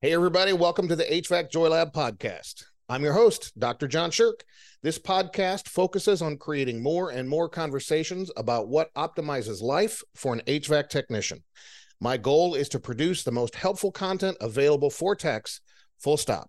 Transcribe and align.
Hey, 0.00 0.12
everybody, 0.12 0.52
welcome 0.52 0.86
to 0.86 0.94
the 0.94 1.02
HVAC 1.02 1.50
Joy 1.50 1.70
Lab 1.70 1.92
podcast. 1.92 2.62
I'm 2.88 3.02
your 3.02 3.14
host, 3.14 3.58
Dr. 3.58 3.88
John 3.88 4.12
Shirk. 4.12 4.44
This 4.80 4.96
podcast 4.96 5.66
focuses 5.66 6.22
on 6.22 6.36
creating 6.36 6.80
more 6.80 7.10
and 7.10 7.28
more 7.28 7.48
conversations 7.48 8.30
about 8.36 8.68
what 8.68 8.94
optimizes 8.94 9.60
life 9.60 10.04
for 10.14 10.32
an 10.32 10.42
HVAC 10.46 10.88
technician. 10.88 11.42
My 12.00 12.16
goal 12.16 12.54
is 12.54 12.68
to 12.68 12.78
produce 12.78 13.24
the 13.24 13.32
most 13.32 13.56
helpful 13.56 13.90
content 13.90 14.36
available 14.40 14.88
for 14.88 15.16
techs, 15.16 15.60
full 15.98 16.16
stop. 16.16 16.48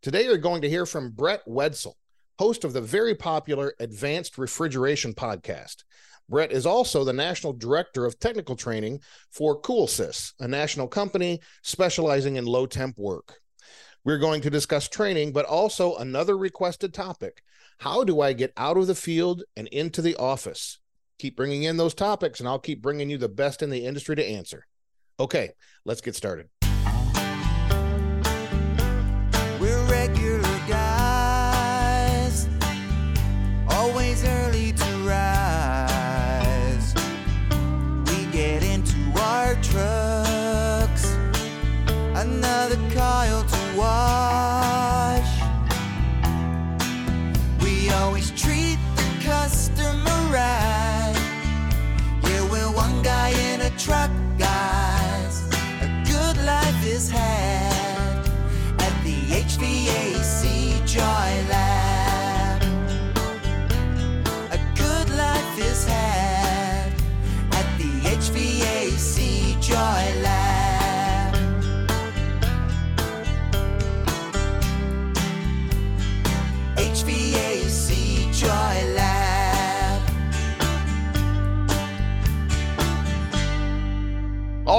Today, 0.00 0.24
you're 0.24 0.38
going 0.38 0.62
to 0.62 0.70
hear 0.70 0.86
from 0.86 1.10
Brett 1.10 1.42
Wetzel, 1.46 1.98
host 2.40 2.64
of 2.64 2.72
the 2.72 2.80
very 2.80 3.14
popular 3.14 3.74
Advanced 3.80 4.38
Refrigeration 4.38 5.12
podcast. 5.12 5.84
Brett 6.26 6.50
is 6.50 6.64
also 6.64 7.04
the 7.04 7.12
National 7.12 7.52
Director 7.52 8.06
of 8.06 8.18
Technical 8.18 8.56
Training 8.56 9.00
for 9.30 9.60
CoolSys, 9.60 10.32
a 10.40 10.48
national 10.48 10.88
company 10.88 11.40
specializing 11.62 12.36
in 12.36 12.46
low 12.46 12.64
temp 12.64 12.96
work. 12.98 13.40
We're 14.06 14.16
going 14.16 14.40
to 14.40 14.48
discuss 14.48 14.88
training, 14.88 15.34
but 15.34 15.44
also 15.44 15.96
another 15.96 16.38
requested 16.38 16.94
topic 16.94 17.42
How 17.76 18.04
do 18.04 18.22
I 18.22 18.32
get 18.32 18.54
out 18.56 18.78
of 18.78 18.86
the 18.86 18.94
field 18.94 19.42
and 19.54 19.68
into 19.68 20.00
the 20.00 20.16
office? 20.16 20.78
Keep 21.18 21.36
bringing 21.36 21.64
in 21.64 21.76
those 21.76 21.92
topics, 21.92 22.40
and 22.40 22.48
I'll 22.48 22.58
keep 22.58 22.80
bringing 22.80 23.10
you 23.10 23.18
the 23.18 23.28
best 23.28 23.62
in 23.62 23.68
the 23.68 23.84
industry 23.84 24.16
to 24.16 24.26
answer. 24.26 24.66
Okay, 25.18 25.50
let's 25.84 26.00
get 26.00 26.16
started. 26.16 26.48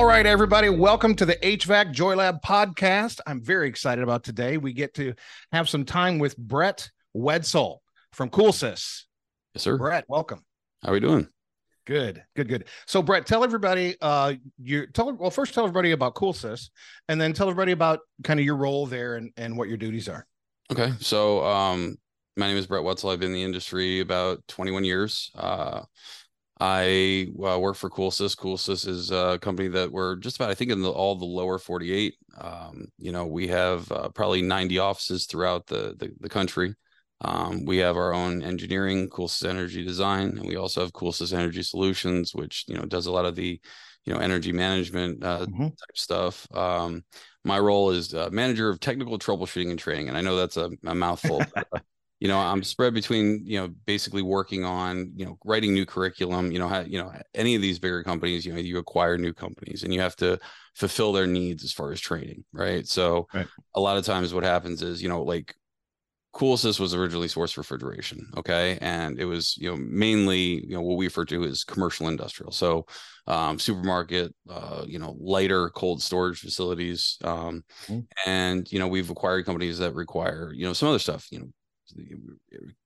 All 0.02 0.08
right, 0.08 0.26
everybody, 0.26 0.68
welcome 0.68 1.14
to 1.14 1.28
the 1.28 1.36
HVAC 1.36 1.92
Joy 1.92 2.16
Lab 2.16 2.42
podcast. 2.42 3.20
I'm 3.28 3.40
very 3.40 3.70
excited 3.70 4.02
about 4.02 4.24
today. 4.24 4.58
We 4.58 4.74
get 4.74 4.96
to 4.96 5.14
have 5.52 5.70
some 5.70 5.86
time 5.86 6.18
with 6.18 6.36
Brett 6.36 6.90
Wetzel 7.14 7.84
from 8.12 8.32
CoolSys. 8.32 9.04
Yes, 9.54 9.62
sir. 9.62 9.78
Brett, 9.78 10.06
welcome. 10.08 10.44
How 10.82 10.90
are 10.90 10.94
we 10.94 11.02
doing? 11.02 11.28
Good, 11.86 12.24
good, 12.36 12.48
good. 12.48 12.66
So, 12.88 13.04
Brett, 13.04 13.28
tell 13.28 13.44
everybody, 13.44 13.96
uh, 14.02 14.34
you 14.58 14.88
tell 14.88 15.14
well 15.14 15.30
first 15.30 15.54
tell 15.54 15.66
everybody 15.66 15.92
about 15.92 16.16
CoolSys, 16.16 16.72
and 17.08 17.22
then 17.22 17.32
tell 17.32 17.48
everybody 17.48 17.72
about 17.72 18.00
kind 18.24 18.40
of 18.40 18.46
your 18.46 18.58
role 18.58 18.88
there 18.88 19.18
and 19.18 19.32
and 19.38 19.56
what 19.56 19.68
your 19.68 19.78
duties 19.78 20.10
are. 20.10 20.26
Okay. 20.72 20.94
So, 21.00 21.46
um, 21.46 21.96
my 22.38 22.48
name 22.48 22.58
is 22.58 22.66
Brett 22.66 22.84
Wetzel. 22.84 23.12
I've 23.12 23.20
been 23.20 23.30
in 23.30 23.36
the 23.36 23.44
industry 23.44 24.00
about 24.00 24.42
21 24.48 24.84
years. 24.84 25.30
Uh, 25.36 25.84
I 26.64 27.28
uh, 27.44 27.58
work 27.60 27.76
for 27.76 27.90
CoolSys. 27.90 28.38
CoolSys 28.38 28.88
is 28.88 29.10
a 29.10 29.40
company 29.42 29.68
that 29.70 29.92
we're 29.92 30.16
just 30.18 30.36
about, 30.36 30.52
I 30.52 30.54
think, 30.54 30.70
in 30.70 30.84
the, 30.84 30.92
all 30.92 31.16
the 31.16 31.26
lower 31.26 31.58
48. 31.58 32.14
Um, 32.38 32.86
you 33.00 33.12
know, 33.12 33.26
we 33.26 33.48
have 33.48 33.92
uh, 33.92 34.10
probably 34.10 34.44
90 34.44 34.78
offices 34.78 35.26
throughout 35.26 35.66
the 35.66 35.96
the, 35.98 36.14
the 36.20 36.30
country. 36.30 36.76
Um, 37.22 37.66
we 37.66 37.78
have 37.78 37.98
our 37.98 38.14
own 38.14 38.44
engineering, 38.44 39.10
CoolSys 39.10 39.50
Energy 39.50 39.84
Design, 39.84 40.38
and 40.38 40.46
we 40.48 40.56
also 40.56 40.82
have 40.82 40.94
CoolSys 40.94 41.34
Energy 41.34 41.64
Solutions, 41.64 42.36
which 42.36 42.66
you 42.68 42.76
know 42.76 42.84
does 42.86 43.08
a 43.08 43.12
lot 43.12 43.26
of 43.26 43.36
the 43.36 43.60
you 44.06 44.14
know 44.14 44.20
energy 44.20 44.52
management 44.52 45.24
uh, 45.24 45.48
Mhm. 45.48 45.70
type 45.70 45.96
stuff. 45.98 46.48
Um, 46.56 47.04
my 47.44 47.58
role 47.58 47.90
is 47.90 48.14
uh, 48.14 48.30
manager 48.32 48.70
of 48.70 48.80
technical 48.80 49.18
troubleshooting 49.18 49.72
and 49.72 49.80
training, 49.80 50.10
and 50.10 50.18
I 50.18 50.22
know 50.22 50.36
that's 50.36 50.58
a, 50.58 50.70
a 50.86 50.94
mouthful. 50.94 51.50
but, 51.56 51.66
uh, 51.74 51.80
you 52.22 52.30
know, 52.30 52.40
I'm 52.40 52.64
spread 52.64 52.94
between 52.96 53.46
you 53.46 53.59
know 53.59 53.70
basically 53.86 54.24
working 54.24 54.66
on 54.66 55.12
you 55.18 55.26
know 55.26 55.40
writing 55.46 55.74
new 55.74 55.86
curriculum. 55.88 56.52
You 56.54 56.59
know, 56.59 56.70
how, 56.70 56.82
you 56.82 57.00
know 57.00 57.14
any 57.36 57.56
of 57.56 57.64
these 57.64 57.80
bigger 57.80 58.04
companies, 58.04 58.46
you 58.46 58.54
know, 58.54 58.59
you 58.59 58.78
acquire 58.80 59.18
new 59.20 59.34
companies, 59.34 59.84
and 59.84 59.94
you 59.94 60.02
have 60.02 60.16
to 60.18 60.40
fulfill 60.76 61.14
their 61.14 61.28
needs 61.28 61.66
as 61.66 61.74
far 61.74 61.92
as 61.92 62.02
training, 62.02 62.46
right? 62.54 62.88
So 62.88 63.28
Right. 63.34 63.50
a 63.76 63.81
lot 63.81 63.98
of 63.98 64.06
times, 64.06 64.34
what 64.34 64.46
happens 64.46 64.84
is 64.84 65.04
you 65.04 65.10
know 65.10 65.24
like 65.24 65.56
CoolSys 66.34 66.80
was 66.80 66.96
originally 66.96 67.28
source 67.28 67.58
refrigeration, 67.58 68.30
okay, 68.38 68.78
and 68.81 69.20
it 69.20 69.26
was 69.26 69.58
you 69.58 69.70
know 69.70 69.76
mainly 69.78 70.66
you 70.66 70.70
know 70.76 70.81
what 70.81 70.98
we 70.98 71.08
refer 71.08 71.26
to 71.26 71.44
as 71.44 71.66
commercial 71.66 72.08
industrial. 72.08 72.54
So 72.54 72.86
um, 73.28 73.60
supermarket, 73.60 74.34
uh, 74.50 74.86
you 74.88 74.98
know, 75.00 75.18
lighter 75.20 75.70
cold 75.72 76.02
storage 76.02 76.40
facilities, 76.40 77.18
um, 77.24 77.64
Mhm. 77.88 78.08
and 78.26 78.72
you 78.72 78.80
know 78.80 78.88
we've 78.88 79.10
acquired 79.10 79.46
companies 79.46 79.80
that 79.80 79.96
require 79.96 80.54
you 80.54 80.66
know 80.66 80.74
some 80.74 80.90
other 80.90 81.00
stuff, 81.00 81.28
you 81.31 81.40
know, 81.40 81.50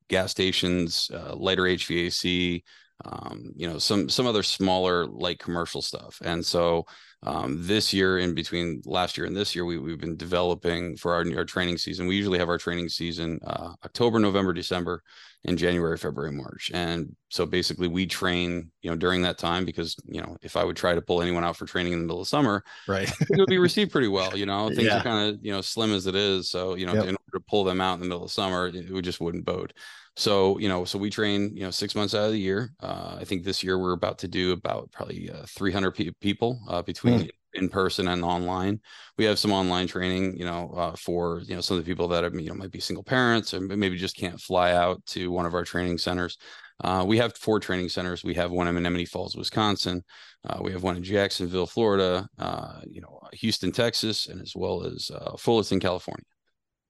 gas 0.10 0.32
stations, 0.32 1.10
uh, 1.14 1.36
lighter 1.36 1.64
HVAC, 1.64 2.64
um, 3.04 3.52
you 3.56 3.68
know, 3.68 3.78
some 3.78 4.08
some 4.10 4.26
other 4.26 4.44
smaller 4.44 5.06
light 5.06 5.40
commercial 5.40 5.82
stuff. 5.82 6.18
And 6.24 6.46
so 6.46 6.86
um, 7.24 7.58
this 7.66 7.94
year, 7.94 8.20
in 8.20 8.34
between 8.34 8.82
last 8.86 9.18
year 9.18 9.28
and 9.28 9.36
this 9.36 9.54
year, 9.56 9.66
we 9.66 9.78
we've 9.78 10.00
been 10.00 10.16
developing 10.16 10.96
for 10.96 11.14
our 11.14 11.26
our 11.38 11.44
training 11.46 11.78
season. 11.78 12.08
We 12.08 12.16
usually 12.16 12.40
have 12.40 12.50
our 12.50 12.58
training 12.58 12.90
season 12.90 13.40
uh, 13.46 13.74
October, 13.84 14.20
November, 14.20 14.54
December, 14.54 15.02
and 15.44 15.58
January, 15.58 15.98
February, 15.98 16.32
March. 16.32 16.72
And 16.74 17.16
so 17.30 17.46
basically, 17.46 17.88
we 17.90 18.06
train 18.06 18.72
you 18.82 18.90
know 18.90 18.96
during 18.96 19.22
that 19.24 19.38
time 19.38 19.66
because 19.66 19.96
you 20.06 20.22
know 20.22 20.38
if 20.42 20.56
I 20.56 20.64
would 20.64 20.78
try 20.78 20.96
to 20.96 21.02
pull 21.02 21.22
anyone 21.22 21.44
out 21.44 21.58
for 21.58 21.66
training 21.66 21.94
in 21.94 22.00
the 22.00 22.06
middle 22.06 22.22
of 22.22 22.28
summer, 22.28 22.64
Right. 22.88 23.10
it 23.20 23.38
would 23.38 23.50
be 23.50 23.58
received 23.58 23.92
pretty 23.92 24.08
well. 24.20 24.38
You 24.38 24.46
know, 24.46 24.70
things 24.70 24.84
Yeah. 24.84 25.00
are 25.00 25.04
kind 25.04 25.30
of 25.36 25.40
you 25.44 25.52
know 25.52 25.62
slim 25.62 25.94
as 25.94 26.08
it 26.08 26.16
is. 26.16 26.50
So 26.50 26.76
you 26.76 26.86
know, 26.86 26.94
Yep. 26.94 27.04
in 27.04 27.10
order 27.10 27.32
to 27.34 27.44
pull 27.50 27.64
them 27.66 27.82
out 27.82 27.96
in 27.96 28.00
the 28.02 28.06
middle 28.08 28.24
of 28.24 28.32
summer, 28.32 28.68
it 28.68 28.90
would 28.92 29.04
just 29.06 29.20
wouldn't 29.20 29.46
bode. 29.46 29.74
So 30.16 30.58
you 30.60 30.70
know, 30.70 30.86
so 30.86 30.98
we 30.98 31.10
train 31.10 31.56
you 31.56 31.64
know 31.64 31.72
six 31.72 31.96
months 31.96 32.14
out 32.14 32.26
of 32.26 32.32
the 32.32 32.40
year. 32.40 32.72
Uh, 32.80 33.18
I 33.20 33.26
think 33.26 33.44
this 33.44 33.64
year 33.64 33.78
we're 33.78 33.94
about 33.94 34.20
to 34.20 34.28
do 34.28 34.54
about 34.54 34.92
probably 34.92 35.30
uh, 35.30 35.46
300 35.50 35.92
pe- 35.92 36.12
people 36.22 36.60
uh, 36.70 36.82
between 36.82 37.30
in 37.54 37.70
person 37.70 38.08
and 38.08 38.24
online. 38.24 38.80
We 39.18 39.26
have 39.26 39.40
some 39.40 39.52
online 39.52 39.88
training, 39.88 40.38
you 40.38 40.46
know, 40.46 40.72
uh, 40.76 40.96
for 40.96 41.42
you 41.42 41.56
know 41.56 41.62
some 41.62 41.78
of 41.78 41.84
the 41.84 41.90
people 41.90 42.08
that 42.10 42.24
are, 42.24 42.40
you 42.40 42.50
know 42.50 42.56
might 42.56 42.72
be 42.72 42.80
single 42.80 43.04
parents 43.04 43.54
or 43.54 43.62
maybe 43.62 43.98
just 43.98 44.16
can't 44.18 44.40
fly 44.40 44.72
out 44.74 45.06
to 45.08 45.32
one 45.32 45.46
of 45.46 45.54
our 45.54 45.64
training 45.64 45.98
centers. 45.98 46.38
Uh, 46.84 47.04
we 47.08 47.18
have 47.18 47.36
four 47.38 47.60
training 47.60 47.90
centers. 47.90 48.24
We 48.24 48.34
have 48.34 48.52
one 48.52 48.68
in 48.68 48.76
Menomonee 48.76 49.08
Falls, 49.08 49.36
Wisconsin. 49.36 50.04
Uh, 50.46 50.60
we 50.62 50.72
have 50.74 50.84
one 50.84 50.98
in 50.98 51.04
Jacksonville, 51.04 51.68
Florida. 51.68 52.28
Uh, 52.38 52.82
you 52.86 53.02
know, 53.02 53.20
Houston, 53.34 53.72
Texas, 53.72 54.28
and 54.28 54.42
as 54.42 54.54
well 54.56 54.86
as 54.86 55.10
uh, 55.14 55.38
Fullerton, 55.38 55.80
California. 55.80 56.26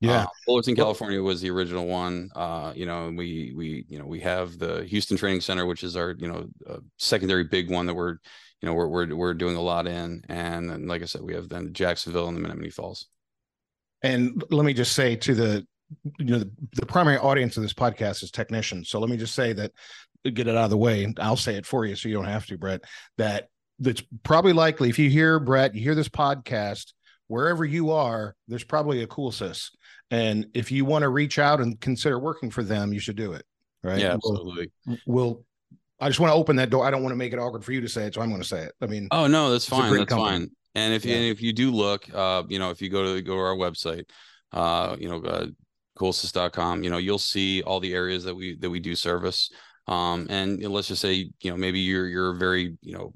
Yeah. 0.05 0.23
Uh, 0.23 0.27
Fullerton, 0.45 0.75
Well- 0.75 0.85
California 0.85 1.21
was 1.21 1.41
the 1.41 1.49
original 1.49 1.85
one. 1.85 2.29
Uh, 2.35 2.73
you 2.75 2.85
know, 2.85 3.07
and 3.07 3.17
we 3.17 3.53
we 3.55 3.85
you 3.87 3.99
know 3.99 4.05
we 4.05 4.19
have 4.21 4.57
the 4.57 4.83
Houston 4.85 5.17
Training 5.17 5.41
Center, 5.41 5.65
which 5.65 5.83
is 5.83 5.95
our 5.95 6.15
you 6.17 6.27
know 6.27 6.47
uh, 6.69 6.79
secondary 6.97 7.43
big 7.43 7.69
one 7.69 7.85
that 7.87 7.93
we're 7.93 8.17
you 8.61 8.67
know 8.67 8.73
we're 8.73 8.87
we're 8.87 9.15
we're 9.15 9.33
doing 9.33 9.55
a 9.55 9.61
lot 9.61 9.87
in, 9.87 10.23
and 10.29 10.69
then 10.69 10.87
like 10.87 11.01
I 11.01 11.05
said, 11.05 11.21
we 11.21 11.33
have 11.33 11.49
then 11.49 11.73
Jacksonville 11.73 12.27
and 12.27 12.37
the 12.37 12.47
Menomonee 12.47 12.73
Falls. 12.73 13.07
And 14.01 14.43
let 14.51 14.65
me 14.65 14.73
just 14.73 14.93
say 14.93 15.15
to 15.15 15.33
the 15.33 15.67
you 16.19 16.25
know 16.25 16.39
the, 16.39 16.51
the 16.73 16.85
primary 16.85 17.17
audience 17.17 17.57
of 17.57 17.63
this 17.63 17.73
podcast 17.73 18.23
is 18.23 18.31
technicians. 18.31 18.89
So 18.89 18.99
let 18.99 19.09
me 19.09 19.17
just 19.17 19.35
say 19.35 19.53
that 19.53 19.71
get 20.23 20.47
it 20.47 20.55
out 20.57 20.65
of 20.65 20.69
the 20.71 20.77
way. 20.77 21.13
I'll 21.19 21.37
say 21.37 21.55
it 21.55 21.65
for 21.65 21.85
you 21.85 21.95
so 21.95 22.09
you 22.09 22.15
don't 22.15 22.25
have 22.25 22.47
to, 22.47 22.57
Brett. 22.57 22.83
That 23.17 23.49
that's 23.79 24.03
probably 24.23 24.53
likely 24.53 24.89
if 24.89 24.99
you 24.99 25.09
hear 25.09 25.39
Brett, 25.39 25.75
you 25.75 25.81
hear 25.81 25.95
this 25.95 26.09
podcast 26.09 26.93
wherever 27.27 27.65
you 27.65 27.91
are, 27.91 28.35
there's 28.47 28.63
probably 28.63 29.01
a 29.01 29.07
CoolSys. 29.07 29.71
And 30.11 30.47
if 30.53 30.71
you 30.71 30.85
want 30.85 31.03
to 31.03 31.09
reach 31.09 31.39
out 31.39 31.59
and 31.61 31.79
consider 31.79 32.19
working 32.19 32.49
for 32.51 32.63
them, 32.63 32.93
you 32.93 32.99
should 32.99 33.15
do 33.15 33.33
it. 33.33 33.43
Right. 33.83 33.99
Yeah, 33.99 34.17
We'll- 34.23 34.33
absolutely. 34.37 34.71
We'll, 35.05 35.45
I 35.99 36.09
just 36.09 36.19
want 36.19 36.31
to 36.31 36.35
open 36.35 36.55
that 36.57 36.69
door. 36.69 36.85
I 36.85 36.91
don't 36.91 37.03
want 37.03 37.13
to 37.13 37.17
make 37.17 37.33
it 37.33 37.39
awkward 37.39 37.63
for 37.63 37.71
you 37.71 37.81
to 37.81 37.87
say 37.89 38.05
it, 38.05 38.13
so 38.13 38.21
I'm 38.21 38.29
going 38.29 38.41
to 38.41 38.47
say 38.47 38.63
it. 38.63 38.73
I 38.81 38.85
mean, 38.87 39.07
Oh 39.11 39.27
no, 39.27 39.49
that's 39.51 39.65
fine. 39.67 39.93
That's 39.95 40.09
company. 40.09 40.29
fine. 40.39 40.49
And 40.75 40.93
if 40.93 41.05
Yeah. 41.05 41.15
and 41.15 41.25
if 41.25 41.41
you 41.41 41.53
do 41.53 41.71
look, 41.71 42.07
uh, 42.13 42.43
you 42.49 42.59
know, 42.59 42.69
if 42.69 42.81
you 42.81 42.89
go 42.89 43.15
to 43.15 43.21
go 43.21 43.33
to 43.35 43.39
our 43.39 43.55
website, 43.55 44.03
uh, 44.51 44.97
you 44.99 45.07
know, 45.07 45.21
uh, 45.23 45.47
coolsys.com, 45.97 46.83
you 46.83 46.89
know, 46.89 46.97
you'll 46.97 47.17
see 47.17 47.61
all 47.63 47.79
the 47.79 47.93
areas 47.93 48.23
that 48.25 48.35
we 48.35 48.57
that 48.57 48.69
we 48.69 48.79
do 48.79 48.95
service. 48.95 49.49
Um, 49.87 50.27
and 50.29 50.59
let's 50.67 50.87
just 50.89 51.01
say, 51.01 51.31
you 51.41 51.51
know, 51.51 51.57
maybe 51.57 51.79
you're 51.79 52.07
you're 52.07 52.31
a 52.31 52.35
very, 52.37 52.75
you 52.81 52.93
know, 52.93 53.13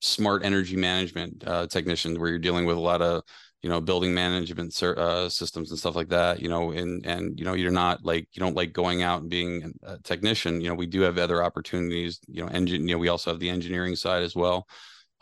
smart 0.00 0.44
energy 0.44 0.76
management 0.76 1.44
uh, 1.46 1.66
technician 1.66 2.18
where 2.18 2.30
you're 2.30 2.38
dealing 2.38 2.64
with 2.64 2.76
a 2.76 2.80
lot 2.80 3.02
of 3.02 3.22
you 3.64 3.70
know 3.70 3.80
building 3.80 4.12
management 4.12 4.80
uh, 4.82 5.28
systems 5.30 5.70
and 5.70 5.78
stuff 5.80 5.96
like 5.96 6.10
that 6.10 6.38
you 6.40 6.50
know 6.50 6.72
and 6.72 7.06
and 7.06 7.38
you 7.40 7.46
know 7.46 7.54
you're 7.54 7.70
not 7.72 8.04
like 8.04 8.28
you 8.34 8.40
don't 8.40 8.54
like 8.54 8.74
going 8.74 9.02
out 9.02 9.22
and 9.22 9.30
being 9.30 9.72
a 9.84 9.98
technician 10.00 10.60
you 10.60 10.68
know 10.68 10.74
we 10.74 10.86
do 10.86 11.00
have 11.00 11.18
other 11.18 11.42
opportunities 11.42 12.20
you 12.28 12.42
know 12.42 12.48
engine 12.50 12.86
you 12.86 12.94
know 12.94 12.98
we 12.98 13.08
also 13.08 13.30
have 13.30 13.40
the 13.40 13.48
engineering 13.48 13.96
side 13.96 14.22
as 14.22 14.36
well 14.36 14.68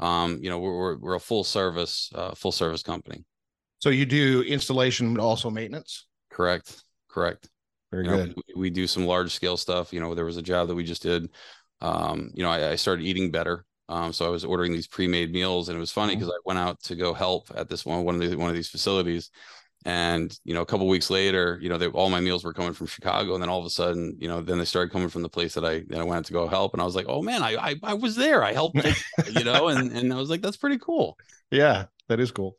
um 0.01 0.41
you 0.43 0.51
know 0.51 0.59
we're 0.59 0.77
we're, 0.77 0.99
we're 0.99 1.15
a 1.15 1.21
full 1.21 1.45
service 1.45 2.11
uh, 2.17 2.35
full 2.35 2.53
service 2.53 2.83
company 2.83 3.25
So 3.81 3.91
you 3.91 4.07
do 4.07 4.43
installation, 4.43 5.13
but 5.15 5.23
also 5.23 5.51
maintenance. 5.51 6.07
correct 6.31 6.83
correct 7.09 7.49
Very 7.91 8.05
you 8.05 8.11
know, 8.11 8.19
good. 8.19 8.35
we, 8.37 8.55
we 8.57 8.71
do 8.71 8.87
some 8.87 9.07
large 9.07 9.33
scale 9.33 9.57
stuff 9.57 9.93
you 9.93 10.01
know 10.01 10.15
there 10.15 10.25
was 10.25 10.37
a 10.37 10.43
job 10.43 10.69
that 10.69 10.75
we 10.75 10.85
just 10.85 11.03
did 11.03 11.29
um 11.81 12.31
you 12.35 12.43
know 12.43 12.51
i, 12.51 12.71
I 12.73 12.77
started 12.77 13.05
eating 13.05 13.31
better 13.31 13.65
um 13.93 14.13
so 14.13 14.27
i 14.27 14.29
was 14.29 14.45
ordering 14.45 14.73
these 14.73 14.87
pre-made 14.87 15.33
meals 15.33 15.69
and 15.69 15.77
it 15.77 15.81
was 15.81 15.93
funny 15.93 16.15
because 16.15 16.29
i 16.29 16.39
went 16.45 16.59
out 16.59 16.81
to 16.83 16.95
go 16.95 17.13
help 17.13 17.51
at 17.57 17.69
this 17.69 17.85
one 17.85 18.05
one 18.05 18.15
of 18.15 18.21
the 18.21 18.37
one 18.37 18.49
of 18.49 18.57
these 18.57 18.69
facilities 18.69 19.31
and 19.85 20.39
you 20.45 20.55
know 20.55 20.63
a 20.63 20.67
couple 20.67 20.87
weeks 20.87 21.11
later 21.11 21.59
you 21.61 21.69
know 21.69 21.77
they, 21.77 21.89
all 21.89 22.09
my 22.09 22.21
meals 22.21 22.45
were 22.45 22.53
coming 22.53 22.73
from 22.73 22.87
chicago 22.87 23.35
and 23.35 23.43
then 23.43 23.51
all 23.51 23.59
of 23.59 23.67
a 23.67 23.71
sudden 23.71 24.17
you 24.21 24.29
know 24.29 24.41
then 24.41 24.59
they 24.59 24.65
started 24.65 24.93
coming 24.93 25.09
from 25.09 25.23
the 25.23 25.29
place 25.29 25.55
that 25.55 25.65
i 25.65 25.81
that 25.89 26.01
i 26.01 26.05
went 26.05 26.25
to 26.25 26.33
go 26.33 26.47
help 26.47 26.73
and 26.73 26.81
i 26.81 26.85
was 26.85 26.95
like 26.95 27.07
oh 27.09 27.21
man 27.21 27.43
i 27.43 27.57
i, 27.57 27.75
I 27.83 27.95
was 27.95 28.15
there. 28.15 28.45
I 28.45 28.53
helped 28.53 28.77
you 29.33 29.45
know 29.45 29.69
and 29.69 29.91
and 29.91 30.13
i 30.13 30.17
was 30.17 30.31
like 30.31 30.41
that's 30.41 30.57
pretty 30.57 30.79
cool. 30.79 31.19
Yeah, 31.53 31.85
that 32.09 32.19
is 32.19 32.33
cool. 32.33 32.57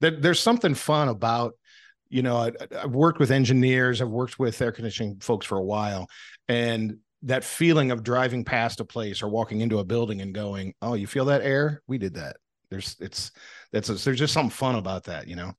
There, 0.00 0.10
there's 0.12 0.38
something 0.38 0.74
fun 0.74 1.08
about, 1.08 1.54
you 2.10 2.22
know, 2.22 2.36
I, 2.36 2.52
I've 2.82 2.92
worked 2.92 3.18
with 3.18 3.30
engineers, 3.30 4.00
I've 4.00 4.10
worked 4.10 4.38
with 4.38 4.60
air 4.60 4.70
conditioning 4.70 5.18
folks 5.20 5.46
for 5.46 5.58
a 5.58 5.64
while, 5.64 6.08
and 6.46 6.98
that 7.22 7.44
feeling 7.44 7.90
of 7.90 8.02
driving 8.02 8.44
past 8.44 8.80
a 8.80 8.84
place 8.84 9.22
or 9.22 9.28
walking 9.28 9.60
into 9.60 9.78
a 9.78 9.84
building 9.84 10.20
and 10.20 10.34
going, 10.34 10.74
"Oh, 10.82 10.94
you 10.94 11.06
feel 11.06 11.24
that 11.26 11.42
air? 11.42 11.82
We 11.86 11.98
did 11.98 12.14
that." 12.14 12.36
There's, 12.70 12.96
it's, 13.00 13.30
that's, 13.72 13.88
there's 14.04 14.18
just 14.18 14.32
something 14.34 14.50
fun 14.50 14.74
about 14.74 15.04
that, 15.04 15.28
you 15.28 15.36
know. 15.36 15.52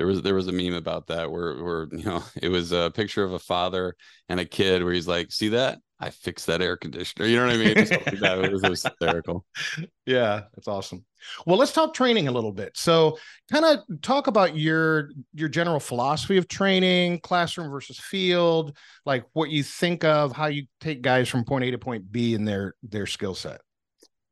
There 0.00 0.06
was 0.06 0.22
there 0.22 0.34
was 0.34 0.46
a 0.46 0.52
meme 0.52 0.72
about 0.72 1.08
that 1.08 1.30
where 1.30 1.62
where 1.62 1.86
you 1.92 2.04
know 2.04 2.24
it 2.42 2.48
was 2.48 2.72
a 2.72 2.90
picture 2.94 3.22
of 3.22 3.34
a 3.34 3.38
father 3.38 3.94
and 4.30 4.40
a 4.40 4.46
kid 4.46 4.82
where 4.82 4.94
he's 4.94 5.06
like 5.06 5.30
see 5.30 5.50
that 5.50 5.78
i 6.00 6.08
fixed 6.08 6.46
that 6.46 6.62
air 6.62 6.74
conditioner 6.74 7.26
you 7.26 7.36
know 7.36 7.44
what 7.44 7.54
i 7.54 7.58
mean 7.58 7.74
Just 7.74 7.92
like 7.92 8.18
that. 8.20 8.38
It, 8.42 8.50
was, 8.50 8.62
it 8.62 8.70
was 8.70 8.82
hysterical 8.82 9.44
Yeah, 10.06 10.44
that's 10.54 10.66
awesome. 10.66 11.04
Well, 11.46 11.56
let's 11.56 11.72
talk 11.72 11.94
training 11.94 12.26
a 12.26 12.32
little 12.32 12.50
bit. 12.50 12.76
So, 12.76 13.16
kind 13.52 13.64
of 13.64 13.78
talk 14.02 14.26
about 14.26 14.56
your 14.56 15.10
your 15.34 15.48
general 15.48 15.78
philosophy 15.78 16.36
of 16.36 16.48
training, 16.48 17.20
classroom 17.20 17.70
versus 17.70 18.00
field, 18.00 18.76
like 19.06 19.24
what 19.34 19.50
you 19.50 19.62
think 19.62 20.02
of 20.02 20.32
how 20.32 20.46
you 20.46 20.64
take 20.80 21.02
guys 21.02 21.28
from 21.28 21.44
point 21.44 21.64
A 21.64 21.70
to 21.70 21.78
point 21.78 22.10
B 22.10 22.34
in 22.34 22.44
their 22.44 22.74
their 22.82 23.06
skill 23.06 23.36
set. 23.36 23.60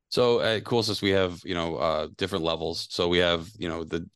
So 0.08 0.40
at 0.40 0.64
Coolsys, 0.64 1.00
we 1.00 1.10
have 1.10 1.40
you 1.44 1.54
know 1.54 1.76
uh, 1.76 2.08
different 2.16 2.42
levels. 2.42 2.88
So 2.90 3.06
we 3.06 3.18
have 3.18 3.48
you 3.56 3.68
know 3.68 3.84
the 3.84 4.08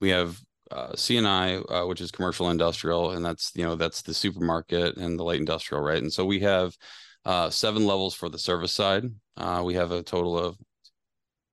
we 0.00 0.08
have 0.08 0.40
uh, 0.70 0.92
CNI, 0.92 1.64
uh, 1.68 1.86
which 1.86 2.00
is 2.00 2.10
commercial 2.10 2.50
industrial, 2.50 3.12
and 3.12 3.24
that's 3.24 3.52
you 3.54 3.64
know 3.64 3.76
that's 3.76 4.02
the 4.02 4.14
supermarket 4.14 4.96
and 4.96 5.18
the 5.18 5.24
light 5.24 5.40
industrial, 5.40 5.82
right? 5.82 6.02
And 6.02 6.12
so 6.12 6.24
we 6.24 6.40
have 6.40 6.76
uh, 7.24 7.50
seven 7.50 7.86
levels 7.86 8.14
for 8.14 8.28
the 8.28 8.38
service 8.38 8.72
side. 8.72 9.04
Uh, 9.36 9.62
we 9.64 9.74
have 9.74 9.92
a 9.92 10.02
total 10.02 10.38
of 10.38 10.56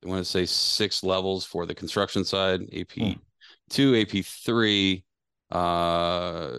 I 0.06 0.09
want 0.09 0.19
to 0.23 0.29
say 0.29 0.45
six 0.45 1.03
levels 1.03 1.45
for 1.45 1.65
the 1.65 1.75
construction 1.75 2.23
side. 2.23 2.62
AP 2.73 2.97
Hmm. 2.97 3.13
two, 3.69 3.95
AP 3.95 4.23
three, 4.25 5.03
uh, 5.51 6.57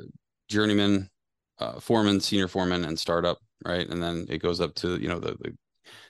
journeyman, 0.48 1.10
uh, 1.58 1.80
foreman, 1.80 2.20
senior 2.20 2.48
foreman, 2.48 2.84
and 2.84 2.98
startup, 2.98 3.38
right? 3.64 3.88
And 3.88 4.02
then 4.02 4.26
it 4.28 4.38
goes 4.38 4.60
up 4.60 4.74
to 4.76 4.96
you 5.00 5.08
know 5.08 5.20
the 5.20 5.36
the, 5.40 5.56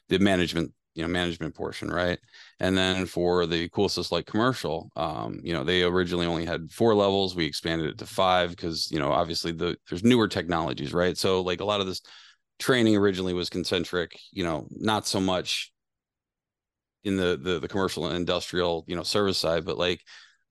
the 0.08 0.18
management 0.18 0.72
you 0.96 1.02
know 1.02 1.08
management 1.08 1.54
portion 1.54 1.88
right? 1.88 2.18
And 2.60 2.76
then 2.76 3.06
for 3.06 3.46
the 3.46 3.68
coolest 3.70 4.12
like 4.12 4.26
commercial 4.26 4.90
um 4.96 5.40
you 5.42 5.52
know 5.52 5.64
they 5.64 5.82
originally 5.82 6.26
only 6.26 6.44
had 6.46 6.70
four 6.70 6.94
levels. 6.94 7.36
We 7.36 7.44
expanded 7.46 7.88
it 7.90 7.98
to 7.98 8.06
five 8.06 8.50
because 8.50 8.90
you 8.90 8.98
know 8.98 9.12
obviously 9.12 9.52
the 9.52 9.76
there's 9.88 10.04
newer 10.04 10.28
technologies 10.28 10.92
right? 10.94 11.16
So 11.16 11.42
like 11.42 11.60
a 11.60 11.64
lot 11.64 11.80
of 11.80 11.86
this 11.86 12.02
training 12.58 12.96
originally 12.96 13.34
was 13.34 13.50
concentric 13.50 14.18
you 14.32 14.42
know 14.42 14.66
not 14.70 15.06
so 15.06 15.20
much 15.20 15.72
in 17.04 17.16
the 17.16 17.38
the, 17.40 17.60
the 17.60 17.68
commercial 17.68 18.06
and 18.06 18.16
industrial 18.16 18.84
you 18.86 18.96
know 18.96 19.02
service 19.02 19.38
side 19.38 19.64
but 19.64 19.78
like 19.78 20.00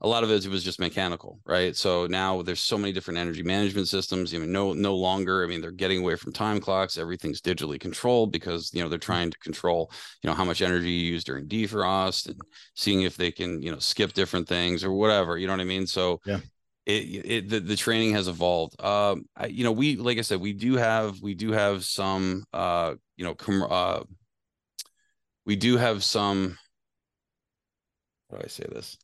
a 0.05 0.07
lot 0.07 0.23
of 0.23 0.29
it 0.29 0.47
was 0.47 0.63
just 0.63 0.79
mechanical 0.79 1.39
right? 1.45 1.75
So 1.75 2.05
now 2.05 2.43
there's 2.43 2.61
so 2.61 2.77
many 2.77 2.93
different 2.93 3.17
energy 3.17 3.41
management 3.41 3.87
systems 3.87 4.33
i 4.33 4.37
mean 4.37 4.51
no 4.51 4.71
no 4.73 4.95
longer 4.95 5.43
i 5.43 5.47
mean 5.47 5.61
they're 5.61 5.71
getting 5.71 5.99
away 6.01 6.15
from 6.15 6.31
time 6.31 6.59
clocks. 6.61 6.97
Everything's 6.97 7.41
digitally 7.41 7.79
controlled 7.79 8.31
because 8.31 8.71
you 8.71 8.83
know 8.83 8.87
they're 8.87 8.99
trying 8.99 9.31
to 9.31 9.37
control 9.39 9.91
you 10.21 10.29
know 10.29 10.35
how 10.35 10.45
much 10.45 10.61
energy 10.61 10.91
you 10.91 11.11
use 11.13 11.23
during 11.23 11.47
defrost 11.47 12.27
and 12.27 12.39
seeing 12.75 13.01
if 13.01 13.17
they 13.17 13.31
can 13.31 13.61
you 13.63 13.71
know 13.71 13.79
skip 13.79 14.13
different 14.13 14.47
things 14.47 14.83
or 14.83 14.91
whatever 14.93 15.37
you 15.39 15.47
know 15.47 15.53
what 15.53 15.59
i 15.59 15.65
mean? 15.75 15.87
So 15.87 16.21
Yeah. 16.25 16.39
it, 16.85 17.25
it 17.25 17.49
the, 17.49 17.59
the 17.59 17.75
training 17.75 18.13
has 18.13 18.27
evolved. 18.27 18.79
Um 18.79 19.25
I, 19.35 19.47
you 19.47 19.63
know 19.63 19.71
we 19.71 19.95
like 19.95 20.19
i 20.19 20.21
said 20.21 20.39
we 20.39 20.53
do 20.53 20.75
have 20.75 21.19
we 21.19 21.33
do 21.33 21.51
have 21.51 21.83
some 21.83 22.43
uh 22.53 22.93
you 23.17 23.25
know 23.25 23.33
com- 23.33 23.67
uh 23.69 24.01
we 25.47 25.55
do 25.55 25.77
have 25.77 26.03
some 26.03 26.57
how 28.29 28.37
do 28.37 28.43
i 28.43 28.47
say 28.47 28.67
this 28.69 28.97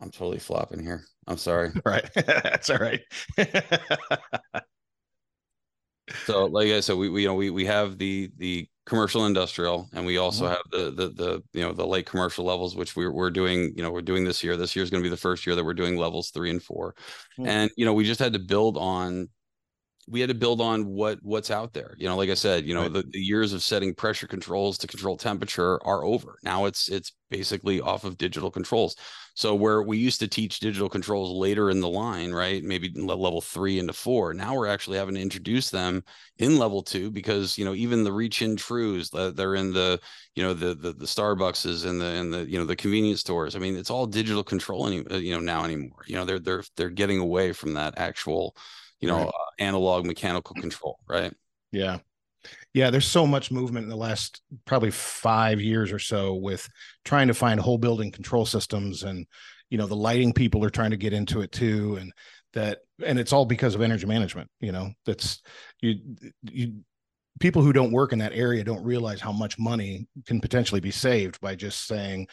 i'm 0.00 0.10
totally 0.10 0.38
flopping 0.38 0.82
here 0.82 1.04
i'm 1.26 1.36
sorry 1.38 1.70
Right. 1.84 2.08
that's 2.14 2.70
all 2.70 2.78
right. 2.78 3.00
So, 6.26 6.46
like 6.46 6.68
I 6.68 6.80
said, 6.80 6.96
we, 6.96 7.08
we 7.08 7.22
you 7.22 7.28
know 7.28 7.34
we 7.34 7.50
we 7.50 7.64
have 7.66 7.98
the 7.98 8.30
the 8.36 8.68
commercial 8.86 9.26
industrial, 9.26 9.88
and 9.92 10.04
we 10.06 10.18
also 10.18 10.46
Mhm. 10.46 10.48
have 10.48 10.62
the 10.70 10.90
the 10.90 11.08
the 11.10 11.42
you 11.52 11.62
know 11.62 11.72
the 11.72 11.86
light 11.86 12.06
commercial 12.06 12.44
levels, 12.44 12.76
which 12.76 12.96
we're 12.96 13.12
we're 13.12 13.30
doing. 13.30 13.72
You 13.76 13.82
know, 13.82 13.90
we're 13.90 14.02
doing 14.02 14.24
this 14.24 14.42
year. 14.42 14.56
This 14.56 14.74
year 14.76 14.82
is 14.82 14.90
going 14.90 15.02
to 15.02 15.06
be 15.06 15.10
the 15.10 15.16
first 15.16 15.46
year 15.46 15.54
that 15.56 15.64
we're 15.64 15.74
doing 15.74 15.96
levels 15.96 16.30
three 16.30 16.50
and 16.50 16.62
four, 16.62 16.94
Hmm. 17.36 17.46
and 17.46 17.70
you 17.76 17.84
know 17.84 17.92
we 17.94 18.04
just 18.04 18.20
had 18.20 18.32
to 18.34 18.38
build 18.38 18.76
on. 18.76 19.28
We 20.10 20.20
had 20.20 20.28
to 20.28 20.34
build 20.34 20.60
on 20.60 20.86
what 20.86 21.18
what's 21.22 21.50
out 21.50 21.72
there. 21.72 21.94
You 21.98 22.08
know, 22.08 22.16
like 22.16 22.30
I 22.30 22.34
said, 22.34 22.66
you 22.66 22.74
know 22.74 22.82
Right. 22.82 22.92
the, 22.92 23.02
the 23.10 23.18
years 23.20 23.52
of 23.52 23.62
setting 23.62 23.94
pressure 23.94 24.26
controls 24.26 24.78
to 24.78 24.86
control 24.86 25.16
temperature 25.16 25.84
are 25.86 26.04
over. 26.04 26.38
Now 26.42 26.64
it's 26.66 26.88
it's 26.88 27.12
basically 27.30 27.80
off 27.80 28.04
of 28.04 28.18
digital 28.18 28.50
controls. 28.50 28.96
So 29.34 29.54
where 29.54 29.82
we 29.82 29.98
used 29.98 30.18
to 30.20 30.28
teach 30.28 30.58
digital 30.58 30.88
controls 30.88 31.30
later 31.30 31.70
in 31.70 31.80
the 31.80 31.88
line, 31.88 32.32
right? 32.32 32.62
Maybe 32.64 32.90
le- 32.94 33.14
level 33.14 33.40
three 33.40 33.78
into 33.78 33.92
four. 33.92 34.34
Now 34.34 34.54
we're 34.56 34.66
actually 34.66 34.98
having 34.98 35.14
to 35.14 35.20
introduce 35.20 35.70
them 35.70 36.02
in 36.38 36.58
level 36.58 36.82
two 36.82 37.10
because 37.10 37.56
you 37.58 37.64
know 37.64 37.74
even 37.74 38.04
the 38.04 38.12
reach 38.12 38.42
in 38.42 38.56
trues 38.56 39.10
they're 39.10 39.54
in 39.54 39.72
the 39.72 40.00
you 40.34 40.42
know 40.42 40.54
the 40.54 40.74
the, 40.74 40.92
the 40.92 41.04
starbuckses 41.06 41.84
and 41.86 42.00
the 42.00 42.06
and 42.06 42.32
the 42.32 42.48
you 42.48 42.58
know 42.58 42.64
the 42.64 42.76
convenience 42.76 43.20
stores 43.20 43.56
i 43.56 43.58
mean 43.58 43.76
it's 43.76 43.90
all 43.90 44.06
digital 44.06 44.44
control 44.44 44.86
any 44.86 45.04
uh, 45.10 45.16
you 45.16 45.32
know 45.32 45.40
now 45.40 45.64
anymore 45.64 46.02
you 46.06 46.14
know 46.14 46.24
they're 46.24 46.38
they're 46.38 46.62
they're 46.76 46.90
getting 46.90 47.18
away 47.18 47.52
from 47.52 47.74
that 47.74 47.94
actual 47.98 48.54
you 49.00 49.08
know 49.08 49.16
Right. 49.18 49.26
uh, 49.28 49.50
analog 49.58 50.06
mechanical 50.06 50.54
control 50.60 50.98
right 51.08 51.32
Yeah. 51.72 51.98
Yeah, 52.72 52.90
there's 52.90 53.06
so 53.06 53.26
much 53.26 53.50
movement 53.50 53.84
in 53.84 53.90
the 53.90 53.96
last 53.96 54.40
probably 54.64 54.92
5 54.92 55.60
years 55.60 55.90
or 55.90 55.98
so 55.98 56.34
with 56.34 56.68
trying 57.04 57.26
to 57.28 57.34
find 57.34 57.58
whole 57.58 57.78
building 57.78 58.12
control 58.12 58.46
systems 58.46 59.02
and 59.02 59.26
you 59.70 59.76
know 59.76 59.86
the 59.86 59.96
lighting 59.96 60.32
people 60.32 60.64
are 60.64 60.70
trying 60.70 60.92
to 60.92 60.96
get 60.96 61.12
into 61.12 61.40
it 61.40 61.50
too 61.52 61.96
and 61.96 62.12
that 62.54 62.78
and 63.04 63.18
it's 63.18 63.32
all 63.32 63.44
because 63.44 63.74
of 63.74 63.82
energy 63.82 64.06
management, 64.06 64.48
you 64.60 64.72
know. 64.72 64.90
That's 65.04 65.42
you 65.80 65.96
you 66.42 66.80
people 67.40 67.60
who 67.62 67.72
don't 67.72 67.92
work 67.92 68.12
in 68.12 68.20
that 68.20 68.32
area 68.32 68.64
don't 68.64 68.84
realize 68.84 69.20
how 69.20 69.32
much 69.32 69.58
money 69.58 70.06
can 70.26 70.40
potentially 70.40 70.80
be 70.80 70.90
saved 70.90 71.40
by 71.40 71.54
just 71.54 71.86
saying 71.86 72.28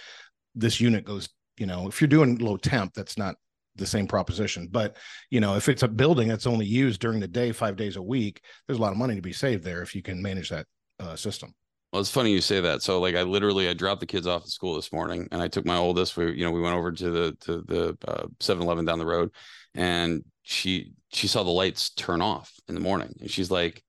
this 0.53 0.79
unit 0.79 1.03
goes, 1.03 1.27
you 1.57 1.65
know, 1.65 1.87
if 1.87 1.99
you're 1.99 2.07
doing 2.07 2.37
low 2.37 2.57
temp 2.57 2.93
that's 2.93 3.17
not 3.17 3.35
the 3.75 3.85
same 3.85 4.07
proposition, 4.07 4.67
but 4.71 4.97
you 5.29 5.39
know, 5.39 5.55
if 5.55 5.67
it's 5.69 5.83
a 5.83 5.87
building 5.87 6.27
that's 6.27 6.47
only 6.47 6.65
used 6.65 7.01
during 7.01 7.19
the 7.19 7.27
day 7.27 7.51
5 7.51 7.75
days 7.75 7.95
a 7.97 8.01
week, 8.01 8.41
there's 8.67 8.79
a 8.79 8.81
lot 8.81 8.91
of 8.91 8.97
money 8.97 9.15
to 9.15 9.21
be 9.21 9.33
saved 9.33 9.63
there 9.63 9.81
if 9.81 9.93
you 9.95 10.01
can 10.01 10.21
manage 10.21 10.49
that 10.49 10.65
uh, 10.99 11.15
system. 11.15 11.53
well 11.91 11.99
it's 12.01 12.11
funny 12.11 12.31
you 12.31 12.41
say 12.41 12.61
that. 12.61 12.81
So 12.81 12.99
like 12.99 13.15
i 13.15 13.23
literally 13.23 13.67
i 13.69 13.73
dropped 13.73 13.99
the 13.99 14.05
kids 14.05 14.27
off 14.27 14.43
at 14.43 14.49
school 14.49 14.75
this 14.75 14.91
morning 14.91 15.27
and 15.31 15.41
i 15.41 15.47
took 15.47 15.65
my 15.65 15.77
oldest 15.77 16.15
we 16.17 16.31
you 16.33 16.43
know 16.45 16.51
we 16.51 16.61
went 16.61 16.75
over 16.75 16.91
to 16.91 17.09
the 17.11 17.31
to 17.41 17.61
the 17.67 17.97
uh 18.07 18.27
7-eleven 18.39 18.85
down 18.85 18.99
the 18.99 19.05
road 19.05 19.29
and 19.75 20.23
she 20.43 20.91
she 21.11 21.27
saw 21.27 21.43
the 21.43 21.49
lights 21.49 21.89
turn 21.91 22.21
off 22.21 22.51
in 22.67 22.75
the 22.75 22.81
morning 22.81 23.13
and 23.21 23.29
she's 23.31 23.51
like 23.51 23.81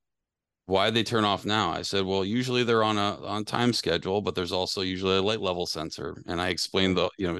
why 0.68 0.90
they 0.90 1.04
turn 1.04 1.24
off 1.24 1.44
now? 1.44 1.70
I 1.70 1.82
said 1.82 2.04
well 2.04 2.24
usually 2.24 2.64
they're 2.64 2.82
on 2.82 2.98
a 2.98 3.24
on 3.24 3.44
time 3.44 3.72
schedule 3.72 4.20
but 4.20 4.34
there's 4.34 4.52
also 4.52 4.80
usually 4.80 5.16
a 5.16 5.22
light 5.22 5.40
level 5.40 5.64
sensor. 5.66 6.22
And 6.26 6.40
i 6.40 6.48
explained 6.48 6.96
the 6.96 7.08
you 7.18 7.32
know 7.32 7.38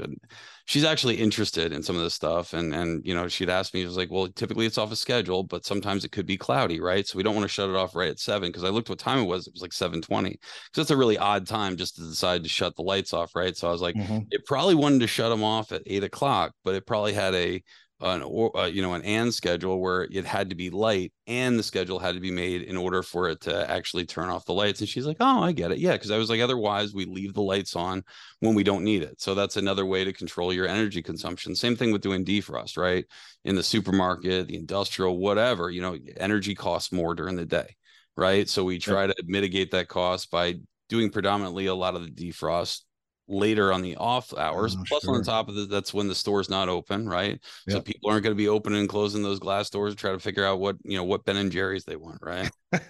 she's 0.67 0.85
actually 0.85 1.17
interested 1.17 1.73
in 1.73 1.83
some 1.83 1.97
of 1.97 2.03
this 2.03 2.15
stuff 2.15 2.53
and 2.53 2.75
and 2.75 3.05
you 3.07 3.15
know 3.15 3.27
she'd 3.29 3.49
asked 3.49 3.73
me 3.73 3.81
she 3.81 3.87
was 3.87 3.97
like 3.97 4.11
well 4.11 4.29
typically 4.29 4.67
it's 4.67 4.79
off 4.79 4.93
a 4.93 4.97
schedule 4.97 5.43
but 5.43 5.65
sometimes 5.65 6.05
it 6.05 6.13
could 6.13 6.27
be 6.27 6.37
cloudy 6.37 6.81
right 6.81 7.07
so 7.07 7.17
we 7.17 7.23
don't 7.23 7.35
want 7.35 7.45
to 7.45 7.49
shut 7.49 7.71
it 7.71 7.77
off 7.77 7.95
right 7.95 8.11
at 8.11 8.19
seven 8.19 8.49
because 8.51 8.65
i 8.65 8.69
looked 8.69 8.89
what 8.91 8.99
time 8.99 9.19
it 9.21 9.25
was 9.25 9.47
it 9.47 9.53
was 9.55 9.63
like 9.63 9.73
720 9.73 10.31
because 10.31 10.41
that's 10.75 10.91
a 10.91 10.97
really 10.97 11.19
odd 11.19 11.47
time 11.47 11.77
just 11.77 11.97
to 11.97 12.03
decide 12.03 12.43
to 12.43 12.49
shut 12.49 12.77
the 12.77 12.83
lights 12.83 13.13
off 13.13 13.35
right 13.35 13.57
so 13.57 13.69
i 13.69 13.73
was 13.73 13.81
like 13.81 13.97
Mhm. 13.97 14.27
it 14.31 14.45
probably 14.45 14.75
wanted 14.75 15.01
to 15.01 15.07
shut 15.07 15.31
them 15.31 15.43
off 15.45 15.73
at 15.73 15.83
eight 15.87 16.05
o'clock, 16.05 16.53
but 16.65 16.75
it 16.75 16.87
probably 16.87 17.13
had 17.15 17.35
a 17.35 17.63
an 18.01 18.23
or 18.23 18.55
uh, 18.57 18.67
you 18.67 18.83
know 18.83 18.93
an 18.93 19.03
and 19.03 19.33
schedule 19.33 19.81
where 19.81 20.05
it 20.11 20.27
had 20.27 20.51
to 20.51 20.57
be 20.57 20.69
light 20.69 21.13
and 21.27 21.59
the 21.59 21.63
schedule 21.63 21.99
had 21.99 22.15
to 22.15 22.21
be 22.21 22.31
made 22.31 22.63
in 22.63 22.77
order 22.77 23.03
for 23.03 23.29
it 23.31 23.41
to 23.41 23.71
actually 23.71 24.05
turn 24.05 24.29
off 24.29 24.45
the 24.45 24.53
lights. 24.53 24.81
And 24.81 24.89
she's 24.89 25.07
like 25.07 25.17
oh 25.21 25.43
i 25.43 25.53
get 25.53 25.73
it. 25.73 25.79
Yeah 25.79 25.93
because 25.93 26.11
i 26.11 26.19
was 26.19 26.29
like 26.29 26.41
otherwise 26.41 26.93
we 26.93 27.07
leave 27.07 27.33
the 27.33 27.43
lights 27.43 27.75
on 27.75 28.03
when 28.41 28.55
we 28.55 28.63
don't 28.63 28.85
need 28.85 29.03
it. 29.03 29.21
So 29.21 29.35
that's 29.35 29.57
another 29.57 29.87
way 29.87 30.05
to 30.05 30.13
control 30.13 30.53
your 30.53 30.69
energy 30.69 31.03
consumption. 31.03 31.55
Same 31.55 31.77
thing 31.77 31.93
with 31.93 32.03
doing 32.03 32.25
defrost 32.25 32.77
right? 32.77 33.05
In 33.45 33.57
the 33.57 33.63
supermarket 33.63 34.49
the 34.49 34.57
industrial 34.57 35.19
whatever 35.19 35.71
you 35.71 35.81
know 35.81 35.97
energy 36.19 36.55
costs 36.55 36.93
more 36.93 37.15
during 37.15 37.37
the 37.37 37.47
day 37.47 37.77
right? 38.17 38.49
So 38.49 38.65
we 38.65 38.79
try 38.79 39.07
to 39.07 39.15
mitigate 39.27 39.71
that 39.73 39.89
cost 39.89 40.31
by 40.31 40.55
doing 40.89 41.11
predominantly 41.11 41.67
a 41.67 41.75
lot 41.75 41.95
of 41.95 42.03
the 42.03 42.11
defrost 42.11 42.83
later 43.29 43.73
on 43.73 43.83
the 43.83 43.97
off 43.97 44.33
hours. 44.37 44.77
Oh, 44.79 44.85
Plus, 44.87 45.07
on 45.09 45.23
top 45.23 45.49
of 45.49 45.55
that, 45.57 45.69
that's 45.71 45.93
when 45.93 46.09
the 46.09 46.15
store's 46.15 46.49
not 46.49 46.69
open, 46.69 47.09
right? 47.09 47.41
So 47.69 47.81
people 47.81 48.11
aren't 48.11 48.23
going 48.23 48.35
to 48.35 48.39
be 48.41 48.49
opening 48.49 48.81
and 48.81 48.89
closing 48.89 49.23
those 49.23 49.39
glass 49.41 49.69
doors 49.71 49.95
to 49.95 50.01
try 50.01 50.13
to 50.13 50.19
figure 50.21 50.45
out 50.45 50.61
what 50.61 50.77
you 50.85 50.97
know 50.97 51.05
what 51.05 51.25
Ben 51.25 51.37
and 51.37 51.51
Jerry's 51.51 51.85
they 51.85 51.97
want, 51.97 52.19
right? 52.23 52.51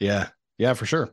yeah 0.00 0.28
yeah 0.58 0.74
for 0.74 0.86
sure 0.86 1.10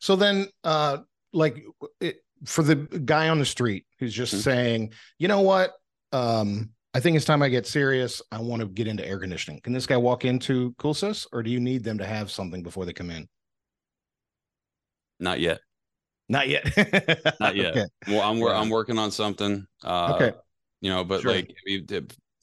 so 0.00 0.16
then 0.16 0.46
uh 0.64 0.98
like 1.32 1.64
it, 2.00 2.22
for 2.44 2.62
the 2.62 2.76
guy 2.76 3.28
on 3.28 3.38
the 3.38 3.44
street 3.44 3.84
who's 3.98 4.14
just 4.14 4.34
Mhm. 4.34 4.42
saying 4.42 4.92
you 5.18 5.28
know 5.28 5.40
what 5.40 5.72
um 6.12 6.70
i 6.94 7.00
think 7.00 7.16
it's 7.16 7.24
time 7.26 7.42
i 7.42 7.48
get 7.48 7.66
serious 7.66 8.22
i 8.30 8.38
want 8.40 8.60
to 8.60 8.68
get 8.68 8.86
into 8.86 9.06
air 9.06 9.18
conditioning 9.18 9.60
can 9.60 9.72
this 9.72 9.86
guy 9.86 9.96
walk 9.96 10.24
into 10.24 10.72
coolsys 10.74 11.26
or 11.32 11.42
do 11.42 11.50
you 11.50 11.60
need 11.60 11.82
them 11.84 11.98
to 11.98 12.06
have 12.06 12.30
something 12.30 12.62
before 12.62 12.84
they 12.84 12.92
come 12.92 13.10
in 13.10 13.28
Not 15.18 15.40
yet. 15.40 15.60
Not 16.30 16.48
yet 16.48 16.64
Not 17.40 17.56
yet. 17.56 17.76
okay. 17.76 17.84
Well, 18.08 18.22
I'm 18.22 18.40
wor- 18.40 18.50
Yeah. 18.50 18.60
I'm 18.60 18.70
working 18.70 18.98
on 18.98 19.10
something. 19.10 19.66
Uh, 19.84 20.14
Okay. 20.14 20.32
You 20.80 20.90
know, 20.90 21.04
but 21.04 21.20
Sure. 21.20 21.32
like 21.32 21.52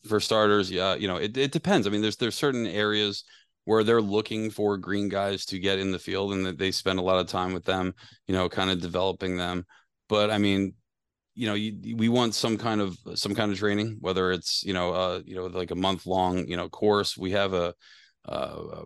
for 0.08 0.20
starters, 0.20 0.70
yeah, 0.70 0.94
you 0.96 1.08
know, 1.08 1.17
it, 1.17 1.36
it 1.36 1.51
depends. 1.51 1.88
I 1.88 1.89
mean, 1.89 2.01
there's 2.03 2.17
there's 2.17 2.36
certain 2.36 2.67
areas 2.67 3.24
where 3.65 3.84
they're 3.84 4.01
looking 4.01 4.50
for 4.51 4.77
green 4.77 5.10
guys 5.10 5.44
to 5.46 5.60
get 5.60 5.79
in 5.79 5.91
the 5.91 6.00
field 6.00 6.34
and 6.34 6.46
that 6.46 6.58
they 6.60 6.72
spend 6.72 7.00
a 7.00 7.01
lot 7.01 7.20
of 7.20 7.27
time 7.27 7.51
with 7.53 7.65
them, 7.65 7.94
you 8.27 8.34
know, 8.36 8.48
kind 8.48 8.70
of 8.70 8.79
developing 8.79 9.38
them. 9.38 9.65
But 10.08 10.29
I 10.32 10.38
mean, 10.38 10.75
you 11.36 11.48
know, 11.48 11.56
you, 11.56 11.96
we 11.98 12.10
want 12.10 12.36
some 12.36 12.58
kind 12.58 12.79
of 12.79 12.98
some 13.15 13.36
kind 13.36 13.51
of 13.51 13.58
training, 13.58 13.98
whether 14.01 14.32
it's 14.32 14.63
you 14.63 14.74
know, 14.74 14.94
uh, 14.94 15.22
you 15.25 15.36
know, 15.36 15.48
like 15.48 15.72
a 15.72 15.75
month 15.75 16.06
long, 16.06 16.48
you 16.48 16.58
know, 16.58 16.70
course. 16.70 17.17
We 17.17 17.32
have 17.32 17.53
a, 17.53 17.74
uh, 18.25 18.86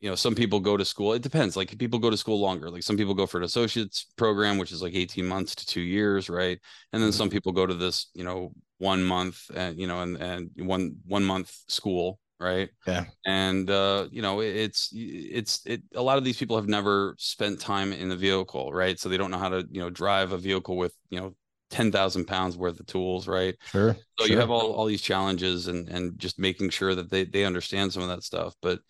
you 0.00 0.08
know, 0.08 0.14
some 0.14 0.34
people 0.34 0.60
go 0.60 0.76
to 0.76 0.84
school. 0.84 1.12
It 1.12 1.22
depends. 1.22 1.56
Like 1.56 1.76
people 1.78 1.98
go 1.98 2.10
to 2.10 2.16
school 2.16 2.40
longer. 2.40 2.70
Like 2.70 2.82
some 2.84 2.96
people 2.96 3.14
go 3.14 3.26
for 3.26 3.38
an 3.38 3.44
associate's 3.44 4.06
program, 4.16 4.58
which 4.58 4.72
is 4.72 4.82
like 4.82 4.94
18 4.94 5.26
months 5.26 5.54
to 5.56 5.66
two 5.66 5.80
years, 5.80 6.30
right? 6.30 6.58
And 6.92 7.02
then 7.02 7.10
Mhm. 7.10 7.12
some 7.12 7.30
people 7.30 7.52
go 7.52 7.66
to 7.66 7.74
this, 7.74 8.08
you 8.14 8.24
know, 8.24 8.52
one 8.78 9.02
month 9.04 9.50
and 9.54 9.78
you 9.78 9.86
know, 9.86 10.00
and 10.02 10.16
and 10.16 10.50
one 10.56 10.96
one 11.06 11.24
month 11.24 11.52
school, 11.68 12.20
right? 12.38 12.70
Yeah. 12.86 13.06
And 13.26 13.68
uh, 13.68 14.08
you 14.10 14.22
know, 14.22 14.40
it's 14.40 14.90
it's 14.94 15.60
it. 15.66 15.82
A 15.94 16.02
lot 16.02 16.18
of 16.18 16.24
these 16.24 16.38
people 16.38 16.56
have 16.56 16.68
never 16.68 17.14
spent 17.18 17.60
time 17.60 17.92
in 17.92 18.08
the 18.08 18.16
vehicle, 18.16 18.72
right? 18.72 18.98
So 18.98 19.08
they 19.08 19.16
don't 19.18 19.30
know 19.30 19.38
how 19.38 19.50
to, 19.50 19.66
you 19.70 19.80
know, 19.80 19.90
drive 19.90 20.32
a 20.32 20.38
vehicle 20.38 20.76
with, 20.76 20.94
you 21.10 21.20
know, 21.20 21.34
10,000 21.70 22.26
pounds 22.26 22.56
worth 22.56 22.80
of 22.80 22.86
tools, 22.86 23.28
right? 23.28 23.54
sure 23.64 23.96
So 24.18 24.26
you 24.26 24.38
have 24.38 24.50
all, 24.50 24.72
all 24.72 24.86
these 24.86 25.02
challenges 25.02 25.68
and 25.68 25.88
and 25.88 26.18
just 26.18 26.38
making 26.38 26.70
sure 26.70 26.94
that 26.94 27.10
they 27.10 27.24
they 27.24 27.44
understand 27.44 27.92
some 27.92 28.02
of 28.02 28.08
that 28.08 28.24
stuff. 28.24 28.54
But 28.62 28.80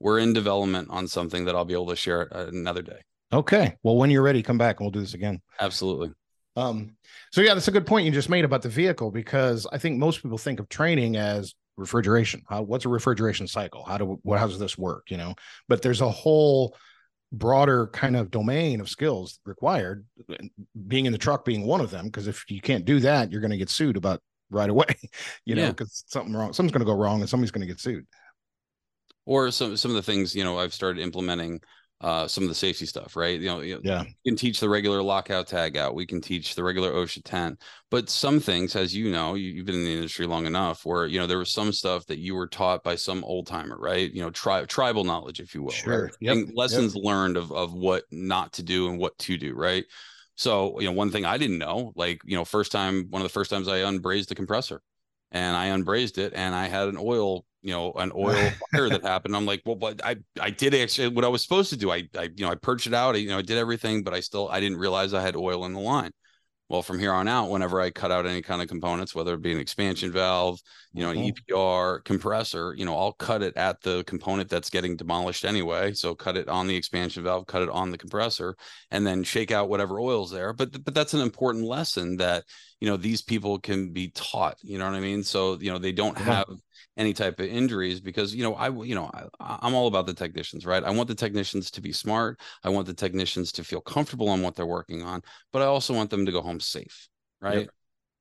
we're 0.00 0.18
in 0.18 0.32
development 0.32 0.88
on 0.90 1.08
something 1.08 1.44
that 1.46 1.54
I'll 1.54 1.64
be 1.64 1.74
able 1.74 1.88
to 1.88 1.96
share 1.96 2.22
another 2.32 2.82
day. 2.82 3.00
okay 3.32 3.76
well 3.82 3.96
when 3.96 4.10
you're 4.10 4.22
ready 4.22 4.42
come 4.42 4.58
back 4.58 4.78
and 4.80 4.84
we'll 4.86 4.90
do 4.92 5.00
this 5.00 5.14
again 5.14 5.40
Absolutely. 5.60 6.12
Um, 6.56 6.96
so 7.30 7.40
yeah, 7.40 7.54
that's 7.54 7.68
a 7.68 7.72
good 7.72 7.86
point 7.86 8.04
you 8.04 8.10
just 8.10 8.28
made 8.28 8.44
about 8.44 8.62
the 8.62 8.68
vehicle 8.68 9.12
because 9.12 9.64
I 9.70 9.78
think 9.78 9.96
most 9.98 10.22
people 10.22 10.38
think 10.38 10.58
of 10.58 10.68
training 10.68 11.16
as 11.16 11.54
refrigeration. 11.76 12.42
How 12.48 12.62
what's 12.62 12.84
a 12.84 12.88
refrigeration 12.88 13.46
cycle? 13.46 13.84
How 13.84 13.96
do 13.96 14.18
what 14.22 14.40
how 14.40 14.48
does 14.48 14.58
this 14.58 14.76
work? 14.76 15.04
You 15.08 15.18
know, 15.18 15.34
but 15.68 15.82
there's 15.82 16.00
a 16.00 16.10
whole 16.10 16.76
broader 17.30 17.86
kind 17.88 18.16
of 18.16 18.32
domain 18.32 18.80
of 18.80 18.88
skills 18.88 19.38
required. 19.44 20.04
Being 20.88 21.06
in 21.06 21.12
the 21.12 21.18
truck 21.18 21.44
being 21.44 21.64
one 21.64 21.80
of 21.80 21.90
them, 21.90 22.06
because 22.06 22.26
if 22.26 22.44
you 22.50 22.60
can't 22.60 22.84
do 22.84 22.98
that, 23.00 23.30
you're 23.30 23.40
going 23.40 23.52
to 23.52 23.56
get 23.56 23.70
sued 23.70 23.96
about 23.96 24.20
right 24.50 24.70
away. 24.70 24.86
You 25.44 25.54
know, 25.54 25.62
Yeah. 25.62 25.68
because 25.70 26.02
something 26.08 26.34
wrong, 26.34 26.52
something's 26.52 26.72
going 26.72 26.84
to 26.86 26.92
go 26.92 26.98
wrong, 26.98 27.20
and 27.20 27.28
somebody's 27.30 27.52
going 27.52 27.60
to 27.66 27.72
get 27.72 27.78
sued. 27.80 28.04
Or 29.28 29.50
some 29.50 29.76
some 29.76 29.90
of 29.90 29.94
the 29.96 30.02
things 30.02 30.34
you 30.34 30.42
know 30.42 30.58
I've 30.58 30.72
started 30.72 31.02
implementing 31.02 31.60
uh, 32.00 32.26
some 32.28 32.44
of 32.44 32.48
the 32.48 32.54
safety 32.54 32.86
stuff, 32.86 33.14
right? 33.14 33.38
You 33.38 33.46
know, 33.46 33.60
you 33.60 33.74
know, 33.74 33.80
Yeah, 33.82 34.04
we 34.04 34.30
can 34.30 34.36
teach 34.36 34.60
the 34.60 34.68
regular 34.68 35.02
lockout 35.02 35.48
tag 35.48 35.76
out. 35.76 35.94
We 35.94 36.06
can 36.06 36.20
teach 36.20 36.54
the 36.54 36.62
regular 36.62 36.92
OSHA 36.92 37.22
10. 37.24 37.58
But 37.90 38.08
some 38.08 38.38
things, 38.40 38.76
as 38.76 38.94
you 38.94 39.10
know, 39.10 39.34
you, 39.34 39.50
you've 39.50 39.66
been 39.66 39.74
in 39.74 39.84
the 39.84 39.94
industry 39.94 40.24
long 40.26 40.46
enough 40.46 40.86
where, 40.86 41.06
you 41.06 41.18
know, 41.18 41.26
there 41.26 41.38
was 41.38 41.52
some 41.52 41.72
stuff 41.72 42.06
that 42.06 42.20
you 42.20 42.34
were 42.36 42.46
taught 42.46 42.84
by 42.84 42.94
some 42.94 43.24
old 43.24 43.48
timer, 43.48 43.76
right? 43.76 44.12
You 44.12 44.22
know, 44.22 44.30
tri- 44.30 44.64
tribal 44.64 45.04
knowledge, 45.04 45.40
if 45.40 45.54
you 45.54 45.62
will. 45.64 45.72
Sure. 45.72 46.04
Right? 46.04 46.14
Yep. 46.20 46.32
And 46.36 46.46
Yep. 46.46 46.56
lessons 46.56 46.94
learned 46.94 47.36
of, 47.36 47.50
of 47.52 47.74
what 47.74 48.04
not 48.12 48.52
to 48.54 48.62
do 48.62 48.88
and 48.88 48.98
what 48.98 49.18
to 49.18 49.36
do, 49.36 49.54
right? 49.54 49.84
So, 50.36 50.78
you 50.78 50.86
know, 50.86 50.92
one 50.92 51.10
thing 51.10 51.24
I 51.24 51.36
didn't 51.36 51.58
know, 51.58 51.92
like, 51.96 52.20
you 52.24 52.36
know, 52.36 52.44
first 52.44 52.70
time, 52.70 53.06
one 53.10 53.20
of 53.20 53.24
the 53.24 53.32
first 53.32 53.50
times 53.50 53.66
I 53.66 53.80
unbrazed 53.80 54.28
the 54.28 54.34
compressor 54.36 54.80
and 55.32 55.56
I 55.56 55.68
unbrazed 55.70 56.16
it 56.18 56.32
and 56.34 56.54
I 56.54 56.68
had 56.68 56.88
an 56.88 56.96
oil, 56.98 57.44
you 57.62 57.72
know, 57.72 57.92
an 57.94 58.12
oil 58.14 58.56
fire 58.72 58.90
that 58.90 59.02
happened. 59.04 59.34
I'm 59.36 59.46
like, 59.46 59.62
well, 59.66 59.76
but 59.76 60.04
I, 60.04 60.16
I 60.40 60.50
did 60.50 60.74
actually 60.74 61.08
what 61.08 61.24
I 61.24 61.28
was 61.28 61.42
supposed 61.42 61.70
to 61.70 61.76
do. 61.76 61.90
I, 61.90 62.08
I, 62.16 62.24
you 62.36 62.44
know, 62.44 62.50
I 62.50 62.54
purged 62.54 62.86
it 62.86 62.94
out. 62.94 63.14
I, 63.14 63.18
you 63.18 63.28
know, 63.28 63.38
I 63.38 63.42
did 63.42 63.58
everything, 63.58 64.02
but 64.04 64.14
I 64.14 64.20
still, 64.20 64.48
I 64.48 64.60
didn't 64.60 64.78
realize 64.78 65.14
I 65.14 65.22
had 65.22 65.36
oil 65.36 65.64
in 65.64 65.72
the 65.72 65.80
line. 65.80 66.12
Well, 66.68 66.82
from 66.82 66.98
here 66.98 67.12
on 67.12 67.28
out, 67.28 67.48
whenever 67.48 67.80
I 67.80 67.88
cut 67.90 68.12
out 68.12 68.26
any 68.26 68.42
kind 68.42 68.60
of 68.60 68.68
components, 68.68 69.14
whether 69.14 69.32
it 69.32 69.40
be 69.40 69.52
an 69.52 69.58
expansion 69.58 70.12
valve, 70.12 70.60
you 70.94 71.02
know, 71.02 71.10
an 71.10 71.16
Mhm. 71.16 71.24
EPR 71.30 72.00
compressor, 72.00 72.74
you 72.76 72.84
know, 72.84 72.94
I'll 72.94 73.14
cut 73.14 73.42
it 73.42 73.56
at 73.56 73.80
the 73.80 74.04
component 74.04 74.50
that's 74.50 74.68
getting 74.68 74.94
demolished 74.94 75.46
anyway. 75.46 75.94
So 75.94 76.14
cut 76.14 76.36
it 76.36 76.46
on 76.48 76.66
the 76.66 76.76
expansion 76.76 77.22
valve, 77.24 77.46
cut 77.46 77.62
it 77.62 77.70
on 77.70 77.90
the 77.90 77.96
compressor, 77.96 78.54
and 78.90 79.06
then 79.06 79.24
shake 79.24 79.50
out 79.50 79.70
whatever 79.70 79.98
oil's 79.98 80.30
there. 80.30 80.52
But 80.52 80.84
but 80.84 80.94
that's 80.94 81.14
an 81.14 81.22
important 81.22 81.64
lesson 81.64 82.18
that 82.18 82.44
you 82.80 82.88
know 82.88 82.98
these 82.98 83.22
people 83.22 83.58
can 83.58 83.90
be 83.92 84.10
taught. 84.10 84.58
You 84.62 84.76
know 84.78 84.84
what 84.84 84.94
I 84.94 85.00
mean? 85.00 85.22
So 85.24 85.58
you 85.60 85.70
know 85.72 85.78
they 85.78 85.92
don't 85.92 86.18
Yeah. 86.18 86.24
have 86.24 86.44
any 86.98 87.14
type 87.14 87.38
of 87.38 87.46
injuries 87.46 88.00
because 88.00 88.34
you 88.34 88.42
know 88.42 88.54
I 88.54 88.68
you 88.68 88.94
know 88.94 89.10
I, 89.14 89.58
I'm 89.62 89.74
all 89.74 89.86
about 89.86 90.06
the 90.06 90.12
technicians, 90.12 90.66
right? 90.66 90.82
I 90.82 90.90
want 90.90 91.08
the 91.08 91.14
technicians 91.14 91.70
to 91.70 91.80
be 91.80 91.92
smart. 91.92 92.40
I 92.64 92.68
want 92.68 92.86
the 92.86 92.94
technicians 92.94 93.52
to 93.52 93.64
feel 93.64 93.80
comfortable 93.80 94.28
on 94.28 94.42
what 94.42 94.56
they're 94.56 94.66
working 94.66 95.02
on, 95.02 95.22
but 95.52 95.62
I 95.62 95.66
also 95.66 95.94
want 95.94 96.10
them 96.10 96.26
to 96.26 96.32
go 96.32 96.42
home 96.42 96.60
safe, 96.60 97.08
right? 97.40 97.60
Yep. 97.60 97.70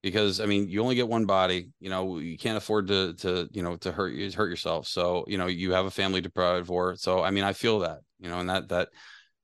Because 0.04 0.40
I 0.40 0.46
mean, 0.46 0.70
you 0.70 0.82
only 0.82 0.96
get 0.96 1.10
one 1.10 1.26
body. 1.26 1.72
You 1.80 1.90
know, 1.90 2.20
you 2.20 2.38
can't 2.38 2.58
afford 2.58 2.88
to 2.88 3.16
to 3.16 3.50
you 3.52 3.64
know 3.64 3.76
to 3.78 3.92
hurt 3.92 4.14
you 4.14 4.32
hurt 4.32 4.50
yourself. 4.50 4.88
So 4.88 5.26
you 5.28 5.40
know, 5.40 5.48
you 5.48 5.74
have 5.74 5.88
a 5.88 5.92
family 5.92 6.22
to 6.22 6.30
provide 6.30 6.68
for. 6.68 6.96
So 6.96 7.24
I 7.24 7.32
mean, 7.32 7.44
I 7.44 7.54
feel 7.54 7.80
that 7.80 8.00
you 8.20 8.30
know, 8.30 8.40
and 8.40 8.50
that 8.50 8.70
that 8.70 8.90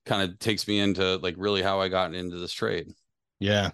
kind 0.06 0.30
of 0.30 0.38
takes 0.38 0.68
me 0.68 0.80
into 0.80 1.18
like 1.18 1.36
really 1.38 1.64
how 1.64 1.82
I 1.82 1.88
got 1.90 2.14
into 2.14 2.38
this 2.38 2.54
trade. 2.54 2.94
Yeah, 3.40 3.72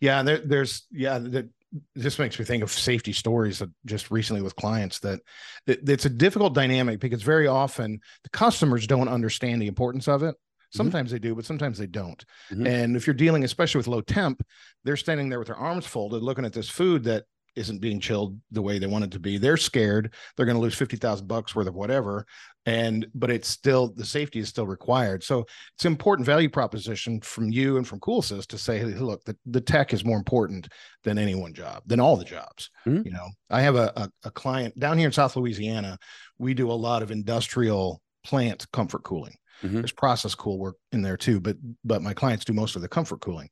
yeah. 0.00 0.22
There, 0.22 0.38
there's 0.38 0.86
yeah. 0.90 1.18
That 1.18 1.50
this 1.94 2.18
makes 2.18 2.38
me 2.38 2.44
think 2.44 2.62
of 2.62 2.70
safety 2.70 3.12
stories 3.12 3.58
that 3.58 3.70
just 3.86 4.10
recently 4.10 4.42
with 4.42 4.56
clients 4.56 4.98
that, 5.00 5.20
that 5.66 5.88
it's 5.88 6.04
a 6.04 6.10
difficult 6.10 6.54
dynamic 6.54 7.00
because 7.00 7.22
very 7.22 7.46
often 7.46 8.00
the 8.24 8.30
customers 8.30 8.86
don't 8.86 9.08
understand 9.08 9.62
the 9.62 9.68
importance 9.68 10.08
of 10.08 10.22
it. 10.22 10.34
Sometimes 10.74 11.10
they 11.10 11.18
do, 11.18 11.34
but 11.34 11.44
sometimes 11.44 11.76
they 11.76 11.86
don't. 11.86 12.24
Mhm. 12.50 12.66
And 12.66 12.96
if 12.96 13.06
you're 13.06 13.12
dealing, 13.12 13.44
especially 13.44 13.78
with 13.78 13.88
low 13.88 14.00
temp, 14.00 14.42
they're 14.84 14.96
standing 14.96 15.28
there 15.28 15.38
with 15.38 15.48
their 15.48 15.56
arms 15.56 15.84
folded, 15.84 16.22
looking 16.22 16.46
at 16.46 16.54
this 16.54 16.70
food 16.70 17.04
that 17.04 17.24
isn't 17.56 17.80
being 17.80 18.00
chilled 18.00 18.38
the 18.50 18.62
way 18.62 18.78
they 18.78 18.86
want 18.86 19.04
it 19.04 19.10
to 19.12 19.20
be. 19.20 19.38
They're 19.38 19.56
scared. 19.56 20.14
They're 20.36 20.46
going 20.46 20.56
to 20.56 20.62
lose 20.62 20.74
fifty 20.74 20.96
thousand 20.96 21.26
bucks 21.26 21.54
worth 21.54 21.66
of 21.68 21.74
whatever, 21.74 22.26
and 22.66 23.06
but 23.14 23.30
it's 23.30 23.48
still 23.48 23.92
the 23.94 24.04
safety 24.04 24.38
is 24.38 24.48
still 24.48 24.66
required. 24.66 25.22
So 25.22 25.46
it's 25.74 25.84
an 25.84 25.92
important 25.92 26.26
value 26.26 26.48
proposition 26.48 27.20
from 27.20 27.50
you 27.50 27.76
and 27.76 27.86
from 27.86 28.00
CoolSys 28.00 28.46
to 28.46 28.58
say, 28.58 28.78
hey, 28.78 28.84
look, 28.84 29.24
the, 29.24 29.36
the 29.46 29.60
tech 29.60 29.92
is 29.92 30.04
more 30.04 30.16
important 30.16 30.68
than 31.04 31.18
any 31.18 31.34
one 31.34 31.54
job, 31.54 31.82
than 31.86 32.00
all 32.00 32.16
the 32.16 32.24
jobs. 32.24 32.70
Mhm. 32.86 33.04
You 33.04 33.12
know, 33.12 33.28
I 33.50 33.60
have 33.62 33.76
a, 33.76 33.92
a, 33.96 34.10
a 34.24 34.30
client 34.30 34.78
down 34.78 34.98
here 34.98 35.06
in 35.06 35.12
South 35.12 35.36
Louisiana. 35.36 35.98
We 36.38 36.54
do 36.54 36.70
a 36.70 36.72
lot 36.72 37.02
of 37.02 37.10
industrial 37.10 38.00
plant 38.24 38.66
comfort 38.72 39.02
cooling. 39.02 39.34
Mhm. 39.62 39.74
There's 39.74 39.92
process 39.92 40.34
cool 40.34 40.58
work 40.58 40.76
in 40.92 41.02
there 41.02 41.16
too, 41.16 41.40
but 41.40 41.56
but 41.84 42.02
my 42.02 42.14
clients 42.14 42.44
do 42.44 42.52
most 42.52 42.76
of 42.76 42.82
the 42.82 42.88
comfort 42.88 43.20
cooling. 43.20 43.48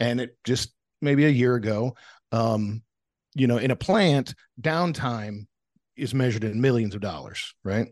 And 0.00 0.20
it 0.20 0.36
just 0.44 0.74
maybe 1.00 1.26
a 1.26 1.30
year 1.30 1.54
ago, 1.54 1.94
um, 2.32 2.82
you 3.34 3.46
know, 3.46 3.58
in 3.58 3.70
a 3.70 3.76
plant, 3.76 4.34
downtime 4.60 5.46
is 5.96 6.14
measured 6.14 6.44
in 6.44 6.60
millions 6.60 6.94
of 6.94 7.00
dollars, 7.00 7.54
right? 7.64 7.88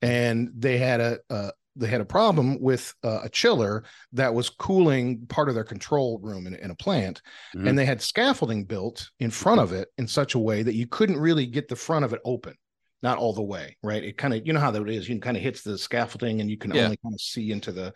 And 0.00 0.50
they 0.56 0.78
had 0.78 1.00
a, 1.00 1.18
a 1.30 1.52
they 1.74 1.86
had 1.86 2.02
a 2.02 2.06
problem 2.06 2.60
with 2.60 2.94
uh, 3.02 3.20
a 3.22 3.30
chiller 3.30 3.84
that 4.12 4.34
was 4.34 4.50
cooling 4.50 5.24
part 5.26 5.48
of 5.48 5.54
their 5.54 5.64
control 5.64 6.18
room 6.22 6.46
in, 6.46 6.54
in 6.54 6.70
a 6.70 6.74
plant, 6.74 7.22
Mhm. 7.54 7.66
and 7.68 7.78
they 7.78 7.86
had 7.86 8.02
scaffolding 8.02 8.64
built 8.64 9.10
in 9.20 9.30
front 9.30 9.60
of 9.60 9.72
it 9.72 9.88
in 9.96 10.06
such 10.06 10.34
a 10.34 10.38
way 10.38 10.62
that 10.62 10.74
you 10.74 10.86
couldn't 10.86 11.18
really 11.18 11.46
get 11.46 11.68
the 11.68 11.76
front 11.76 12.04
of 12.04 12.12
it 12.12 12.20
open, 12.26 12.54
not 13.02 13.16
all 13.16 13.32
the 13.32 13.42
way, 13.42 13.76
right? 13.82 14.04
It 14.04 14.18
kind 14.18 14.34
of 14.34 14.46
you 14.46 14.52
know 14.52 14.60
how 14.60 14.70
that 14.70 14.86
is, 14.88 15.08
you 15.08 15.18
kind 15.18 15.36
of 15.36 15.42
hits 15.42 15.62
the 15.62 15.78
scaffolding 15.78 16.40
and 16.42 16.50
you 16.50 16.58
can 16.58 16.72
Yeah. 16.74 16.84
only 16.84 16.98
kind 16.98 17.14
of 17.14 17.20
see 17.20 17.52
into 17.52 17.72
the, 17.72 17.94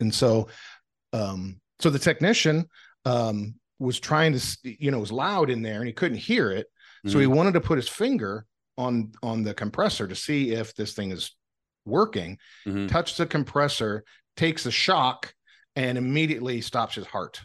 and 0.00 0.14
so, 0.14 0.48
um, 1.12 1.60
so 1.80 1.90
the 1.90 1.98
technician 1.98 2.66
um 3.04 3.54
was 3.78 4.00
trying 4.00 4.32
to, 4.36 4.40
you 4.64 4.90
know, 4.90 4.98
it 4.98 5.00
was 5.00 5.12
loud 5.12 5.50
in 5.50 5.62
there 5.62 5.78
and 5.78 5.86
he 5.86 5.92
couldn't 5.92 6.18
hear 6.18 6.50
it. 6.50 6.66
So 7.06 7.18
he 7.20 7.26
Mhm. 7.26 7.36
wanted 7.36 7.54
to 7.54 7.60
put 7.60 7.78
his 7.78 7.88
finger 7.88 8.44
on 8.76 9.12
on 9.22 9.42
the 9.44 9.54
compressor 9.54 10.08
to 10.08 10.14
see 10.14 10.52
if 10.52 10.74
this 10.74 10.94
thing 10.94 11.10
is 11.12 11.34
working. 11.84 12.38
Mhm. 12.66 12.88
Touch 12.88 13.16
the 13.16 13.26
compressor, 13.26 14.04
takes 14.36 14.66
a 14.66 14.70
shock, 14.70 15.32
and 15.76 15.96
immediately 15.96 16.60
stops 16.60 16.94
his 16.96 17.06
heart. 17.06 17.40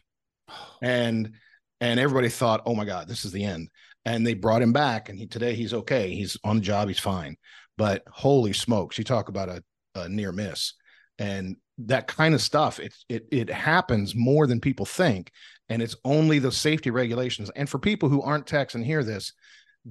And 0.81 1.33
and 1.81 1.99
everybody 1.99 2.29
thought, 2.29 2.61
oh 2.65 2.75
my 2.75 2.85
God, 2.85 3.07
this 3.07 3.25
is 3.25 3.31
the 3.31 3.43
end. 3.43 3.69
And 4.05 4.25
they 4.25 4.33
brought 4.33 4.61
him 4.61 4.73
back, 4.73 5.09
and 5.09 5.17
he 5.19 5.27
today 5.27 5.53
he's 5.55 5.73
okay. 5.73 6.13
He's 6.15 6.37
on 6.43 6.57
the 6.57 6.61
job, 6.61 6.87
he's 6.87 6.99
fine. 6.99 7.37
But 7.77 8.03
holy 8.09 8.53
smokes, 8.53 8.97
you 8.97 9.03
talk 9.03 9.29
about 9.29 9.49
a, 9.49 9.63
a 9.95 10.09
near 10.09 10.31
miss. 10.31 10.73
And 11.19 11.57
that 11.79 12.07
kind 12.07 12.33
of 12.35 12.41
stuff, 12.41 12.79
it 12.79 12.93
it 13.09 13.27
it 13.31 13.49
happens 13.49 14.13
more 14.15 14.45
than 14.47 14.59
people 14.59 14.85
think. 14.85 15.31
And 15.69 15.81
it's 15.81 15.95
only 16.03 16.39
the 16.39 16.51
safety 16.51 16.91
regulations. 16.91 17.49
And 17.55 17.69
for 17.69 17.79
people 17.79 18.09
who 18.09 18.21
aren't 18.21 18.47
techs 18.47 18.75
and 18.75 18.85
hear 18.85 19.03
this, 19.03 19.33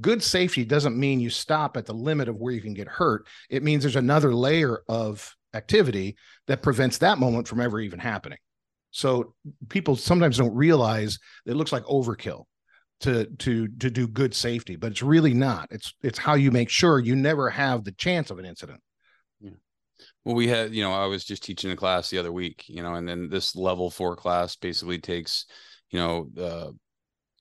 good 0.01 0.23
safety 0.23 0.65
doesn't 0.65 0.99
mean 0.99 1.21
you 1.21 1.31
stop 1.31 1.77
at 1.77 1.87
the 1.87 1.95
limit 1.95 2.29
of 2.29 2.37
where 2.37 2.53
you 2.53 2.61
can 2.61 2.75
get 2.75 2.89
hurt. 2.89 3.27
It 3.51 3.63
means 3.63 3.83
there's 3.83 3.97
another 3.97 4.35
layer 4.35 4.83
of 4.89 5.35
activity 5.55 6.17
that 6.47 6.63
prevents 6.63 6.99
that 6.99 7.19
moment 7.19 7.49
from 7.49 7.61
ever 7.61 7.81
even 7.81 7.99
happening. 7.99 8.39
So 8.91 9.35
people 9.69 9.97
sometimes 9.97 10.39
don't 10.39 10.55
realize 10.55 11.19
it 11.47 11.55
looks 11.55 11.73
like 11.73 11.85
overkill 11.85 12.45
to 13.01 13.27
to 13.39 13.67
to 13.67 13.91
do 13.91 14.07
good 14.07 14.35
safety, 14.35 14.77
but 14.77 14.93
it's 14.93 15.03
really 15.03 15.35
not. 15.35 15.69
It's 15.71 15.95
it's 16.03 16.19
how 16.19 16.35
you 16.35 16.51
make 16.51 16.69
sure 16.69 17.01
you 17.01 17.17
never 17.17 17.51
have 17.51 17.85
the 17.85 17.93
chance 17.93 18.31
of 18.31 18.39
an 18.39 18.45
incident. 18.45 18.81
Well, 20.25 20.35
we 20.35 20.49
had, 20.49 20.75
you 20.75 20.83
know, 20.83 20.93
I 20.93 21.07
was 21.07 21.25
just 21.25 21.43
teaching 21.43 21.71
a 21.71 21.77
class 21.77 22.11
the 22.11 22.19
other 22.19 22.33
week, 22.33 22.65
you 22.69 22.83
know, 22.83 22.95
and 22.95 23.09
then 23.09 23.29
this 23.29 23.57
level 23.57 23.91
four 23.91 24.17
class 24.17 24.57
basically 24.57 24.99
takes, 24.99 25.47
you 25.91 25.99
know, 25.99 26.29
uh, 26.39 26.73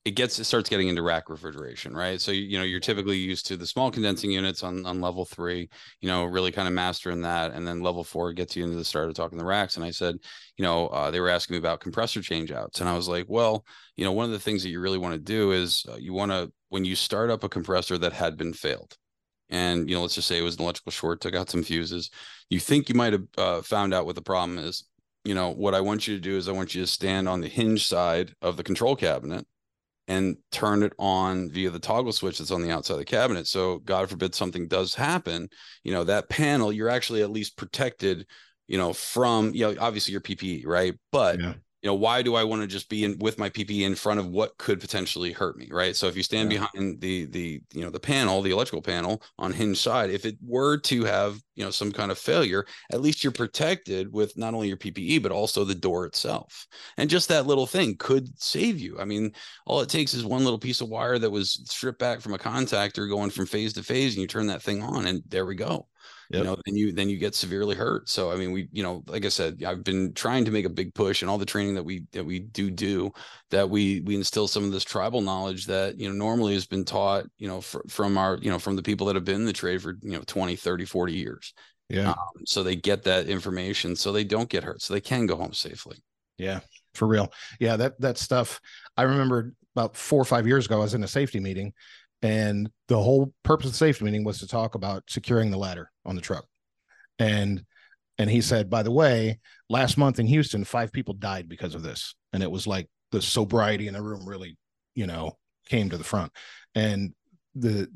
it 0.03 0.12
gets 0.15 0.39
it 0.39 0.46
starts 0.46 0.68
getting 0.68 0.88
into 0.88 1.03
rack 1.03 1.30
refrigeration, 1.30 1.94
right? 1.94 2.20
So 2.20 2.32
you, 2.32 2.58
know, 2.58 2.63
you're 2.63 2.80
typically 2.80 3.18
used 3.18 3.46
to 3.48 3.58
the 3.58 3.68
small 3.68 3.91
condensing 3.91 4.32
units 4.32 4.63
on 4.63 4.84
on 4.86 5.00
level 5.00 5.25
three, 5.25 5.70
you 6.01 6.08
know, 6.08 6.25
really 6.25 6.51
kind 6.51 6.68
of 6.68 6.74
mastering 6.74 7.22
that, 7.22 7.53
and 7.53 7.68
then 7.68 7.82
level 7.82 8.03
four 8.03 8.34
gets 8.34 8.56
you 8.56 8.63
into 8.63 8.77
the 8.77 8.84
start 8.86 9.10
of 9.10 9.15
talking 9.15 9.38
the 9.38 9.46
racks. 9.46 9.75
And 9.75 9.86
I 9.86 9.91
said, 9.91 10.15
you 10.58 10.63
know, 10.63 10.88
uh, 10.88 11.12
they 11.12 11.20
were 11.20 11.30
asking 11.30 11.53
me 11.53 11.60
about 11.60 11.82
compressor 11.82 12.22
changeouts, 12.22 12.80
and 12.80 12.89
I 12.89 12.96
was 12.96 13.08
like, 13.08 13.25
well, 13.30 13.63
you 13.96 14.03
know, 14.03 14.12
one 14.12 14.25
of 14.25 14.32
the 14.32 14.39
things 14.39 14.63
that 14.63 14.70
you 14.70 14.80
really 14.80 14.98
want 14.98 15.13
to 15.13 15.20
do 15.20 15.51
is 15.51 15.86
uh, 15.88 15.98
you 15.98 16.13
want 16.13 16.32
to 16.32 16.51
when 16.70 16.84
you 16.84 16.96
start 16.96 17.30
up 17.30 17.44
a 17.44 17.50
compressor 17.50 17.98
that 18.00 18.13
had 18.13 18.38
been 18.38 18.53
failed, 18.53 18.98
and 19.51 19.89
you 19.89 19.96
know, 19.96 20.01
let's 20.01 20.15
just 20.15 20.27
say 20.27 20.39
it 20.39 20.43
was 20.43 20.55
an 20.55 20.63
electrical 20.63 20.91
short, 20.91 21.22
took 21.22 21.36
out 21.36 21.50
some 21.50 21.63
fuses, 21.63 22.10
you 22.50 22.60
think 22.60 22.89
you 22.89 22.96
might 22.96 23.13
have 23.13 23.24
uh, 23.38 23.62
found 23.62 23.93
out 23.93 24.05
what 24.05 24.15
the 24.15 24.22
problem 24.22 24.58
is. 24.58 24.86
You 25.24 25.36
know, 25.36 25.51
what 25.51 25.75
I 25.75 25.81
want 25.81 26.08
you 26.08 26.15
to 26.15 26.22
do 26.22 26.38
is 26.38 26.50
I 26.50 26.53
want 26.53 26.74
you 26.74 26.81
to 26.81 26.88
stand 26.88 27.29
on 27.29 27.41
the 27.41 27.48
hinge 27.48 27.86
side 27.86 28.34
of 28.41 28.58
the 28.58 28.63
control 28.63 28.96
cabinet 28.96 29.46
and 30.08 30.36
turn 30.51 30.84
it 30.84 30.93
on 30.98 31.50
via 31.51 31.70
the 31.70 31.79
toggle 31.79 32.12
switch 32.12 32.39
that's 32.39 32.51
on 32.51 32.62
the 32.63 32.72
outside 32.72 32.96
of 32.96 33.00
the 33.00 33.05
cabinet. 33.05 33.48
So 33.48 33.79
God 33.79 34.10
forbid 34.10 34.34
something 34.34 34.67
does 34.67 34.96
happen, 34.96 35.48
you 35.84 35.93
know, 35.93 36.03
that 36.05 36.27
panel, 36.29 36.74
you're 36.74 36.89
actually 36.89 37.22
at 37.22 37.29
least 37.31 37.55
protected, 37.55 38.25
you 38.67 38.77
know, 38.77 38.93
from, 38.93 39.53
you 39.53 39.62
know, 39.62 39.75
obviously 39.79 40.12
your 40.12 40.22
PPE, 40.22 40.65
right? 40.65 40.96
But 41.12 41.39
Yeah. 41.39 41.53
You 41.82 41.88
know, 41.90 41.96
why 41.96 42.22
do 42.22 42.36
I 42.36 42.44
want 42.44 42.62
to 42.62 42.68
just 42.68 42.90
be 42.90 43.04
in 43.04 43.18
with 43.20 43.40
my 43.40 43.50
PPE 43.50 43.86
in 43.86 43.96
front 43.96 44.20
of 44.20 44.28
what 44.28 44.58
could 44.58 44.80
potentially 44.80 45.32
hurt 45.32 45.58
me, 45.58 45.68
right? 45.72 45.96
So 45.96 46.08
if 46.08 46.16
you 46.16 46.24
stand 46.24 46.48
Yeah. 46.48 46.50
behind 46.50 47.02
the 47.02 47.26
the 47.26 47.62
you 47.74 47.82
know 47.84 47.90
the 47.90 48.00
panel, 48.00 48.42
the 48.42 48.52
electrical 48.52 48.82
panel 48.84 49.22
on 49.40 49.52
hinge 49.52 49.80
side, 49.80 50.10
if 50.12 50.26
it 50.26 50.38
were 50.42 50.78
to 50.78 51.04
have 51.06 51.42
you 51.56 51.64
know 51.64 51.72
some 51.72 51.92
kind 51.92 52.12
of 52.12 52.20
failure, 52.20 52.66
at 52.92 53.02
least 53.02 53.24
you're 53.24 53.32
protected 53.32 54.14
with 54.14 54.38
not 54.38 54.54
only 54.54 54.68
your 54.68 54.78
PPE 54.78 55.20
but 55.20 55.32
also 55.32 55.64
the 55.64 55.76
door 55.76 56.06
itself. 56.06 56.68
And 56.98 57.10
just 57.10 57.28
that 57.30 57.48
little 57.48 57.68
thing 57.68 57.96
could 57.98 58.40
save 58.42 58.80
you. 58.80 59.00
I 59.00 59.06
mean, 59.06 59.32
all 59.66 59.82
it 59.82 59.90
takes 59.90 60.14
is 60.14 60.24
one 60.26 60.44
little 60.44 60.60
piece 60.60 60.82
of 60.82 60.90
wire 60.90 61.18
that 61.20 61.32
was 61.32 61.64
stripped 61.70 62.00
back 62.00 62.22
from 62.22 62.34
a 62.34 62.38
contactor 62.38 63.10
going 63.10 63.30
from 63.32 63.46
phase 63.46 63.74
to 63.74 63.84
phase, 63.84 64.14
and 64.14 64.22
you 64.22 64.28
turn 64.28 64.48
that 64.48 64.62
thing 64.62 64.84
on, 64.84 65.08
and 65.08 65.24
there 65.28 65.46
we 65.46 65.56
go 65.56 65.88
Yep. 66.32 66.40
you 66.40 66.44
know 66.46 66.56
then 66.66 66.76
you 66.76 66.92
then 66.94 67.10
you 67.10 67.18
get 67.18 67.36
severely 67.36 67.76
hurt 67.76 68.08
so 68.08 68.32
i 68.32 68.36
mean 68.38 68.52
we 68.54 68.70
you 68.72 68.84
know 68.84 69.04
like 69.08 69.26
i 69.26 69.30
said 69.30 69.62
i've 69.66 69.84
been 69.84 70.14
trying 70.14 70.46
to 70.46 70.52
make 70.52 70.66
a 70.66 70.70
big 70.70 70.94
push 70.94 71.22
and 71.22 71.30
all 71.30 71.38
the 71.38 71.46
training 71.46 71.76
that 71.76 71.84
we 71.84 72.06
that 72.14 72.26
we 72.26 72.40
do 72.40 72.72
do 72.72 73.12
that 73.50 73.70
we 73.70 74.00
we 74.02 74.16
instill 74.16 74.48
some 74.48 74.64
of 74.64 74.72
this 74.72 74.84
tribal 74.86 75.20
knowledge 75.22 75.66
that 75.66 76.00
you 76.00 76.08
know 76.08 76.16
normally 76.16 76.54
has 76.54 76.66
been 76.66 76.86
taught 76.86 77.26
you 77.38 77.48
know 77.48 77.60
fr- 77.60 77.80
from 77.90 78.18
our 78.18 78.38
you 78.42 78.50
know 78.50 78.60
from 78.60 78.76
the 78.78 78.84
people 78.84 79.06
that 79.08 79.16
have 79.16 79.26
been 79.26 79.36
in 79.36 79.46
the 79.46 79.54
trade 79.54 79.82
for 79.82 79.98
you 80.02 80.12
know 80.14 80.24
20 80.26 80.56
30 80.56 80.86
40 80.86 81.14
years 81.14 81.53
Yeah. 81.90 82.12
um, 82.12 82.46
so 82.46 82.64
they 82.64 82.75
get 82.77 83.03
that 83.03 83.27
information 83.27 83.96
so 83.96 84.12
they 84.12 84.24
don't 84.24 84.50
get 84.50 84.64
hurt 84.64 84.82
so 84.82 84.94
they 84.94 85.01
can 85.01 85.25
go 85.25 85.36
home 85.36 85.53
safely 85.53 85.98
Yeah, 86.38 86.62
for 86.94 87.08
real. 87.08 87.32
Yeah, 87.60 87.77
that 87.77 88.00
that 88.01 88.18
stuff. 88.18 88.60
I 88.98 89.03
remember 89.03 89.53
about 89.75 89.96
four 89.96 90.22
or 90.22 90.25
five 90.25 90.48
years 90.48 90.66
ago, 90.66 90.77
I 90.77 90.84
was 90.84 90.94
in 90.94 91.03
a 91.03 91.08
safety 91.08 91.40
meeting, 91.40 91.74
and 92.22 92.70
the 92.88 93.01
whole 93.01 93.34
purpose 93.44 93.68
of 93.68 93.72
the 93.74 93.77
safety 93.77 94.05
meeting 94.05 94.24
was 94.24 94.40
to 94.40 94.48
talk 94.48 94.75
about 94.75 95.03
securing 95.07 95.51
the 95.51 95.57
ladder 95.57 95.92
on 96.05 96.16
the 96.16 96.22
truck. 96.22 96.46
And 97.20 97.64
and 98.18 98.29
he 98.29 98.42
said, 98.42 98.70
by 98.70 98.84
the 98.84 98.92
way, 98.92 99.40
last 99.70 99.98
month 99.98 100.20
in 100.20 100.27
Houston, 100.27 100.64
five 100.64 100.92
people 100.92 101.14
died 101.14 101.50
because 101.50 101.74
of 101.74 101.81
this, 101.81 102.16
and 102.34 102.44
it 102.44 102.51
was 102.51 102.68
like 102.68 102.88
the 103.12 103.22
sobriety 103.22 103.88
in 103.88 103.94
the 103.94 104.01
room 104.01 104.27
really, 104.27 104.57
you 104.96 105.07
know, 105.07 105.38
came 105.68 105.90
to 105.90 105.98
the 105.98 106.03
front, 106.03 106.31
and 106.75 107.14
the. 107.55 107.88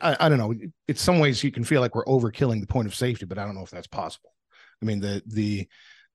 I, 0.00 0.16
I 0.18 0.28
don't 0.30 0.38
know. 0.38 0.54
In 0.88 0.96
some 0.96 1.18
ways, 1.18 1.44
you 1.44 1.50
can 1.50 1.62
feel 1.62 1.82
like 1.82 1.94
we're 1.94 2.04
overkilling 2.06 2.62
the 2.62 2.66
point 2.66 2.86
of 2.86 2.94
safety, 2.94 3.26
but 3.26 3.38
I 3.38 3.44
don't 3.44 3.54
know 3.54 3.64
if 3.64 3.70
that's 3.70 3.86
possible. 3.86 4.32
I 4.80 4.86
mean, 4.86 5.00
the 5.00 5.22
the 5.26 5.68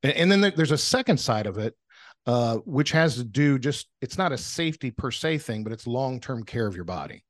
and, 0.03 0.31
then 0.31 0.41
there, 0.41 0.51
there's 0.51 0.71
a 0.71 0.77
second 0.77 1.19
side 1.19 1.45
of 1.45 1.57
it, 1.57 1.75
uh, 2.25 2.57
which 2.65 2.91
has 2.91 3.15
to 3.15 3.23
do 3.23 3.59
just 3.59 3.87
it's 4.01 4.17
not 4.17 4.31
a 4.31 4.37
safety 4.37 4.91
per 4.91 5.11
se 5.11 5.39
thing, 5.39 5.63
but 5.63 5.73
it's 5.73 5.87
long 5.87 6.19
term 6.19 6.43
care 6.43 6.67
of 6.67 6.75
your 6.75 6.85
body. 6.85 7.23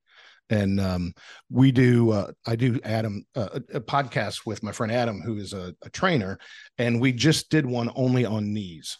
And 0.50 0.80
um, 0.80 1.14
we 1.50 1.72
do, 1.72 2.12
uh, 2.12 2.32
I 2.46 2.56
do 2.56 2.80
Adam 2.84 3.26
uh, 3.36 3.60
a, 3.74 3.78
a 3.78 3.82
podcast 3.82 4.46
with 4.46 4.62
my 4.62 4.72
friend 4.72 4.92
Adam, 4.92 5.22
who 5.22 5.38
is 5.38 5.54
a, 5.54 5.74
a 5.84 5.90
trainer, 5.90 6.38
and 6.78 7.00
we 7.00 7.12
just 7.12 7.50
did 7.50 7.66
one 7.66 7.90
only 7.96 8.26
on 8.26 8.54
knees. 8.54 8.98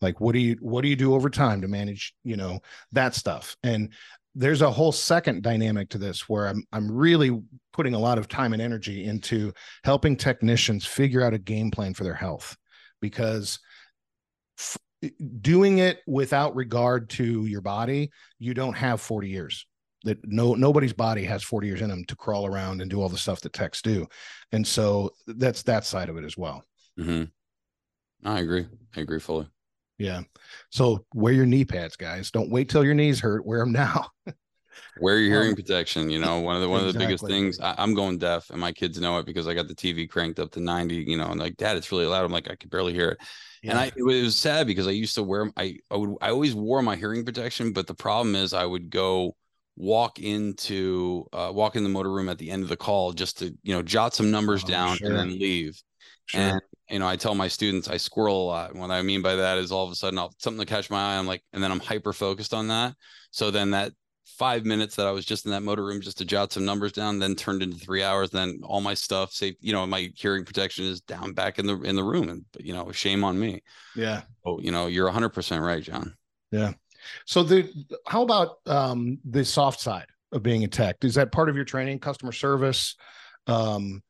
Like, 0.00 0.20
what 0.20 0.32
do 0.32 0.38
you 0.38 0.56
what 0.60 0.82
do 0.82 0.88
you 0.88 0.96
do 0.96 1.14
over 1.14 1.30
time 1.30 1.60
to 1.62 1.68
manage, 1.68 2.14
you 2.24 2.36
know, 2.36 2.60
that 2.92 3.14
stuff? 3.14 3.56
And 3.62 3.92
there's 4.34 4.62
a 4.62 4.70
whole 4.70 4.92
second 4.92 5.42
dynamic 5.42 5.90
to 5.90 5.98
this 5.98 6.28
where 6.28 6.46
I'm 6.46 6.64
I'm 6.72 6.90
really 6.90 7.40
putting 7.72 7.94
a 7.94 7.98
lot 7.98 8.18
of 8.18 8.28
time 8.28 8.52
and 8.52 8.62
energy 8.62 9.04
into 9.04 9.52
helping 9.84 10.16
technicians 10.16 10.86
figure 10.86 11.22
out 11.22 11.34
a 11.34 11.38
game 11.38 11.70
plan 11.70 11.94
for 11.94 12.04
their 12.04 12.14
health 12.14 12.56
because 13.00 13.58
doing 15.40 15.78
it 15.78 16.00
without 16.06 16.54
regard 16.54 17.08
to 17.10 17.46
your 17.46 17.60
body 17.60 18.10
you 18.38 18.54
don't 18.54 18.74
have 18.74 19.00
40 19.00 19.28
years. 19.28 19.66
That 20.04 20.18
no 20.24 20.54
nobody's 20.54 20.92
body 20.92 21.24
has 21.24 21.42
40 21.42 21.66
years 21.66 21.80
in 21.80 21.88
them 21.88 22.04
to 22.06 22.16
crawl 22.16 22.44
around 22.44 22.82
and 22.82 22.90
do 22.90 23.00
all 23.00 23.08
the 23.08 23.16
stuff 23.16 23.40
that 23.40 23.54
techs 23.54 23.80
do. 23.80 24.06
And 24.52 24.66
so 24.66 25.12
that's 25.26 25.62
that 25.62 25.86
side 25.86 26.10
of 26.10 26.18
it 26.18 26.24
as 26.24 26.36
well. 26.36 26.62
Hmm 26.98 27.24
i 28.24 28.40
agree. 28.40 28.66
I 28.96 29.00
agree 29.00 29.20
fully. 29.20 29.46
Yeah. 29.98 30.22
So 30.70 31.04
wear 31.14 31.32
your 31.32 31.46
knee 31.46 31.64
pads 31.64 31.96
guys. 31.96 32.30
Don't 32.30 32.50
wait 32.50 32.68
till 32.68 32.84
your 32.84 32.94
knees 32.94 33.20
hurt. 33.20 33.46
Wear 33.46 33.60
them 33.60 33.72
now 33.72 34.08
wear 34.98 35.18
your 35.18 35.30
hearing 35.30 35.50
Um, 35.50 35.56
protection 35.56 36.10
you 36.10 36.18
know 36.18 36.40
one 36.40 36.56
of 36.56 36.62
the 36.62 36.68
one 36.68 36.80
of 36.80 36.86
the 36.86 36.94
biggest 36.94 37.26
things 37.26 37.58
I, 37.60 37.74
i'm 37.78 37.94
going 37.94 38.18
deaf 38.18 38.50
and 38.50 38.60
my 38.60 38.72
kids 38.72 39.00
know 39.00 39.18
it 39.18 39.26
because 39.26 39.48
i 39.48 39.54
got 39.54 39.68
the 39.68 39.74
tv 39.74 40.08
cranked 40.08 40.38
up 40.38 40.50
to 40.52 40.60
90 40.60 40.96
you 40.96 41.16
know 41.16 41.26
and 41.26 41.40
like 41.40 41.56
dad 41.56 41.76
it's 41.76 41.90
really 41.90 42.06
loud 42.06 42.24
i'm 42.24 42.32
like 42.32 42.50
i 42.50 42.54
can 42.56 42.68
barely 42.68 42.92
hear 42.92 43.10
it 43.10 43.18
and 43.66 43.78
I 43.78 43.86
it 43.96 44.02
was, 44.02 44.16
it 44.16 44.22
was 44.22 44.38
sad 44.38 44.66
because 44.66 44.86
I 44.86 44.90
used 44.90 45.14
to 45.14 45.22
wear 45.22 45.50
I 45.56 45.78
I 45.90 45.96
would 45.96 46.16
I 46.20 46.28
always 46.30 46.54
wore 46.54 46.82
my 46.82 46.96
hearing 46.96 47.24
protection, 47.24 47.72
but 47.72 47.86
the 47.86 47.94
problem 47.94 48.34
is 48.36 48.52
I 48.52 48.64
would 48.64 48.90
go 48.90 49.36
walk 49.76 50.18
into 50.18 51.26
uh, 51.32 51.50
walk 51.52 51.74
in 51.76 51.82
the 51.82 51.88
motor 51.88 52.12
room 52.12 52.28
at 52.28 52.38
the 52.38 52.50
end 52.50 52.62
of 52.62 52.68
the 52.68 52.76
call 52.76 53.12
just 53.12 53.38
to 53.38 53.56
you 53.62 53.74
know 53.74 53.82
jot 53.82 54.14
some 54.14 54.30
numbers 54.30 54.64
Oh, 54.64 54.68
down 54.68 54.98
sure. 54.98 55.08
and 55.08 55.16
then 55.16 55.38
leave. 55.38 55.80
sure. 56.26 56.42
And 56.42 56.60
you 56.90 56.98
know 56.98 57.08
I 57.08 57.16
tell 57.16 57.34
my 57.34 57.48
students 57.48 57.88
I 57.88 57.96
squirrel 57.96 58.44
a 58.44 58.46
lot. 58.46 58.70
And 58.72 58.80
what 58.80 58.90
I 58.90 59.02
mean 59.02 59.22
by 59.22 59.36
that 59.36 59.58
is 59.58 59.72
all 59.72 59.84
of 59.86 59.92
a 59.92 59.94
sudden 59.94 60.18
I'll 60.18 60.34
something 60.38 60.64
to 60.64 60.70
catch 60.72 60.90
my 60.90 61.14
eye. 61.14 61.18
I'm 61.18 61.26
like, 61.26 61.42
and 61.52 61.62
then 61.62 61.70
I'm 61.72 61.80
hyper 61.80 62.12
focused 62.12 62.52
on 62.54 62.68
that. 62.68 62.94
So 63.30 63.50
then 63.50 63.70
that 63.72 63.92
five 64.24 64.64
minutes 64.64 64.96
that 64.96 65.06
I 65.06 65.10
was 65.10 65.24
just 65.24 65.44
in 65.44 65.52
that 65.52 65.62
motor 65.62 65.84
room 65.84 66.00
just 66.00 66.18
to 66.18 66.24
jot 66.24 66.52
some 66.52 66.64
numbers 66.64 66.92
down, 66.92 67.18
then 67.18 67.34
turned 67.34 67.62
into 67.62 67.76
three 67.76 68.02
hours. 68.02 68.30
Then 68.30 68.60
all 68.64 68.80
my 68.80 68.94
stuff, 68.94 69.32
say, 69.32 69.56
you 69.60 69.72
know, 69.72 69.86
my 69.86 70.10
hearing 70.14 70.44
protection 70.44 70.84
is 70.84 71.00
down 71.00 71.32
back 71.32 71.58
in 71.58 71.66
the 71.66 71.80
in 71.82 71.96
the 71.96 72.04
room, 72.04 72.28
and 72.28 72.44
you 72.58 72.74
know, 72.74 72.90
shame 72.92 73.24
on 73.24 73.38
me. 73.38 73.62
yeah 73.94 74.22
Oh, 74.44 74.60
you 74.60 74.72
know, 74.72 74.86
you're 74.86 75.06
100 75.06 75.30
percent 75.30 75.62
right, 75.62 75.82
John. 75.82 76.14
Yeah. 76.50 76.72
So 77.26 77.42
the 77.42 77.70
how 78.06 78.22
about 78.22 78.56
um 78.66 79.18
the 79.24 79.44
soft 79.44 79.80
side 79.80 80.06
of 80.32 80.42
being 80.42 80.64
a 80.64 80.68
tech? 80.68 80.96
Is 81.04 81.14
that 81.14 81.32
part 81.32 81.48
of 81.48 81.56
your 81.56 81.64
training, 81.64 81.98
customer 81.98 82.32
service, 82.32 82.96
um, 83.46 84.02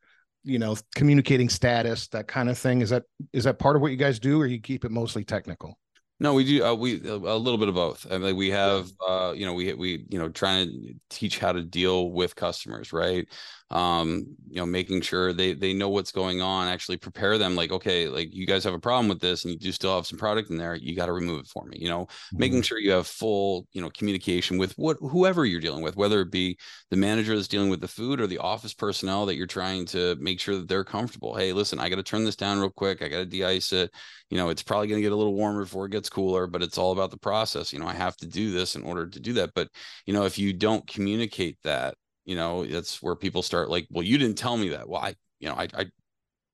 you 0.42 0.58
know, 0.58 0.76
communicating 0.94 1.48
status, 1.48 2.08
that 2.08 2.28
kind 2.28 2.48
of 2.48 2.58
thing? 2.58 2.80
Is 2.80 2.90
that 2.90 3.04
is 3.32 3.44
that 3.44 3.58
part 3.58 3.76
of 3.76 3.82
what 3.82 3.90
you 3.90 3.96
guys 3.96 4.18
do, 4.18 4.40
or 4.40 4.46
you 4.46 4.60
keep 4.60 4.84
it 4.84 4.90
mostly 4.90 5.24
technical? 5.24 5.78
No, 6.20 6.32
we 6.34 6.44
do. 6.44 6.64
Uh, 6.64 6.74
we 6.74 7.00
a 7.08 7.14
a 7.14 7.36
little 7.36 7.58
bit 7.58 7.68
of 7.68 7.74
both. 7.74 8.06
I 8.10 8.18
mean, 8.18 8.36
we 8.36 8.50
have, 8.50 8.90
uh, 9.06 9.32
you 9.36 9.44
know, 9.44 9.52
we 9.52 9.72
we 9.74 10.06
you 10.08 10.18
know 10.18 10.28
trying 10.28 10.68
to 10.70 10.94
teach 11.10 11.38
how 11.38 11.52
to 11.52 11.62
deal 11.62 12.10
with 12.12 12.36
customers, 12.36 12.92
right? 12.92 13.26
Um 13.74 14.24
you 14.48 14.56
know 14.56 14.66
making 14.66 15.00
sure 15.00 15.32
they 15.32 15.52
they 15.52 15.72
know 15.74 15.88
what's 15.88 16.12
going 16.12 16.40
on 16.40 16.68
actually 16.68 16.96
prepare 16.96 17.38
them 17.38 17.56
like 17.56 17.72
okay 17.72 18.06
like 18.08 18.32
you 18.32 18.46
guys 18.46 18.62
have 18.62 18.72
a 18.72 18.78
problem 18.78 19.08
with 19.08 19.20
this 19.20 19.44
and 19.44 19.52
you 19.52 19.58
do 19.58 19.72
still 19.72 19.94
have 19.94 20.06
some 20.06 20.18
product 20.18 20.48
in 20.50 20.56
there 20.56 20.76
you 20.76 20.94
got 20.94 21.06
to 21.06 21.12
remove 21.12 21.40
it 21.40 21.46
for 21.48 21.64
me 21.66 21.76
you 21.80 21.88
know 21.88 22.06
Mm-hmm. 22.32 22.38
making 22.38 22.62
sure 22.62 22.78
you 22.78 22.92
have 22.92 23.06
full 23.06 23.66
you 23.72 23.80
know 23.82 23.90
communication 23.90 24.58
with 24.58 24.72
what 24.74 24.96
whoever 25.00 25.44
you're 25.44 25.60
dealing 25.60 25.82
with 25.82 25.96
whether 25.96 26.20
it 26.20 26.30
be 26.30 26.56
the 26.90 26.96
manager 26.96 27.34
that's 27.34 27.48
dealing 27.48 27.68
with 27.68 27.80
the 27.80 27.88
food 27.88 28.20
or 28.20 28.26
the 28.26 28.38
office 28.38 28.74
personnel 28.74 29.26
that 29.26 29.36
you're 29.36 29.46
trying 29.46 29.84
to 29.86 30.14
make 30.20 30.38
sure 30.40 30.56
that 30.56 30.68
they're 30.68 30.84
comfortable 30.84 31.34
hey 31.34 31.52
listen 31.52 31.80
i 31.80 31.88
got 31.88 31.96
to 31.96 32.02
turn 32.02 32.24
this 32.24 32.36
down 32.36 32.60
real 32.60 32.70
quick 32.70 33.02
i 33.02 33.08
got 33.08 33.18
to 33.18 33.26
de-ice 33.26 33.72
it 33.72 33.90
you 34.30 34.36
know 34.36 34.48
it's 34.48 34.62
probably 34.62 34.86
going 34.86 34.98
to 34.98 35.02
get 35.02 35.12
a 35.12 35.16
little 35.16 35.34
warmer 35.34 35.62
before 35.62 35.86
it 35.86 35.92
gets 35.92 36.08
cooler 36.08 36.46
but 36.46 36.62
it's 36.62 36.78
all 36.78 36.92
about 36.92 37.10
the 37.10 37.18
process 37.18 37.72
you 37.72 37.78
know 37.78 37.86
i 37.86 37.94
have 37.94 38.16
to 38.16 38.26
do 38.26 38.52
this 38.52 38.76
in 38.76 38.82
order 38.82 39.06
to 39.06 39.20
do 39.20 39.32
that 39.32 39.50
but 39.54 39.68
you 40.06 40.12
know 40.14 40.24
if 40.24 40.38
you 40.38 40.52
don't 40.52 40.86
communicate 40.86 41.58
that 41.64 41.94
you 42.24 42.36
know 42.36 42.64
that's 42.64 43.02
where 43.02 43.14
people 43.14 43.42
start 43.42 43.70
like 43.70 43.86
well 43.90 44.02
you 44.04 44.18
didn't 44.18 44.38
tell 44.38 44.56
me 44.56 44.70
that 44.70 44.88
well 44.88 45.02
i 45.02 45.14
you 45.40 45.48
know 45.48 45.54
i 45.54 45.68
i, 45.74 45.86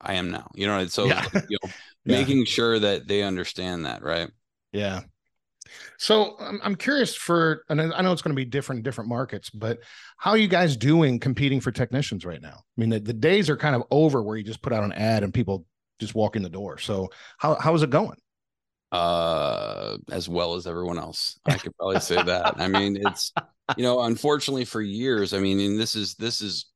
I 0.00 0.14
am 0.14 0.30
now 0.30 0.50
you 0.54 0.66
know 0.66 0.78
and 0.78 0.90
so 0.90 1.06
Yeah. 1.06 1.26
you 1.48 1.58
know 1.62 1.70
Yeah. 2.06 2.18
making 2.18 2.44
sure 2.46 2.78
that 2.78 3.06
they 3.06 3.22
understand 3.22 3.86
that 3.86 4.02
right 4.02 4.30
Yeah. 4.72 5.02
So 5.98 6.36
I'm, 6.40 6.60
I'm 6.62 6.74
curious 6.74 7.14
for, 7.14 7.64
and 7.68 7.80
I 7.80 8.00
know 8.02 8.12
it's 8.12 8.22
going 8.22 8.34
to 8.34 8.40
be 8.40 8.46
different 8.46 8.78
in 8.78 8.82
different 8.82 9.10
markets, 9.10 9.50
but 9.50 9.78
how 10.16 10.30
are 10.30 10.36
you 10.38 10.48
guys 10.48 10.76
doing 10.76 11.18
competing 11.20 11.60
for 11.60 11.70
technicians 11.70 12.24
right 12.24 12.40
now? 12.40 12.56
I 12.56 12.80
mean, 12.80 12.88
the, 12.88 13.00
the 13.00 13.12
days 13.12 13.50
are 13.50 13.56
kind 13.56 13.76
of 13.76 13.82
over 13.90 14.22
where 14.22 14.36
you 14.36 14.42
just 14.42 14.62
put 14.62 14.72
out 14.72 14.84
an 14.84 14.92
ad 14.92 15.22
and 15.22 15.32
people 15.32 15.66
just 16.00 16.14
walk 16.14 16.36
in 16.36 16.42
the 16.42 16.48
door. 16.48 16.78
So 16.78 17.10
how 17.38 17.56
how 17.56 17.74
is 17.74 17.82
it 17.82 17.90
going? 17.90 18.16
Uh 18.92 19.96
as 20.10 20.28
well 20.28 20.54
as 20.54 20.66
everyone 20.66 20.98
else. 20.98 21.38
I 21.46 21.56
could 21.58 21.76
probably 21.76 22.00
say 22.00 22.22
that. 22.22 22.54
I 22.58 22.68
mean 22.68 22.98
it's 23.00 23.32
you 23.76 23.82
know 23.82 24.00
unfortunately 24.02 24.64
for 24.64 24.80
years 24.82 25.32
i 25.32 25.38
mean 25.38 25.60
and 25.60 25.78
this 25.78 25.94
is 25.94 26.14
this 26.14 26.40
is 26.40 26.66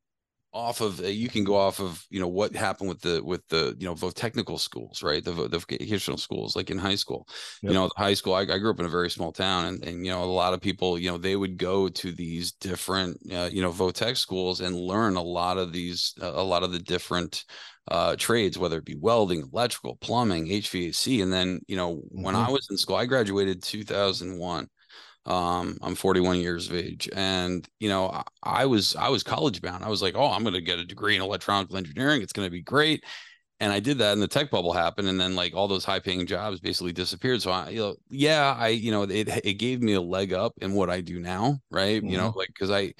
off 0.55 0.81
of 0.81 1.01
uh, 1.01 1.09
you 1.09 1.29
can 1.29 1.45
go 1.45 1.57
off 1.57 1.81
of 1.81 2.07
you 2.11 2.21
know 2.21 2.29
what 2.29 2.55
happened 2.55 2.88
with 2.88 3.01
the 3.01 3.21
with 3.25 3.47
the 3.49 3.77
you 3.79 3.87
know 3.87 3.95
both 3.95 4.14
technical 4.14 4.57
schools 4.57 5.03
right 5.03 5.25
the, 5.25 5.33
the 5.49 5.59
vocational 5.59 6.17
schools 6.17 6.55
like 6.57 6.71
in 6.71 6.79
high 6.79 6.95
school 6.95 7.27
Yep. 7.62 7.73
you 7.73 7.75
know 7.75 7.90
high 7.97 8.14
school 8.14 8.35
I, 8.35 8.43
I 8.43 8.59
grew 8.59 8.71
up 8.71 8.79
in 8.79 8.87
a 8.87 8.88
very 8.88 9.11
small 9.11 9.33
town 9.33 9.67
and, 9.67 9.85
and 9.85 10.07
you 10.07 10.12
know 10.12 10.23
a 10.23 10.27
lot 10.27 10.55
of 10.55 10.61
people 10.61 10.99
you 10.99 11.11
know 11.11 11.19
they 11.19 11.37
would 11.37 11.59
go 11.59 11.88
to 11.88 12.12
these 12.12 12.53
different 12.53 13.19
uh, 13.33 13.51
you 13.53 13.62
know 13.62 13.73
votech 13.73 14.17
schools 14.17 14.61
and 14.61 14.77
learn 14.77 15.17
a 15.17 15.23
lot 15.23 15.59
of 15.59 15.73
these 15.73 16.14
uh, 16.23 16.33
a 16.35 16.43
lot 16.45 16.62
of 16.62 16.73
the 16.73 16.79
different 16.79 17.45
uh 17.88 18.17
trades 18.17 18.57
whether 18.59 18.79
it 18.79 18.85
be 18.85 18.97
welding 18.97 19.40
electrical 19.53 19.97
plumbing 19.97 20.47
hvac 20.47 21.23
and 21.23 21.33
then 21.33 21.61
you 21.69 21.77
know 21.77 21.97
when 22.11 22.35
Mhm. 22.35 22.45
i 22.47 22.49
was 22.49 22.67
in 22.71 22.79
school 22.79 22.97
i 22.97 23.05
graduated 23.05 23.62
2001 23.62 24.69
um 25.27 25.79
i'm 25.83 25.95
41 25.95 26.39
years 26.39 26.69
of 26.69 26.77
age 26.77 27.09
and 27.15 27.67
you 27.81 27.89
know 27.89 28.11
I, 28.11 28.23
I 28.43 28.67
was 28.67 28.95
i 28.97 29.09
was 29.09 29.23
college 29.23 29.63
bound. 29.63 29.85
I 29.85 29.89
was 29.89 30.03
like 30.03 30.15
oh 30.17 30.31
i'm 30.31 30.43
going 30.43 30.55
to 30.55 30.61
get 30.61 30.79
a 30.79 30.85
degree 30.85 31.17
in 31.17 31.23
electronical 31.23 31.77
engineering. 31.77 32.23
It's 32.23 32.33
going 32.33 32.47
to 32.47 32.53
be 32.53 32.63
great. 32.63 33.05
And 33.61 33.73
i 33.73 33.81
did 33.81 33.99
that 33.99 34.13
and 34.13 34.23
the 34.23 34.29
tech 34.29 34.51
bubble 34.51 34.73
happened 34.73 35.09
and 35.09 35.19
then 35.19 35.35
like 35.35 35.55
all 35.55 35.69
those 35.69 35.85
high 35.85 36.01
paying 36.01 36.27
jobs 36.27 36.61
basically 36.61 36.93
disappeared. 36.93 37.41
So 37.41 37.51
i 37.51 37.71
you 37.71 37.81
know 37.81 37.97
yeah 38.11 38.55
i 38.59 38.69
you 38.69 38.91
know 38.91 39.05
it 39.05 39.29
it 39.45 39.55
gave 39.55 39.81
me 39.81 39.95
a 39.95 40.01
leg 40.01 40.33
up 40.33 40.53
in 40.61 40.75
what 40.75 40.91
i 40.91 41.01
do 41.01 41.21
now 41.21 41.59
right? 41.71 42.03
You 42.03 42.19
know 42.19 42.33
like 42.37 42.49
because 42.49 42.71
i 42.71 42.93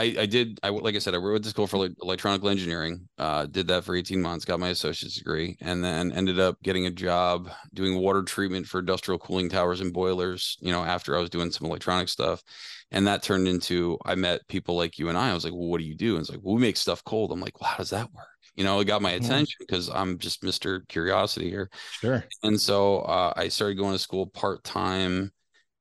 I, 0.00 0.22
I 0.22 0.26
did 0.26 0.58
I 0.62 0.70
like 0.70 0.94
I 0.94 0.98
said 0.98 1.14
I 1.14 1.18
went 1.18 1.44
to 1.44 1.50
school 1.50 1.66
for 1.66 1.78
like 1.78 1.92
electronical 2.02 2.48
engineering 2.48 3.08
uh 3.18 3.46
did 3.46 3.68
that 3.68 3.84
for 3.84 3.94
18 3.94 4.20
months 4.22 4.44
got 4.44 4.60
my 4.60 4.68
associate's 4.68 5.16
degree 5.16 5.56
and 5.60 5.82
then 5.84 6.12
ended 6.12 6.40
up 6.40 6.56
getting 6.62 6.86
a 6.86 6.90
job 6.90 7.50
doing 7.74 7.98
water 7.98 8.22
treatment 8.22 8.66
for 8.66 8.80
industrial 8.80 9.18
cooling 9.18 9.48
towers 9.48 9.80
and 9.80 9.92
boilers 9.92 10.56
you 10.60 10.72
know 10.72 10.82
after 10.84 11.16
I 11.16 11.20
was 11.20 11.30
doing 11.30 11.50
some 11.50 11.66
electronic 11.66 12.08
stuff 12.08 12.42
and 12.90 13.06
that 13.06 13.22
turned 13.22 13.48
into 13.48 13.98
I 14.04 14.14
met 14.14 14.46
people 14.48 14.76
like 14.76 14.98
you 14.98 15.08
and 15.08 15.18
I 15.18 15.30
I 15.30 15.34
was 15.34 15.44
like 15.44 15.52
well 15.52 15.68
what 15.68 15.78
do 15.80 15.86
you 15.86 15.96
do 15.96 16.14
and 16.16 16.22
it's 16.22 16.30
like 16.30 16.40
well 16.42 16.54
we 16.56 16.60
make 16.62 16.76
stuff 16.76 17.04
cold 17.04 17.32
I'm 17.32 17.40
like 17.40 17.60
well 17.60 17.70
how 17.70 17.76
does 17.76 17.90
that 17.90 18.12
work 18.12 18.26
you 18.56 18.64
know 18.64 18.80
it 18.80 18.86
got 18.86 19.02
my 19.02 19.10
Mhm. 19.10 19.16
attention 19.24 19.56
because 19.60 19.88
I'm 19.90 20.18
just 20.18 20.42
Mr. 20.42 20.80
Curiosity 20.88 21.50
here 21.50 21.70
Sure. 21.90 22.24
and 22.42 22.60
so 22.60 23.00
uh, 23.00 23.32
I 23.36 23.48
started 23.48 23.76
going 23.78 23.92
to 23.92 23.98
school 23.98 24.26
part 24.26 24.64
time 24.64 25.32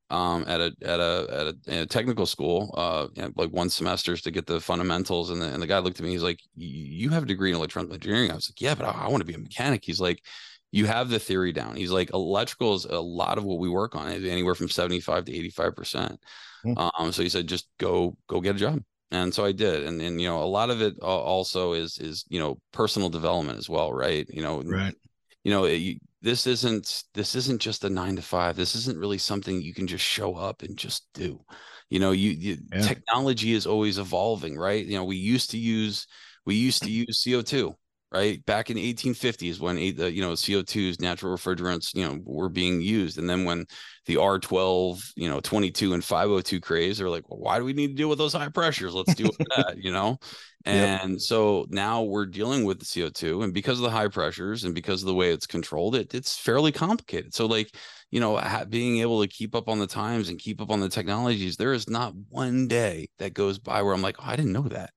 um, 0.10 0.44
at 0.48 0.60
a 0.62 0.74
at 0.82 1.00
a 1.00 1.28
at 1.68 1.78
a, 1.78 1.82
a 1.84 1.86
technical 1.86 2.26
school, 2.26 2.74
uh, 2.78 3.08
you 3.16 3.22
know, 3.24 3.32
like 3.36 3.52
one 3.52 3.70
semesters 3.70 4.22
to 4.24 4.32
get 4.32 4.46
the 4.48 4.60
fundamentals. 4.60 5.30
And 5.30 5.42
the, 5.42 5.48
and 5.48 5.62
the 5.62 5.68
guy 5.68 5.80
looked 5.80 6.00
at 6.00 6.06
me, 6.06 6.12
he's 6.12 6.24
like, 6.24 6.40
"You 6.56 7.10
have 7.12 7.24
a 7.24 7.28
degree 7.28 7.50
in 7.52 7.56
electronical 7.56 7.96
engineering." 7.96 8.32
I 8.32 8.36
was 8.36 8.50
like, 8.50 8.62
"Yeah, 8.62 8.76
but 8.76 8.86
I, 8.86 8.92
I 8.92 9.08
want 9.10 9.22
to 9.22 9.26
be 9.26 9.34
a 9.36 9.40
mechanic." 9.40 9.84
He's 9.86 10.02
like, 10.02 10.24
"You 10.72 10.86
have 10.88 11.10
the 11.10 11.20
theory 11.20 11.52
down." 11.54 11.76
He's 11.76 11.92
like, 11.92 12.12
"Electrical 12.14 12.76
is 12.76 12.86
a 12.86 13.00
lot 13.00 13.38
of 13.38 13.44
what 13.44 13.60
we 13.60 13.70
work 13.70 13.96
on, 13.96 14.10
is 14.12 14.24
anywhere 14.26 14.56
from 14.56 14.70
seventy 14.70 15.00
five 15.00 15.26
to 15.26 15.36
eighty 15.36 15.50
five 15.50 15.76
percent." 15.76 16.20
Hmm. 16.64 16.74
Um, 16.76 17.12
so 17.12 17.22
he 17.24 17.30
said, 17.30 17.48
"Just 17.48 17.68
go 17.80 18.18
go 18.28 18.42
get 18.42 18.56
a 18.56 18.60
job." 18.60 18.82
And 19.12 19.34
so 19.34 19.44
I 19.44 19.52
did, 19.52 19.86
and 19.86 20.02
and 20.02 20.22
you 20.22 20.28
know 20.28 20.42
a 20.44 20.46
lot 20.46 20.70
of 20.70 20.82
it 20.82 21.00
also 21.00 21.74
is 21.74 21.98
is 22.00 22.26
you 22.30 22.40
know 22.40 22.60
personal 22.72 23.10
development 23.10 23.58
as 23.58 23.70
well, 23.70 23.92
right? 23.94 24.28
You 24.30 24.42
know, 24.42 24.62
Right. 24.64 24.96
you 25.44 25.52
know 25.52 25.66
it- 25.66 25.76
you, 25.78 26.00
this 26.22 26.48
isn't 26.48 27.04
this 27.14 27.36
isn't 27.36 27.62
just 27.62 27.84
a 27.84 27.90
nine 27.90 28.16
to 28.18 28.22
five. 28.22 28.56
This 28.56 28.76
isn't 28.76 28.98
really 28.98 29.18
something 29.18 29.62
you 29.62 29.74
can 29.74 29.88
just 29.88 30.04
show 30.06 30.36
up 30.36 30.64
and 30.64 30.78
just 30.78 31.08
do. 31.14 31.44
You 31.90 32.00
know 32.00 32.12
you, 32.12 32.32
you 32.32 32.58
Yeah. 32.72 32.82
technology 32.82 33.54
is 33.54 33.66
always 33.68 33.98
evolving 33.98 34.58
right? 34.58 34.86
You 34.86 34.98
know 34.98 35.06
we 35.06 35.16
used 35.18 35.52
to 35.52 35.58
use 35.58 36.08
we 36.46 36.56
used 36.56 36.84
to 36.84 36.92
use 36.92 37.22
co2 37.24 37.76
right 38.12 38.44
back 38.46 38.70
in 38.70 38.76
the 38.76 38.84
1850s 38.90 39.60
when 39.60 39.78
eight- 39.78 39.98
the 39.98 40.12
you 40.12 40.22
know 40.22 40.32
co2s 40.34 41.00
natural 41.00 41.36
refrigerants 41.36 41.94
you 41.94 42.04
know 42.04 42.20
were 42.24 42.50
being 42.50 42.82
used 42.82 43.18
and 43.18 43.30
then 43.30 43.44
when 43.46 43.66
the 44.06 44.18
r12 44.18 45.12
you 45.16 45.30
know 45.30 45.40
22 45.40 45.94
and 45.94 46.04
502 46.04 46.60
craze 46.60 46.98
they're 46.98 47.10
like 47.10 47.30
well, 47.30 47.40
why 47.40 47.60
do 47.60 47.66
we 47.66 47.74
need 47.74 47.90
to 47.90 47.94
deal 47.94 48.10
with 48.10 48.18
those 48.18 48.34
high 48.34 48.50
pressures 48.50 48.94
let's 48.96 49.14
deal 49.14 49.28
with 49.28 49.42
that 49.56 49.78
you 49.78 49.92
know 49.92 50.18
Yep. 50.66 51.02
and 51.02 51.22
so 51.22 51.66
now 51.70 52.04
we're 52.04 52.26
dealing 52.26 52.66
with 52.66 52.80
the 52.80 52.86
CO2, 52.86 53.44
and 53.44 53.54
because 53.54 53.80
of 53.80 53.84
the 53.84 53.90
high 53.90 54.10
pressures 54.10 54.66
and 54.66 54.76
because 54.76 55.02
of 55.02 55.08
the 55.08 55.14
way 55.16 55.32
it's 55.32 55.48
controlled, 55.48 55.96
it 55.96 56.14
it's 56.14 56.38
fairly 56.38 56.72
complicated. 56.72 57.34
So, 57.34 57.46
like, 57.46 57.74
you 58.12 58.20
know, 58.20 58.38
ha- 58.38 58.66
being 58.66 59.00
able 59.00 59.22
to 59.22 59.28
keep 59.28 59.56
up 59.56 59.70
on 59.70 59.80
the 59.80 59.88
times 59.88 60.30
and 60.30 60.38
keep 60.38 60.62
up 60.62 60.70
on 60.70 60.82
the 60.82 60.90
technologies, 60.90 61.56
there 61.56 61.74
is 61.74 61.90
not 61.90 62.14
one 62.30 62.68
day 62.68 63.08
that 63.20 63.34
goes 63.34 63.58
by 63.58 63.82
where 63.82 63.94
I'm 63.94 64.02
like, 64.02 64.18
oh, 64.20 64.26
I 64.28 64.36
didn't 64.36 64.52
know 64.52 64.68
that. 64.68 64.92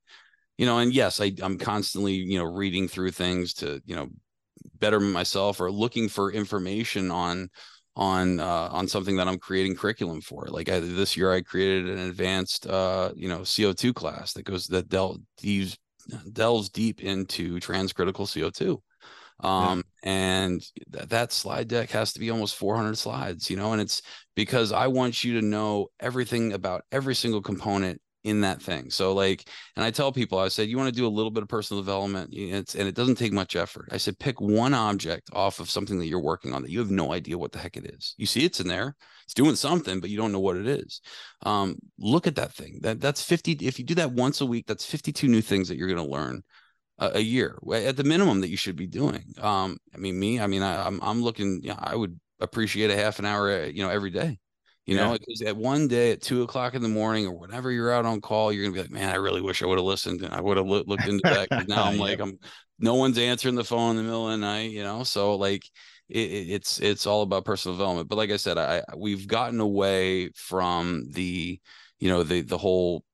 You 0.58 0.66
know, 0.66 0.78
and 0.78 0.92
yes, 0.92 1.20
I, 1.20 1.32
I'm 1.42 1.58
constantly, 1.58 2.14
you 2.14 2.38
know, 2.38 2.44
reading 2.44 2.88
through 2.88 3.12
things 3.12 3.54
to, 3.54 3.82
you 3.84 3.96
know, 3.96 4.08
better 4.78 5.00
myself 5.00 5.60
or 5.60 5.70
looking 5.70 6.08
for 6.08 6.32
information 6.32 7.10
on 7.10 7.48
on 7.94 8.40
uh, 8.40 8.68
on 8.70 8.88
something 8.88 9.16
that 9.16 9.28
I'm 9.28 9.38
creating 9.38 9.76
curriculum 9.76 10.20
for. 10.20 10.46
Like 10.48 10.68
I, 10.68 10.80
this 10.80 11.16
year, 11.16 11.32
I 11.32 11.42
created 11.42 11.88
an 11.88 11.98
advanced, 11.98 12.66
uh, 12.66 13.12
you 13.14 13.28
know, 13.28 13.44
CO2 13.44 13.92
class 13.92 14.32
that 14.34 14.44
goes 14.44 14.66
that 14.68 14.88
del- 14.88 15.18
delves 15.42 15.78
delves 16.32 16.68
deep 16.68 17.02
into 17.02 17.58
transcritical 17.58 18.26
CO2. 18.26 18.82
Um, 19.40 19.82
and 20.02 20.62
th- 20.92 21.08
that 21.08 21.32
slide 21.32 21.68
deck 21.68 21.90
has 21.90 22.12
to 22.12 22.20
be 22.20 22.30
almost 22.30 22.56
400 22.56 22.96
slides, 22.96 23.50
you 23.50 23.56
know, 23.56 23.72
and 23.72 23.82
it's 23.82 24.02
because 24.34 24.72
I 24.72 24.86
want 24.86 25.24
you 25.24 25.40
to 25.40 25.46
know 25.46 25.88
everything 26.00 26.52
about 26.52 26.84
every 26.92 27.14
single 27.14 27.42
component 27.42 28.00
in 28.24 28.42
that 28.42 28.62
thing. 28.62 28.90
So 28.90 29.12
like, 29.12 29.48
and 29.76 29.84
I 29.84 29.90
tell 29.90 30.12
people, 30.12 30.38
I 30.38 30.48
said, 30.48 30.68
you 30.68 30.76
want 30.76 30.88
to 30.88 30.94
do 30.94 31.06
a 31.06 31.08
little 31.08 31.30
bit 31.30 31.42
of 31.42 31.48
personal 31.48 31.82
development, 31.82 32.30
it's, 32.32 32.74
and 32.74 32.88
it 32.88 32.94
doesn't 32.94 33.16
take 33.16 33.32
much 33.32 33.56
effort. 33.56 33.88
I 33.90 33.96
said, 33.96 34.18
pick 34.18 34.40
one 34.40 34.74
object 34.74 35.30
off 35.32 35.60
of 35.60 35.70
something 35.70 35.98
that 35.98 36.06
you're 36.06 36.20
working 36.20 36.54
on 36.54 36.62
that 36.62 36.70
you 36.70 36.78
have 36.78 36.90
no 36.90 37.12
idea 37.12 37.38
what 37.38 37.52
the 37.52 37.58
heck 37.58 37.76
it 37.76 37.86
is. 37.86 38.14
You 38.16 38.26
see 38.26 38.44
it's 38.44 38.60
in 38.60 38.68
there, 38.68 38.96
it's 39.24 39.34
doing 39.34 39.56
something, 39.56 40.00
but 40.00 40.10
you 40.10 40.16
don't 40.16 40.32
know 40.32 40.40
what 40.40 40.56
it 40.56 40.66
is. 40.66 41.00
Um, 41.44 41.78
look 41.98 42.26
at 42.26 42.36
that 42.36 42.52
thing. 42.52 42.78
That 42.82 43.00
that's 43.00 43.22
50. 43.22 43.52
If 43.60 43.78
you 43.78 43.84
do 43.84 43.94
that 43.96 44.12
once 44.12 44.40
a 44.40 44.46
week, 44.46 44.66
that's 44.66 44.84
52 44.84 45.26
new 45.26 45.40
things 45.40 45.68
that 45.68 45.76
you're 45.76 45.88
going 45.88 46.04
to 46.04 46.12
learn 46.12 46.42
a, 46.98 47.16
a 47.16 47.20
year 47.20 47.58
at 47.74 47.96
the 47.96 48.04
minimum 48.04 48.40
that 48.40 48.50
you 48.50 48.56
should 48.56 48.76
be 48.76 48.86
doing. 48.86 49.24
Um, 49.40 49.78
I 49.94 49.98
mean, 49.98 50.18
me, 50.18 50.40
I 50.40 50.46
mean, 50.46 50.62
I, 50.62 50.86
I'm 50.86 51.00
I'm 51.02 51.22
looking. 51.22 51.60
Yeah, 51.62 51.76
I 51.78 51.96
would 51.96 52.18
appreciate 52.40 52.90
a 52.90 52.96
half 52.96 53.18
an 53.18 53.24
hour, 53.24 53.50
uh, 53.50 53.66
you 53.66 53.82
know, 53.82 53.90
every 53.90 54.10
day. 54.10 54.38
You 54.86 54.96
know, 54.96 55.12
Yeah. 55.12 55.18
because 55.18 55.42
at 55.42 55.56
one 55.56 55.86
day 55.86 56.10
at 56.10 56.20
two 56.22 56.42
o'clock 56.42 56.74
in 56.74 56.82
the 56.82 56.88
morning 56.88 57.26
or 57.26 57.32
whenever 57.38 57.70
you're 57.70 57.92
out 57.92 58.04
on 58.04 58.20
call, 58.20 58.52
you're 58.52 58.64
gonna 58.64 58.74
be 58.74 58.80
like, 58.82 58.90
man, 58.90 59.10
I 59.10 59.16
really 59.16 59.40
wish 59.40 59.62
I 59.62 59.66
would 59.66 59.78
have 59.78 59.84
listened 59.84 60.22
and 60.22 60.34
I 60.34 60.40
would 60.40 60.56
have 60.56 60.66
loo- 60.66 60.84
looked 60.86 61.06
into 61.06 61.22
that. 61.28 61.50
now 61.68 61.84
I'm 61.84 61.98
like, 61.98 62.18
I'm 62.20 62.38
no 62.80 62.94
one's 62.96 63.18
answering 63.18 63.54
the 63.54 63.62
phone 63.64 63.90
in 63.90 63.96
the 63.98 64.02
middle 64.02 64.26
of 64.26 64.32
the 64.32 64.38
night, 64.38 64.72
you 64.72 64.82
know. 64.82 65.04
So 65.04 65.36
like, 65.36 65.62
it, 66.08 66.18
it- 66.30 66.50
it's 66.50 66.80
it's 66.80 67.06
all 67.06 67.22
about 67.22 67.44
personal 67.44 67.76
development. 67.76 68.08
But 68.08 68.16
like 68.18 68.30
I 68.30 68.36
said, 68.36 68.58
I 68.58 68.82
we've 68.96 69.26
gotten 69.28 69.60
away 69.60 70.30
from 70.34 71.04
the 71.10 71.60
you 72.00 72.08
know 72.08 72.22
the 72.24 72.40
the 72.42 72.58
whole 72.58 73.04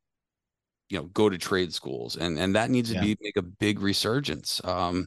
you 0.88 0.98
know 0.98 1.04
go 1.08 1.28
to 1.28 1.36
trade 1.38 1.72
schools 1.74 2.16
and 2.16 2.38
and 2.38 2.54
that 2.56 2.70
needs 2.70 2.88
to 2.90 2.94
Yeah. 2.94 3.02
be 3.02 3.16
make 3.20 3.36
a 3.36 3.42
big 3.42 3.80
resurgence 3.80 4.60
um 4.64 5.06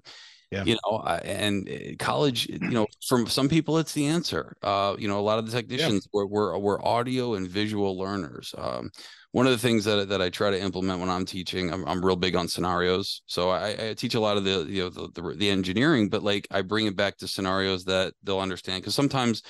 Yeah. 0.52 0.64
you 0.66 0.78
know 0.86 1.00
and 1.24 1.70
uh, 1.70 1.96
college 1.98 2.48
you 2.48 2.60
know 2.60 2.86
from 3.08 3.26
some 3.26 3.48
people 3.48 3.78
it's 3.78 3.94
the 3.94 4.06
answer 4.06 4.58
uh 4.64 4.96
you 5.00 5.08
know 5.08 5.18
a 5.18 5.22
lot 5.22 5.40
of 5.40 5.46
the 5.46 5.52
technicians 5.52 6.08
were 6.12 6.28
were, 6.28 6.60
were 6.60 6.86
audio 6.86 7.36
and 7.36 7.48
visual 7.48 7.98
learners 7.98 8.54
um 8.58 8.92
one 9.32 9.46
of 9.46 9.54
the 9.54 9.58
things 9.58 9.86
that, 9.86 10.10
that 10.10 10.22
I 10.22 10.30
try 10.30 10.52
to 10.52 10.62
implement 10.62 11.00
when 11.00 11.10
I'm 11.10 11.26
teaching, 11.26 11.72
I'm, 11.72 11.86
I'm 11.88 12.06
real 12.06 12.18
big 12.18 12.36
on 12.36 12.48
scenarios. 12.48 13.22
So 13.28 13.50
I, 13.50 13.92
I 13.92 13.94
teach 13.94 14.14
a 14.14 14.20
lot 14.20 14.36
of 14.38 14.44
the 14.44 14.66
you 14.68 14.84
know 14.84 14.90
the, 14.90 15.08
the 15.14 15.36
the 15.36 15.50
engineering, 15.50 16.10
but 16.10 16.22
like 16.24 16.48
I 16.52 16.62
bring 16.62 16.86
it 16.86 16.96
back 16.98 17.18
to 17.18 17.28
scenarios 17.28 17.86
that 17.86 18.14
they'll 18.24 18.40
understand 18.40 18.82
because 18.82 18.96
sometimes 18.96 19.44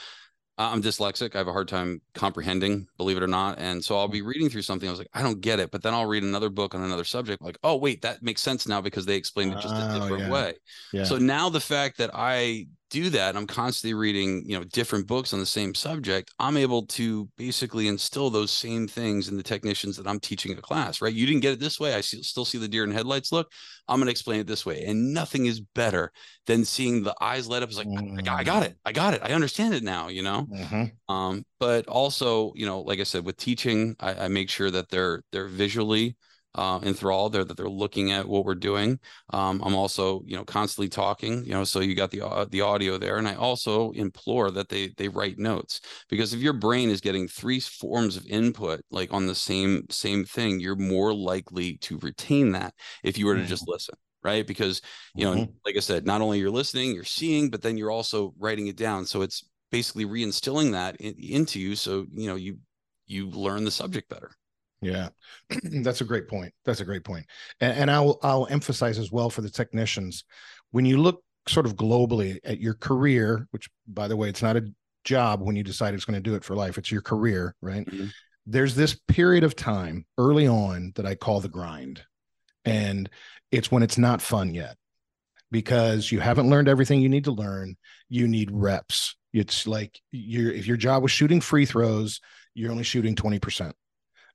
I'm 0.58 0.82
dyslexic. 0.82 1.34
I 1.34 1.40
have 1.40 1.48
a 1.48 1.54
hard 1.54 1.68
time 1.68 2.02
comprehending, 2.14 2.88
believe 2.98 3.18
it 3.18 3.24
or 3.24 3.28
not. 3.28 3.58
And 3.60 3.84
so 3.84 3.98
I'll 3.98 4.08
be 4.08 4.20
mm-hmm. 4.20 4.28
reading 4.28 4.50
through 4.50 4.62
something. 4.62 4.88
I 4.88 4.92
was 4.92 5.00
like, 5.00 5.10
I 5.14 5.24
don't 5.24 5.42
get 5.42 5.60
it. 5.60 5.72
But 5.72 5.82
then 5.82 5.94
I'll 5.94 6.06
read 6.06 6.24
another 6.24 6.50
book 6.50 6.76
on 6.76 6.84
another 6.84 7.04
subject. 7.04 7.42
Like, 7.42 7.58
oh, 7.64 7.78
wait, 7.78 8.02
that 8.04 8.22
makes 8.22 8.42
sense 8.42 8.68
now 8.68 8.82
because 8.82 9.06
they 9.06 9.16
explained 9.16 9.54
it 9.54 9.62
just 9.62 9.74
a 9.74 9.92
Oh, 9.92 10.00
different 10.00 10.24
yeah. 10.24 10.32
way. 10.32 10.54
Yeah. 10.94 11.04
So 11.06 11.18
now 11.18 11.50
the 11.50 11.60
fact 11.60 11.98
that 11.98 12.12
I 12.14 12.68
do 12.91 13.10
that, 13.12 13.36
I'm 13.36 13.47
constantly 13.47 13.93
reading, 13.93 14.43
you 14.45 14.58
know, 14.58 14.63
different 14.65 15.08
books 15.08 15.34
on 15.34 15.39
the 15.39 15.45
same 15.45 15.73
subject. 15.73 16.30
I'm 16.39 16.58
able 16.58 16.86
to 16.88 17.27
basically 17.38 17.88
instill 17.88 18.30
those 18.30 18.51
same 18.51 18.88
things 18.88 19.30
in 19.30 19.38
the 19.38 19.43
technicians 19.43 19.97
that 19.97 20.06
I'm 20.08 20.19
teaching 20.19 20.51
a 20.58 20.62
class, 20.62 21.01
right? 21.01 21.13
You 21.13 21.25
didn't 21.25 21.41
get 21.41 21.54
it 21.54 21.60
this 21.60 21.80
way. 21.80 21.95
I 21.95 22.01
see, 22.01 22.21
still 22.21 22.45
see 22.45 22.58
the 22.60 22.67
deer 22.67 22.84
in 22.84 22.91
headlights 22.91 23.32
look. 23.32 23.49
I'm 23.88 23.97
going 23.99 24.06
to 24.08 24.12
explain 24.12 24.39
it 24.41 24.47
this 24.47 24.65
way. 24.65 24.84
And 24.84 25.13
nothing 25.13 25.45
is 25.47 25.60
better 25.62 26.12
than 26.47 26.63
seeing 26.65 27.01
the 27.04 27.15
eyes 27.21 27.47
light 27.47 27.63
up. 27.63 27.69
It's 27.69 27.77
like, 27.77 27.88
I, 27.88 28.19
I 28.19 28.21
got- 28.21 28.39
I 28.39 28.43
got 28.43 28.63
it. 28.63 28.75
I 28.86 28.91
got 28.91 29.13
it. 29.13 29.21
I 29.23 29.32
understand 29.34 29.73
it 29.73 29.84
now, 29.84 30.08
you 30.10 30.21
know? 30.21 30.45
Mhm. 30.51 30.91
um 31.10 31.45
but 31.60 31.88
also 31.88 32.51
you 32.56 32.65
know 32.65 32.82
like 32.82 32.99
i 32.99 33.04
said 33.04 33.23
with 33.25 33.38
teaching 33.38 33.95
i, 33.99 34.25
I 34.25 34.27
make 34.27 34.49
sure 34.49 34.71
that 34.71 34.89
they're 34.89 35.21
they're 35.32 35.47
visually 35.47 36.15
uh 36.56 36.80
enthralled. 36.84 37.34
They're 37.34 37.44
that 37.46 37.58
they're 37.58 37.70
looking 37.70 38.12
at 38.12 38.28
what 38.28 38.46
we're 38.46 38.56
doing. 38.56 39.00
Um 39.34 39.62
i'm 39.64 39.76
also 39.76 40.22
you 40.26 40.36
know 40.36 40.44
constantly 40.46 40.90
talking 40.90 41.44
you 41.46 41.52
know 41.52 41.64
so 41.64 41.80
you 41.80 41.96
got 41.96 42.12
the 42.12 42.22
au- 42.22 42.46
the 42.46 42.62
audio 42.62 42.98
there. 42.98 43.18
And 43.18 43.28
i 43.28 43.36
also 43.36 43.92
implore 43.92 44.52
that 44.52 44.70
they 44.70 44.90
they 44.98 45.08
write 45.10 45.38
notes. 45.40 45.82
Because 46.10 46.34
if 46.34 46.42
your 46.42 46.54
brain 46.54 46.90
is 46.90 47.02
getting 47.02 47.28
three 47.28 47.60
forms 47.60 48.18
of 48.18 48.26
input 48.28 48.82
like 48.92 49.14
on 49.14 49.28
the 49.28 49.36
same 49.36 49.84
same 49.90 50.26
thing 50.26 50.60
you're 50.60 50.76
more 50.76 51.14
likely 51.14 51.78
to 51.78 51.98
retain 52.00 52.52
that 52.52 52.74
if 53.04 53.18
you 53.18 53.26
were 53.26 53.36
to 53.36 53.44
just 53.44 53.68
listen 53.68 53.96
right? 54.24 54.46
Because 54.46 54.82
you 55.18 55.26
know 55.26 55.34
Mhm. 55.34 55.54
like 55.66 55.76
i 55.78 55.80
said 55.80 56.06
not 56.06 56.22
only 56.22 56.40
you're 56.40 56.50
listening 56.52 56.94
you're 56.94 57.04
seeing 57.04 57.50
but 57.50 57.62
then 57.62 57.78
you're 57.78 57.92
also 57.92 58.34
writing 58.38 58.68
it 58.68 58.78
down. 58.78 59.06
So 59.06 59.22
it's 59.22 59.44
basically 59.72 60.06
reinstilling 60.06 60.72
that 60.74 60.96
in, 60.98 61.16
into 61.18 61.60
you. 61.60 61.76
So 61.76 62.06
you 62.14 62.28
know 62.28 62.36
you 62.36 62.60
you 63.08 63.30
learn 63.30 63.64
the 63.66 63.72
subject 63.72 64.10
better 64.10 64.32
Yeah, 64.82 65.10
that's 65.63 66.02
a 66.02 66.06
great 66.06 66.28
point. 66.28 66.54
That's 66.65 66.80
a 66.82 66.86
great 66.86 67.04
point. 67.04 67.26
And, 67.60 67.78
and 67.78 67.91
I'll 67.91 68.20
I'll 68.24 68.48
emphasize 68.50 68.98
as 68.98 69.12
well 69.12 69.30
for 69.30 69.41
the 69.41 69.50
technicians, 69.50 70.24
when 70.72 70.86
you 70.86 70.98
look 70.98 71.24
sort 71.48 71.65
of 71.65 71.76
globally 71.76 72.39
at 72.44 72.60
your 72.60 72.74
career, 72.74 73.48
which 73.52 73.70
by 73.88 74.08
the 74.08 74.17
way, 74.17 74.30
it's 74.30 74.41
not 74.41 74.58
a 74.58 74.65
job 75.04 75.41
when 75.41 75.56
you 75.56 75.63
decide 75.63 75.94
it's 75.94 76.06
going 76.06 76.22
to 76.22 76.30
do 76.30 76.36
it 76.36 76.44
for 76.44 76.56
life. 76.56 76.78
It's 76.78 76.91
your 76.91 77.02
career, 77.02 77.56
right? 77.62 77.86
Mhm. 77.86 78.12
There's 78.48 78.76
this 78.76 79.00
period 79.08 79.44
of 79.44 79.56
time 79.56 80.06
early 80.17 80.48
on 80.48 80.94
that 80.96 81.06
I 81.06 81.15
call 81.15 81.41
the 81.41 81.50
grind, 81.50 82.04
and 82.65 83.10
it's 83.52 83.72
when 83.72 83.84
it's 83.84 83.98
not 83.98 84.22
fun 84.22 84.54
yet 84.54 84.78
because 85.52 86.12
you 86.12 86.20
haven't 86.20 86.50
learned 86.50 86.67
everything 86.67 87.02
you 87.02 87.10
need 87.10 87.26
to 87.26 87.32
learn. 87.32 87.76
You 88.10 88.28
need 88.28 88.52
reps. 88.52 89.15
It's 89.34 89.67
like 89.67 90.00
you're 90.12 90.52
if 90.52 90.67
your 90.67 90.78
job 90.78 91.04
was 91.04 91.12
shooting 91.12 91.41
free 91.41 91.65
throws, 91.65 92.20
you're 92.54 92.72
only 92.72 92.84
shooting 92.84 93.15
20% 93.15 93.76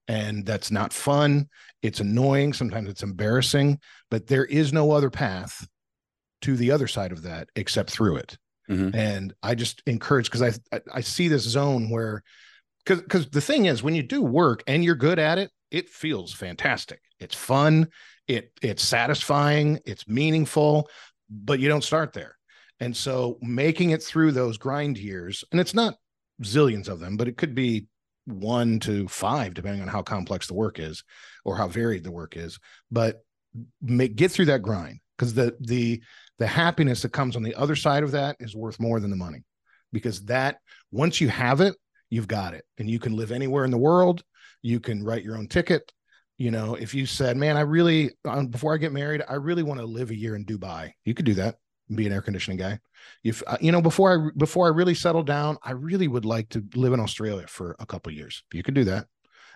and 0.09 0.45
that's 0.47 0.71
not 0.71 0.93
fun. 0.93 1.49
It's 1.83 2.01
annoying. 2.01 2.53
Sometimes 2.53 2.89
it's 2.89 3.03
embarrassing, 3.03 3.79
but 4.11 4.27
there 4.27 4.45
is 4.45 4.73
no 4.73 4.93
other 4.93 5.11
path 5.11 5.67
to 6.43 6.57
the 6.57 6.71
other 6.71 6.87
side 6.87 7.13
of 7.13 7.23
that 7.23 7.49
except 7.57 7.91
through 7.91 8.17
it. 8.17 8.39
Mhm. 8.69 8.95
And 8.95 9.35
I 9.43 9.55
just 9.55 9.83
encourage 9.87 10.31
because 10.31 10.43
I, 10.43 10.77
I 10.77 10.81
I 10.95 11.01
see 11.01 11.29
this 11.29 11.43
zone 11.43 11.89
where 11.91 12.23
because 12.85 13.03
because 13.03 13.31
the 13.31 13.41
thing 13.41 13.67
is 13.67 13.83
when 13.83 13.95
you 13.95 14.03
do 14.03 14.23
work 14.23 14.63
and 14.67 14.85
you're 14.85 14.95
good 14.97 15.19
at 15.19 15.39
it, 15.39 15.51
it 15.71 15.89
feels 15.89 16.33
fantastic. 16.33 17.01
It's 17.21 17.35
fun. 17.35 17.89
It 18.27 18.53
it's 18.63 18.83
satisfying. 18.85 19.81
It's 19.87 20.09
meaningful, 20.09 20.89
but 21.31 21.61
you 21.61 21.69
don't 21.69 21.85
start 21.85 22.13
there. 22.13 22.37
And 22.81 22.97
so 22.97 23.39
making 23.41 23.91
it 23.91 24.03
through 24.03 24.33
those 24.33 24.59
grind 24.59 24.99
years, 24.99 25.45
and 25.51 25.61
it's 25.61 25.75
not 25.75 25.95
zillions 26.43 26.89
of 26.89 27.01
them, 27.01 27.17
but 27.17 27.29
it 27.29 27.37
could 27.37 27.55
be 27.55 27.87
one 28.27 28.81
to 28.81 29.09
five, 29.09 29.55
depending 29.55 29.83
on 29.83 29.89
how 29.89 30.03
complex 30.03 30.47
the 30.47 30.55
work 30.55 30.79
is 30.79 31.03
or 31.45 31.57
how 31.57 31.69
varied 31.69 32.05
the 32.05 32.11
work 32.11 32.37
is. 32.37 32.59
But 32.91 33.23
make 33.81 34.17
get 34.17 34.31
through 34.31 34.47
that 34.47 34.63
grind 34.63 35.01
because 35.17 35.35
the 35.35 35.57
the 35.61 36.03
the 36.39 36.47
happiness 36.47 37.03
that 37.03 37.13
comes 37.13 37.37
on 37.37 37.43
the 37.43 37.55
other 37.55 37.77
side 37.77 38.03
of 38.03 38.13
that 38.13 38.37
is 38.41 38.55
worth 38.55 38.79
more 38.79 39.01
than 39.01 39.11
the 39.11 39.17
money 39.17 39.43
because 39.93 40.25
that 40.27 40.59
once 40.91 41.21
you 41.21 41.29
have 41.29 41.61
it 41.61 41.75
you've 42.11 42.29
got 42.29 42.55
it 42.55 42.65
and 42.79 42.91
you 42.91 42.99
can 42.99 43.17
live 43.17 43.33
anywhere 43.33 43.65
in 43.65 43.71
the 43.71 43.79
world 43.79 44.23
you 44.63 44.81
can 44.81 45.03
write 45.03 45.25
your 45.25 45.37
own 45.37 45.49
ticket 45.49 45.91
you 46.39 46.51
know 46.51 46.75
if 46.75 46.95
you 46.95 47.07
said 47.07 47.37
man 47.37 47.57
i 47.57 47.61
really 47.61 48.11
um, 48.27 48.49
before 48.49 48.75
i 48.75 48.77
get 48.77 48.93
married 48.93 49.23
i 49.29 49.35
really 49.35 49.63
want 49.63 49.81
to 49.81 49.87
live 49.87 50.11
a 50.11 50.17
year 50.17 50.37
in 50.37 50.45
dubai 50.45 50.93
you 51.05 51.15
could 51.15 51.25
do 51.25 51.35
that 51.35 51.57
be 51.95 52.07
an 52.07 52.13
air 52.13 52.23
conditioning 52.23 52.59
guy. 52.59 52.79
If 53.23 53.43
uh, 53.47 53.57
you 53.61 53.71
know 53.71 53.81
before 53.81 54.13
i 54.13 54.31
before 54.37 54.67
i 54.67 54.71
really 54.71 54.95
settle 54.95 55.23
down 55.23 55.57
i 55.63 55.73
really 55.73 56.09
would 56.09 56.25
like 56.25 56.49
to 56.51 56.65
live 56.75 56.93
in 56.93 57.01
australia 57.01 57.47
for 57.47 57.77
a 57.79 57.87
couple 57.87 58.13
years. 58.13 58.43
You 58.53 58.63
could 58.63 58.75
do 58.75 58.85
that. 58.85 59.07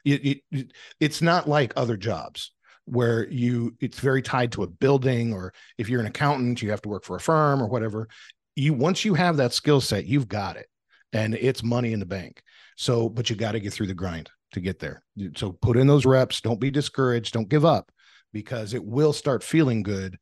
You, 0.05 0.41
you, 0.51 0.67
it's 0.99 1.21
not 1.21 1.49
like 1.49 1.73
other 1.77 1.97
jobs 1.97 2.53
where 2.85 3.29
you 3.29 3.77
it's 3.81 3.99
very 3.99 4.23
tied 4.23 4.53
to 4.53 4.63
a 4.63 4.67
building 4.67 5.33
or 5.33 5.53
if 5.79 5.89
you're 5.89 6.01
an 6.01 6.07
accountant 6.07 6.63
you 6.63 6.71
have 6.71 6.83
to 6.83 6.89
work 6.89 7.05
for 7.05 7.17
a 7.17 7.21
firm 7.21 7.63
or 7.63 7.67
whatever. 7.67 8.09
You 8.55 8.75
once 8.75 9.05
you 9.05 9.15
have 9.15 9.37
that 9.39 9.53
skill 9.53 9.81
set 9.81 10.07
you've 10.07 10.29
got 10.29 10.57
it 10.57 10.67
and 11.13 11.35
it's 11.35 11.63
money 11.63 11.93
in 11.93 12.01
the 12.01 12.07
bank. 12.07 12.43
So 12.77 13.09
but 13.09 13.29
you 13.29 13.37
got 13.37 13.53
to 13.53 13.61
get 13.61 13.73
through 13.73 13.89
the 13.89 13.95
grind 13.95 14.31
to 14.53 14.61
get 14.61 14.79
there. 14.79 15.03
So 15.37 15.53
put 15.53 15.77
in 15.77 15.87
those 15.87 16.07
reps. 16.07 16.41
Don't 16.41 16.61
be 16.61 16.71
discouraged. 16.71 17.35
Don't 17.35 17.49
give 17.49 17.65
up 17.65 17.91
because 18.33 18.75
it 18.75 18.85
will 18.85 19.13
start 19.13 19.43
feeling 19.43 19.83
good 19.83 20.17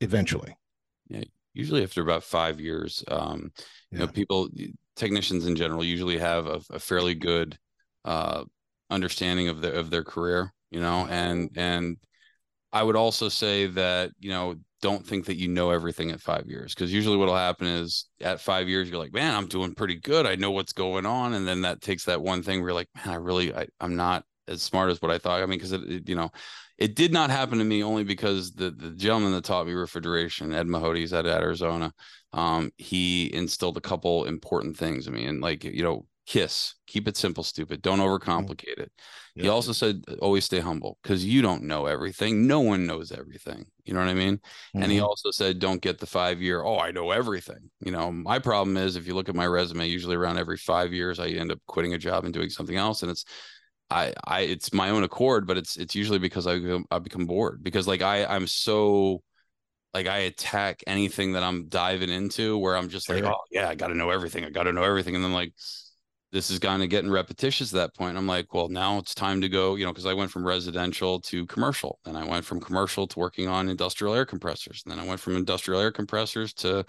eventually 0.00 0.54
usually 1.54 1.82
after 1.82 2.02
about 2.02 2.22
five 2.22 2.60
years 2.60 3.04
um 3.08 3.50
you 3.90 3.98
know 3.98 4.06
people 4.06 4.48
technicians 4.96 5.46
in 5.46 5.56
general 5.56 5.84
usually 5.84 6.18
have 6.18 6.46
a, 6.46 6.60
a 6.70 6.78
fairly 6.78 7.14
good 7.14 7.56
uh 8.04 8.44
understanding 8.90 9.48
of 9.48 9.60
their 9.60 9.72
of 9.72 9.90
their 9.90 10.04
career 10.04 10.52
you 10.70 10.80
know 10.80 11.06
and 11.08 11.50
and 11.56 11.96
i 12.72 12.82
would 12.82 12.96
also 12.96 13.28
say 13.28 13.66
that 13.66 14.10
you 14.18 14.30
know 14.30 14.54
don't 14.84 15.06
think 15.06 15.24
that 15.24 15.38
you 15.38 15.48
know 15.48 15.70
everything 15.70 16.10
at 16.10 16.20
five 16.20 16.46
years 16.46 16.74
because 16.74 16.92
usually 16.92 17.16
what'll 17.16 17.34
happen 17.34 17.66
is 17.66 18.06
at 18.20 18.38
five 18.38 18.68
years 18.68 18.90
you're 18.90 18.98
like 18.98 19.14
man 19.14 19.34
i'm 19.34 19.46
doing 19.46 19.74
pretty 19.74 19.94
good. 19.94 20.26
I 20.26 20.34
know 20.34 20.50
what's 20.50 20.74
going 20.74 21.06
on. 21.06 21.32
And 21.32 21.48
then 21.48 21.62
that 21.62 21.80
takes 21.80 22.04
that 22.04 22.20
one 22.20 22.42
thing 22.42 22.60
where 22.60 22.68
you're 22.68 22.74
like 22.74 22.90
man 22.94 23.14
i 23.14 23.16
really 23.16 23.54
I, 23.54 23.66
i'm 23.80 23.96
not 23.96 24.24
as 24.48 24.62
smart 24.62 24.90
as 24.90 25.00
what 25.02 25.10
i 25.10 25.18
thought 25.18 25.42
i 25.42 25.46
mean 25.46 25.58
because 25.58 25.72
it, 25.72 25.82
it 25.90 26.08
you 26.08 26.14
know 26.14 26.30
it 26.78 26.96
did 26.96 27.12
not 27.12 27.30
happen 27.30 27.58
to 27.58 27.64
me 27.64 27.82
only 27.84 28.04
because 28.04 28.52
the 28.52 28.70
the 28.70 28.90
gentleman 28.90 29.32
that 29.32 29.44
taught 29.44 29.66
me 29.66 29.72
refrigeration, 29.74 30.52
Ed 30.52 30.66
Mahodi's 30.66 31.12
out 31.12 31.24
of 31.24 31.32
Arizona, 31.32 31.92
um, 32.32 32.72
he 32.78 33.32
instilled 33.32 33.76
a 33.76 33.80
couple 33.80 34.24
important 34.24 34.76
things. 34.76 35.06
I 35.06 35.12
mean, 35.12 35.28
and 35.28 35.40
like 35.40 35.62
you 35.62 35.84
know, 35.84 36.06
kiss, 36.26 36.74
keep 36.88 37.06
it 37.06 37.16
simple, 37.16 37.44
stupid, 37.44 37.80
don't 37.80 38.00
overcomplicate 38.00 38.78
it. 38.78 38.90
He 39.36 39.48
also 39.48 39.72
said 39.72 40.02
always 40.20 40.44
stay 40.44 40.60
humble 40.60 40.98
because 41.02 41.24
you 41.24 41.42
don't 41.42 41.64
know 41.64 41.86
everything. 41.86 42.46
No 42.46 42.60
one 42.60 42.86
knows 42.86 43.12
everything. 43.12 43.66
You 43.84 43.94
know 43.94 44.00
what 44.00 44.08
I 44.08 44.14
mean? 44.14 44.40
And 44.78 44.90
he 44.90 44.98
Mhm. 44.98 45.04
also 45.04 45.30
said, 45.30 45.58
don't 45.58 45.82
get 45.82 45.98
the 45.98 46.06
five 46.06 46.40
year, 46.40 46.62
oh, 46.62 46.78
I 46.78 46.92
know 46.92 47.10
everything. 47.10 47.70
You 47.80 47.92
know, 47.92 48.10
my 48.12 48.38
problem 48.38 48.76
is 48.76 48.96
if 48.96 49.06
you 49.06 49.14
look 49.14 49.28
at 49.28 49.34
my 49.34 49.46
resume, 49.46 49.86
usually 49.88 50.16
around 50.16 50.38
every 50.38 50.56
five 50.56 50.92
years, 50.92 51.18
I 51.18 51.28
end 51.28 51.52
up 51.52 51.60
quitting 51.66 51.94
a 51.94 51.98
job 51.98 52.24
and 52.24 52.32
doing 52.32 52.50
something 52.50 52.76
else. 52.76 53.02
And 53.02 53.10
it's, 53.10 53.24
I, 53.90 54.12
I, 54.24 54.40
it's 54.40 54.72
my 54.72 54.90
own 54.90 55.04
accord, 55.04 55.46
but 55.46 55.56
it's, 55.56 55.76
it's 55.76 55.94
usually 55.94 56.18
because 56.18 56.46
I, 56.46 56.58
become- 56.58 56.86
I 56.90 56.98
become 56.98 57.26
bored 57.26 57.62
because 57.62 57.86
like 57.86 58.02
I, 58.02 58.24
I'm 58.24 58.46
so, 58.46 59.22
like 59.92 60.06
I 60.08 60.18
attack 60.18 60.82
anything 60.86 61.32
that 61.34 61.42
I'm 61.44 61.68
diving 61.68 62.10
into 62.10 62.58
where 62.58 62.76
I'm 62.76 62.88
just 62.88 63.08
like, 63.08 63.24
Sure. 63.24 63.32
oh 63.32 63.40
yeah, 63.50 63.68
I 63.68 63.74
got 63.76 63.88
to 63.88 63.94
know 63.94 64.10
everything. 64.10 64.44
I 64.44 64.50
got 64.50 64.64
to 64.64 64.72
know 64.72 64.82
everything. 64.82 65.14
And 65.14 65.22
then 65.24 65.32
like, 65.32 65.52
this 66.32 66.50
is 66.50 66.58
kind 66.58 66.82
of 66.82 66.88
getting 66.88 67.10
repetitious 67.10 67.72
at 67.72 67.76
that 67.76 67.94
point. 67.94 68.16
I'm 68.16 68.26
like, 68.26 68.52
well, 68.52 68.68
now 68.68 68.98
it's 68.98 69.14
time 69.14 69.40
to 69.42 69.48
go, 69.48 69.76
you 69.76 69.84
know, 69.84 69.92
because 69.92 70.06
I 70.06 70.14
went 70.14 70.32
from 70.32 70.44
residential 70.44 71.20
to 71.20 71.46
commercial. 71.46 72.00
and 72.06 72.16
I 72.16 72.24
went 72.24 72.44
from 72.44 72.60
commercial 72.60 73.06
to 73.06 73.18
working 73.20 73.46
on 73.46 73.68
industrial 73.68 74.14
air 74.14 74.26
compressors. 74.26 74.82
And 74.84 74.90
then 74.90 74.98
I 74.98 75.06
went 75.06 75.20
from 75.20 75.36
industrial 75.36 75.80
air 75.80 75.92
compressors 75.92 76.52
to 76.54 76.84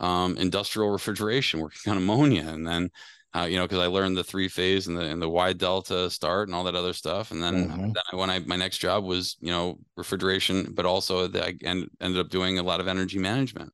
um, 0.00 0.36
industrial 0.36 0.90
refrigeration, 0.90 1.60
working 1.60 1.90
on 1.90 1.96
ammonia. 1.96 2.46
And 2.46 2.66
then, 2.66 2.90
uh, 3.34 3.42
you 3.42 3.56
know, 3.56 3.64
because 3.64 3.78
I 3.78 3.86
learned 3.86 4.16
the 4.16 4.24
three 4.24 4.48
phase 4.48 4.86
and 4.86 4.96
the 4.96 5.02
and 5.02 5.22
the 5.22 5.28
wye 5.28 5.52
delta 5.52 6.10
start 6.10 6.48
and 6.48 6.54
all 6.54 6.64
that 6.64 6.74
other 6.74 6.92
stuff. 6.92 7.30
And 7.30 7.42
then, 7.42 7.68
Mhm. 7.68 7.94
then 7.94 8.02
I, 8.12 8.16
when 8.16 8.30
I 8.30 8.38
my 8.40 8.56
next 8.56 8.78
job 8.78 9.04
was, 9.04 9.36
you 9.40 9.50
know, 9.50 9.78
refrigeration, 9.96 10.72
but 10.74 10.86
also 10.86 11.26
the, 11.28 11.44
I 11.44 11.54
end, 11.62 11.88
ended 12.00 12.20
up 12.20 12.30
doing 12.30 12.58
a 12.58 12.62
lot 12.62 12.80
of 12.80 12.88
energy 12.88 13.18
management. 13.18 13.72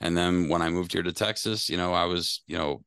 And 0.00 0.16
then 0.16 0.48
when 0.48 0.62
I 0.62 0.70
moved 0.70 0.92
here 0.92 1.02
to 1.02 1.12
Texas, 1.12 1.68
you 1.68 1.76
know, 1.76 1.92
I 1.92 2.04
was, 2.04 2.42
you 2.46 2.58
know, 2.58 2.82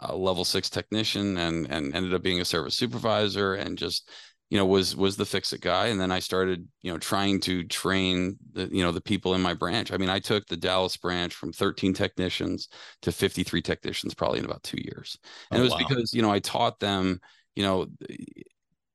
a 0.00 0.14
level 0.16 0.44
six 0.44 0.68
technician 0.70 1.38
and 1.38 1.66
and 1.70 1.94
ended 1.94 2.14
up 2.14 2.22
being 2.22 2.40
a 2.40 2.44
service 2.44 2.74
supervisor 2.74 3.54
and 3.54 3.78
just 3.78 4.10
you 4.50 4.58
know 4.58 4.66
was 4.66 4.94
was 4.96 5.16
the 5.16 5.26
fix 5.26 5.52
it 5.52 5.60
guy. 5.60 5.86
And 5.88 6.00
then 6.00 6.12
i 6.12 6.18
started 6.18 6.68
you 6.82 6.92
know 6.92 6.98
trying 6.98 7.40
to 7.40 7.64
train 7.64 8.36
the 8.52 8.68
you 8.72 8.82
know 8.82 8.92
the 8.92 9.00
people 9.00 9.34
in 9.34 9.42
my 9.42 9.54
branch. 9.54 9.92
I 9.92 9.96
mean 9.96 10.10
i 10.10 10.18
took 10.18 10.46
the 10.46 10.56
dallas 10.56 10.96
branch 10.96 11.34
from 11.34 11.52
13 11.52 11.94
technicians 11.94 12.68
to 13.02 13.12
53 13.12 13.62
technicians 13.62 14.14
probably 14.14 14.38
in 14.40 14.44
about 14.44 14.62
two 14.62 14.80
years. 14.82 15.18
And 15.52 15.60
Oh, 15.60 15.62
it 15.62 15.64
was 15.64 15.72
wow. 15.72 15.78
because 15.78 16.12
you 16.14 16.22
know 16.22 16.30
i 16.30 16.38
taught 16.40 16.78
them 16.80 17.20
you 17.56 17.62
know 17.62 17.86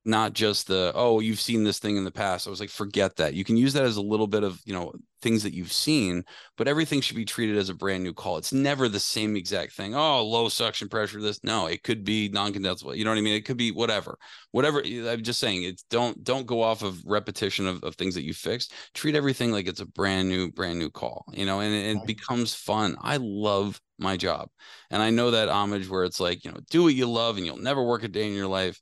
not 0.06 0.34
just 0.34 0.68
the 0.68 0.92
oh 0.96 1.20
you've 1.20 1.40
seen 1.42 1.64
this 1.64 1.80
thing 1.80 1.98
in 1.98 2.04
the 2.04 2.12
past. 2.12 2.48
I 2.48 2.50
was 2.50 2.60
like 2.60 2.70
forget 2.70 3.16
that. 3.18 3.34
You 3.34 3.44
can 3.44 3.58
use 3.58 3.74
that 3.74 3.84
as 3.84 3.98
a 3.98 4.02
little 4.02 4.28
bit 4.28 4.44
of 4.44 4.60
you 4.66 4.74
know 4.74 4.94
things 5.22 5.44
that 5.44 5.54
you've 5.54 5.74
seen 5.74 6.24
but 6.56 6.70
everything 6.70 7.02
should 7.02 7.18
be 7.18 7.26
treated 7.26 7.58
as 7.58 7.68
a 7.70 7.74
brand 7.74 8.04
new 8.04 8.14
call. 8.14 8.38
It's 8.38 8.54
never 8.54 8.88
the 8.88 9.00
same 9.00 9.36
exact 9.36 9.74
thing 9.74 9.96
oh 9.96 10.24
low 10.26 10.48
suction 10.48 10.88
pressure 10.88 11.22
this. 11.22 11.44
No 11.44 11.68
it 11.68 11.84
could 11.84 12.04
be 12.04 12.30
non-condensable 12.30 12.96
you 12.96 13.04
know 13.04 13.12
what 13.12 13.18
i 13.18 13.22
mean? 13.22 13.36
It 13.36 13.46
could 13.46 13.58
be 13.58 13.72
whatever 13.72 14.18
whatever 14.52 14.82
eh, 14.86 15.12
i'm 15.12 15.22
just 15.22 15.40
saying 15.40 15.64
it's 15.64 15.84
don't 15.90 16.24
don't 16.24 16.48
go 16.48 16.62
off 16.62 16.82
of 16.82 17.04
repetition 17.06 17.68
of, 17.68 17.84
of 17.84 17.96
things 17.96 18.16
that 18.16 18.24
you 18.24 18.34
fixed. 18.34 18.74
Treat 18.94 19.16
everything 19.16 19.52
like 19.52 19.68
it's 19.68 19.82
a 19.82 19.86
brand 19.86 20.30
new 20.30 20.52
brand 20.52 20.80
new 20.80 20.90
call 20.90 21.26
you 21.34 21.46
know 21.46 21.60
and 21.60 21.74
it, 21.74 21.98
it 21.98 22.06
becomes 22.06 22.54
fun. 22.54 22.96
I 23.02 23.18
love 23.18 23.80
my 24.02 24.16
job 24.16 24.48
and 24.92 25.02
i 25.02 25.10
know 25.10 25.32
that 25.32 25.50
homage 25.50 25.90
where 25.90 26.06
it's 26.06 26.22
like 26.22 26.46
you 26.46 26.52
know 26.52 26.60
do 26.70 26.84
what 26.84 26.96
you 26.96 27.06
love 27.06 27.36
and 27.36 27.46
you'll 27.46 27.58
never 27.58 27.84
work 27.84 28.02
a 28.04 28.08
day 28.08 28.26
in 28.26 28.34
your 28.34 28.48
life 28.48 28.80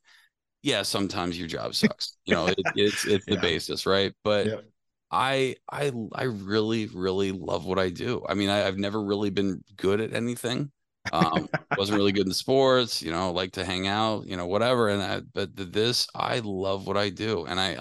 yeah, 0.62 0.82
sometimes 0.84 1.38
your 1.38 1.48
job 1.48 1.76
sucks. 1.76 2.18
You 2.26 2.34
know, 2.34 2.48
it, 2.50 2.68
it's 2.74 3.06
it's 3.06 3.26
the 3.28 3.38
Yeah. 3.38 3.42
basis, 3.42 3.86
right? 3.86 4.14
But 4.24 4.52
Yep. 4.52 4.66
I 5.12 5.56
I 5.72 5.92
I 6.14 6.24
really 6.24 6.88
really 6.88 7.32
love 7.32 7.66
what 7.66 7.80
I 7.80 7.90
do. 7.90 8.26
I 8.28 8.34
mean, 8.34 8.50
I, 8.50 8.68
I've 8.68 8.78
never 8.78 9.04
really 9.04 9.30
been 9.30 9.64
good 9.78 10.02
at 10.02 10.14
anything. 10.14 10.72
Um, 11.12 11.48
wasn't 11.78 11.96
really 11.98 12.12
good 12.12 12.28
in 12.28 12.34
sports. 12.34 13.02
You 13.02 13.12
know, 13.12 13.32
like 13.32 13.54
to 13.54 13.66
hang 13.66 13.88
out. 13.88 14.28
You 14.28 14.38
know, 14.38 14.48
whatever. 14.48 14.90
And 14.90 15.02
I, 15.02 15.22
but 15.34 15.56
this, 15.56 16.08
I 16.16 16.40
love 16.40 16.88
what 16.88 16.98
I 16.98 17.10
do, 17.10 17.46
and 17.46 17.60
I 17.60 17.76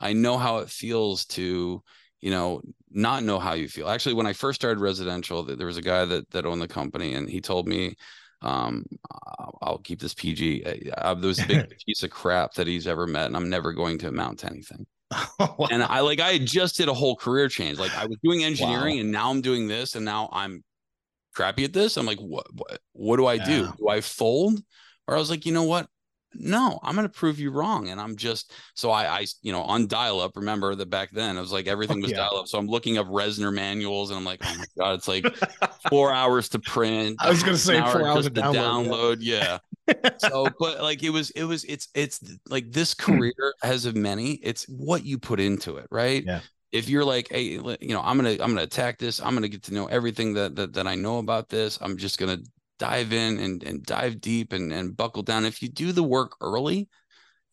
I 0.00 0.10
I 0.10 0.12
know 0.12 0.38
how 0.38 0.58
it 0.58 0.70
feels 0.70 1.24
to 1.26 1.82
you 2.20 2.30
know 2.30 2.62
not 2.90 3.22
know 3.24 3.38
how 3.40 3.54
you 3.54 3.68
feel. 3.68 3.88
Actually, 3.88 4.14
when 4.14 4.26
I 4.26 4.32
first 4.34 4.60
started 4.60 4.80
residential, 4.80 5.44
th- 5.46 5.58
there 5.58 5.66
was 5.66 5.76
a 5.78 5.82
guy 5.82 6.04
that 6.06 6.30
that 6.30 6.46
owned 6.46 6.62
the 6.62 6.68
company, 6.68 7.14
and 7.14 7.28
he 7.28 7.40
told 7.40 7.66
me 7.68 7.96
um 8.42 8.84
I'll, 9.10 9.58
I'll 9.62 9.78
keep 9.78 10.00
this 10.00 10.14
pg 10.14 10.62
there 10.62 11.14
was 11.14 11.38
a 11.38 11.46
big 11.46 11.74
piece 11.86 12.02
of 12.02 12.10
crap 12.10 12.54
that 12.54 12.66
he's 12.66 12.86
ever 12.86 13.06
met 13.06 13.26
and 13.26 13.36
i'm 13.36 13.48
never 13.48 13.72
going 13.72 13.98
to 13.98 14.08
amount 14.08 14.40
to 14.40 14.46
anything. 14.46 14.86
And 15.70 15.82
i 15.82 16.00
like 16.00 16.20
i 16.20 16.38
just 16.38 16.76
did 16.76 16.88
a 16.88 16.94
whole 16.94 17.16
career 17.16 17.48
change. 17.48 17.78
Like 17.78 17.96
i 17.96 18.06
was 18.06 18.18
doing 18.22 18.44
engineering 18.44 19.00
and 19.00 19.12
now 19.12 19.30
i'm 19.30 19.42
doing 19.42 19.68
this 19.68 19.94
and 19.94 20.04
now 20.04 20.28
i'm 20.32 20.64
crappy 21.34 21.64
at 21.64 21.72
this. 21.72 21.96
I'm 21.96 22.06
like 22.06 22.18
what 22.18 22.46
what, 22.52 22.80
what 22.92 23.16
do 23.16 23.26
i 23.26 23.38
do? 23.38 23.72
Do 23.78 23.88
i 23.88 24.00
fold? 24.00 24.60
Or 25.06 25.16
i 25.16 25.18
was 25.18 25.30
like 25.30 25.46
you 25.46 25.52
know 25.52 25.64
what 25.64 25.86
no 26.34 26.78
i'm 26.82 26.94
going 26.94 27.06
to 27.06 27.12
prove 27.12 27.38
you 27.38 27.50
wrong 27.50 27.88
and 27.88 28.00
i'm 28.00 28.16
just 28.16 28.52
so 28.74 28.90
i 28.90 29.06
i 29.06 29.26
you 29.42 29.52
know 29.52 29.62
on 29.62 29.86
dial 29.86 30.20
up 30.20 30.36
remember 30.36 30.74
that 30.74 30.90
back 30.90 31.10
then 31.10 31.36
it 31.36 31.40
was 31.40 31.52
like 31.52 31.68
oh, 31.68 31.72
everything 31.72 32.00
was 32.00 32.10
yeah. 32.10 32.18
dial 32.18 32.36
up 32.36 32.48
so 32.48 32.58
i'm 32.58 32.66
looking 32.66 32.98
up 32.98 33.06
resner 33.06 33.52
manuals 33.52 34.10
and 34.10 34.18
i'm 34.18 34.24
like 34.24 34.40
oh 34.44 34.54
my 34.58 34.64
god 34.78 34.94
it's 34.94 35.08
like 35.08 35.24
four 35.88 36.12
hours 36.12 36.48
to 36.50 36.58
print. 36.58 37.16
I 37.20 37.30
was 37.30 37.42
gonna 37.42 37.56
say 37.56 37.76
an 37.76 37.84
hour 37.84 37.92
four 37.92 38.08
hours 38.08 38.24
to 38.24 38.30
to 38.30 38.40
download, 38.40 38.86
download. 38.86 39.16
Yeah. 39.20 39.58
so, 40.18 40.46
but 40.58 40.80
like 40.82 41.02
it 41.02 41.10
was, 41.10 41.30
it 41.30 41.44
was, 41.44 41.64
it's, 41.64 41.88
it's 41.94 42.20
like 42.48 42.70
this 42.72 42.94
hmm. 42.98 43.16
career 43.18 43.54
has 43.62 43.86
of 43.86 43.96
many. 43.96 44.32
It's 44.34 44.64
what 44.64 45.04
you 45.04 45.18
put 45.18 45.40
into 45.40 45.76
it, 45.76 45.86
right? 45.90 46.24
Yeah. 46.24 46.40
If 46.70 46.88
you're 46.88 47.04
like, 47.04 47.28
hey, 47.30 47.42
you 47.42 47.76
know, 47.88 48.00
I'm 48.00 48.16
gonna, 48.16 48.30
I'm 48.30 48.38
gonna 48.38 48.62
attack 48.62 48.98
this. 48.98 49.20
I'm 49.20 49.34
gonna 49.34 49.48
get 49.48 49.64
to 49.64 49.74
know 49.74 49.86
everything 49.86 50.32
that 50.34 50.56
that, 50.56 50.72
that 50.72 50.86
I 50.86 50.94
know 50.94 51.18
about 51.18 51.50
this. 51.50 51.78
I'm 51.82 51.98
just 51.98 52.18
gonna 52.18 52.38
dive 52.82 53.12
in 53.12 53.38
and 53.38 53.62
and 53.62 53.82
dive 53.84 54.20
deep 54.20 54.52
and 54.52 54.72
and 54.72 54.96
buckle 54.96 55.22
down. 55.22 55.44
If 55.44 55.62
you 55.62 55.68
do 55.68 55.92
the 55.92 56.02
work 56.02 56.32
early, 56.40 56.88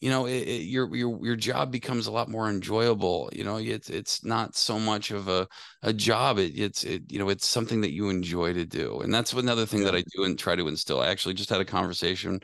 you 0.02 0.10
know, 0.10 0.26
it, 0.28 0.48
it, 0.48 0.64
your 0.64 0.96
your 0.96 1.26
your 1.26 1.36
job 1.36 1.72
becomes 1.72 2.08
a 2.08 2.12
lot 2.12 2.30
more 2.30 2.50
enjoyable. 2.50 3.30
You 3.34 3.44
know, 3.44 3.58
it's 3.58 3.90
it's 3.90 4.24
not 4.24 4.56
so 4.56 4.80
much 4.80 5.12
of 5.12 5.28
a 5.28 5.48
a 5.84 5.94
job. 5.94 6.40
It, 6.40 6.54
it's 6.60 6.84
it 6.84 7.04
you 7.12 7.20
know 7.20 7.30
it's 7.30 7.48
something 7.48 7.82
that 7.82 7.94
you 7.94 8.10
enjoy 8.10 8.54
to 8.54 8.66
do, 8.66 9.02
and 9.02 9.14
that's 9.14 9.34
another 9.34 9.66
thing 9.66 9.84
that 9.86 9.96
I 9.96 10.04
do 10.16 10.24
and 10.26 10.38
try 10.40 10.56
to 10.56 10.68
instill. 10.70 11.02
I 11.02 11.08
actually 11.10 11.36
just 11.36 11.50
had 11.50 11.62
a 11.62 11.66
conversation 11.66 12.40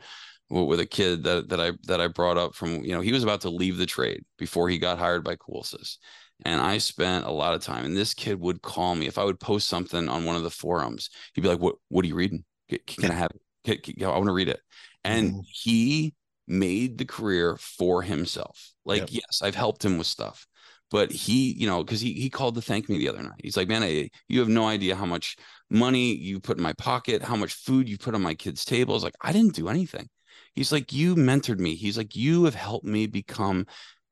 with, 0.50 0.66
with 0.68 0.80
a 0.80 0.86
kid 0.86 1.24
that 1.24 1.48
that 1.48 1.60
I 1.60 1.72
that 1.84 2.00
I 2.00 2.08
brought 2.08 2.38
up 2.38 2.54
from 2.54 2.84
you 2.84 2.94
know 2.94 3.00
he 3.00 3.12
was 3.12 3.22
about 3.24 3.40
to 3.42 3.50
leave 3.50 3.78
the 3.78 3.86
trade 3.86 4.24
before 4.38 4.68
he 4.68 4.78
got 4.78 4.98
hired 4.98 5.24
by 5.24 5.36
CoolSys. 5.36 5.98
And 6.44 6.60
I 6.60 6.78
spent 6.78 7.24
a 7.24 7.30
lot 7.30 7.54
of 7.54 7.62
time, 7.62 7.86
and 7.86 7.96
this 7.96 8.12
kid 8.14 8.38
would 8.40 8.60
call 8.62 8.94
me 8.94 9.06
if 9.06 9.16
I 9.18 9.24
would 9.24 9.40
post 9.40 9.68
something 9.68 10.08
on 10.08 10.24
one 10.26 10.36
of 10.36 10.42
the 10.42 10.50
forums. 10.50 11.08
He'd 11.34 11.40
be 11.42 11.48
like, 11.48 11.60
"What? 11.60 11.76
What 11.88 12.04
are 12.04 12.08
you 12.08 12.14
reading? 12.16 12.44
Can, 12.68 13.10
I 13.10 13.14
have 13.14 13.30
it? 13.34 13.42
Can, 13.82 13.94
can- 13.94 14.06
I 14.08 14.16
want 14.16 14.26
to 14.26 14.32
read 14.32 14.48
it." 14.48 14.60
And 15.04 15.32
Mhm. 15.32 15.44
he 15.50 16.14
made 16.48 16.98
the 16.98 17.04
career 17.04 17.56
for 17.56 18.02
himself. 18.02 18.72
Like, 18.84 19.02
Yep. 19.02 19.10
yes, 19.10 19.42
I've 19.42 19.54
helped 19.54 19.84
him 19.84 19.98
with 19.98 20.06
stuff, 20.06 20.46
but 20.90 21.10
he, 21.10 21.52
you 21.52 21.66
know, 21.66 21.82
because 21.82 22.00
he 22.00 22.12
he 22.14 22.30
called 22.30 22.54
to 22.56 22.62
thank 22.62 22.88
me 22.88 22.98
the 22.98 23.08
other 23.08 23.22
night. 23.22 23.40
He's 23.42 23.56
like, 23.56 23.68
"Man, 23.68 23.82
I, 23.82 24.10
you 24.28 24.40
have 24.40 24.48
no 24.48 24.66
idea 24.66 24.96
how 24.96 25.06
much 25.06 25.36
money 25.70 26.14
you 26.14 26.40
put 26.40 26.56
in 26.58 26.62
my 26.62 26.72
pocket, 26.74 27.22
how 27.22 27.36
much 27.36 27.54
food 27.54 27.88
you 27.88 27.98
put 27.98 28.14
on 28.14 28.22
my 28.22 28.34
kids' 28.34 28.64
tables. 28.64 29.02
Like, 29.04 29.14
I 29.20 29.32
didn't 29.32 29.54
do 29.54 29.68
anything." 29.68 30.08
He's 30.54 30.72
like, 30.72 30.92
"You 30.92 31.14
mentored 31.16 31.58
me." 31.58 31.74
He's 31.74 31.96
like, 31.98 32.14
"You 32.16 32.44
have 32.44 32.54
helped 32.54 32.86
me 32.86 33.06
become." 33.06 33.66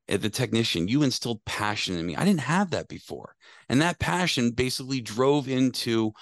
uh, 0.09 0.17
The 0.17 0.29
technician, 0.29 0.87
you 0.87 1.03
instilled 1.03 1.43
passion 1.45 1.97
in 1.97 2.05
me. 2.05 2.15
I 2.15 2.25
didn't 2.25 2.41
have 2.41 2.71
that 2.71 2.87
before. 2.87 3.35
And 3.69 3.81
that 3.81 3.99
passion 3.99 4.51
basically 4.51 5.01
drove 5.01 5.47
into 5.47 6.13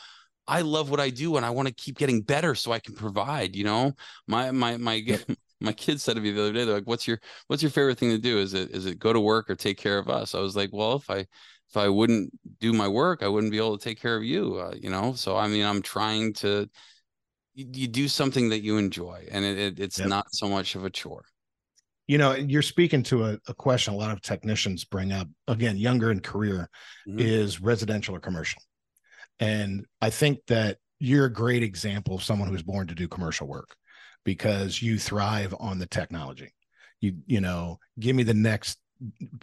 I 0.47 0.61
love 0.61 0.89
what 0.89 0.99
I 0.99 1.09
do 1.09 1.37
and 1.37 1.45
I 1.45 1.49
want 1.51 1.67
to 1.69 1.73
keep 1.73 1.97
getting 1.97 2.21
better 2.21 2.55
so 2.55 2.71
I 2.71 2.79
can 2.79 2.95
provide, 2.95 3.55
you 3.55 3.63
know. 3.63 3.93
My 4.27 4.51
my 4.51 4.77
my 4.77 5.01
my 5.61 5.73
kids 5.73 6.03
said 6.03 6.15
to 6.15 6.21
me 6.21 6.31
the 6.31 6.41
other 6.41 6.53
day, 6.53 6.65
they're 6.65 6.75
like, 6.75 6.87
What's 6.87 7.07
your 7.07 7.19
what's 7.47 7.63
your 7.63 7.71
favorite 7.71 7.97
thing 7.97 8.09
to 8.11 8.17
do? 8.17 8.39
Is 8.39 8.53
it 8.53 8.71
is 8.71 8.85
it 8.85 8.99
go 8.99 9.13
to 9.13 9.19
work 9.19 9.49
or 9.49 9.55
take 9.55 9.77
care 9.77 9.97
of 9.97 10.09
us? 10.09 10.35
I 10.35 10.39
was 10.39 10.55
like, 10.55 10.69
Well, 10.73 10.95
if 10.97 11.09
I 11.09 11.19
if 11.69 11.77
I 11.77 11.87
wouldn't 11.89 12.31
do 12.59 12.73
my 12.73 12.87
work, 12.87 13.23
I 13.23 13.27
wouldn't 13.27 13.51
be 13.51 13.57
able 13.57 13.77
to 13.77 13.83
take 13.83 13.99
care 14.01 14.15
of 14.17 14.23
you, 14.23 14.57
uh, 14.57 14.75
you 14.79 14.89
know. 14.89 15.13
So 15.13 15.37
I 15.37 15.47
mean, 15.47 15.65
I'm 15.65 15.81
trying 15.81 16.33
to 16.35 16.69
you, 17.55 17.67
you 17.73 17.87
do 17.87 18.07
something 18.07 18.49
that 18.49 18.61
you 18.63 18.77
enjoy 18.77 19.27
and 19.31 19.45
it, 19.45 19.57
it 19.59 19.79
it's 19.79 20.03
Yep. 20.03 20.05
not 20.05 20.33
so 20.33 20.49
much 20.49 20.75
of 20.75 20.85
a 20.85 20.89
chore. 20.89 21.25
you 22.07 22.17
know 22.17 22.33
you're 22.33 22.61
speaking 22.61 23.03
to 23.03 23.25
a, 23.25 23.37
a 23.47 23.53
question 23.53 23.93
a 23.93 23.97
lot 23.97 24.11
of 24.11 24.21
technicians 24.21 24.83
bring 24.83 25.11
up 25.11 25.27
again 25.47 25.77
younger 25.77 26.11
in 26.11 26.19
career 26.19 26.69
Mhm. 27.05 27.23
is 27.23 27.61
residential 27.61 28.15
or 28.15 28.19
commercial 28.19 28.61
and 29.43 29.85
i 30.01 30.09
think 30.09 30.39
that 30.47 30.77
you're 31.03 31.25
a 31.25 31.33
great 31.33 31.63
example 31.63 32.15
of 32.15 32.23
someone 32.23 32.47
who's 32.47 32.63
born 32.63 32.87
to 32.87 32.95
do 32.95 33.09
commercial 33.09 33.45
work 33.45 33.75
because 34.23 34.81
you 34.81 34.97
thrive 34.97 35.53
on 35.59 35.79
the 35.79 35.85
technology. 35.85 36.53
You 37.01 37.15
you 37.25 37.41
know 37.41 37.79
give 37.99 38.15
me 38.15 38.23
the 38.23 38.33
next 38.33 38.79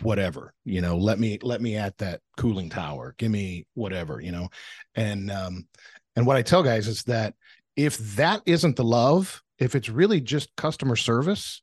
whatever 0.00 0.54
you 0.64 0.80
know 0.80 0.96
let 0.96 1.18
me 1.18 1.38
let 1.42 1.60
me 1.60 1.76
at 1.76 1.98
that 1.98 2.20
cooling 2.38 2.70
tower. 2.70 3.14
Give 3.18 3.30
me 3.30 3.66
whatever 3.74 4.20
you 4.20 4.32
know? 4.32 4.48
And 4.94 5.30
um 5.30 5.68
and 6.16 6.26
what 6.26 6.36
i 6.36 6.42
tell 6.42 6.62
guys 6.62 6.88
is 6.88 7.02
that 7.04 7.34
if 7.76 7.98
that 8.16 8.40
isn't 8.46 8.76
the 8.76 8.84
love 8.84 9.42
if 9.58 9.74
it's 9.74 9.90
really 9.90 10.20
just 10.20 10.56
customer 10.56 10.96
service 10.96 11.60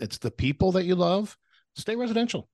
it's 0.00 0.18
the 0.18 0.30
people 0.30 0.72
that 0.72 0.84
you 0.84 0.94
love 0.94 1.36
stay 1.76 1.96
residential. 1.96 2.48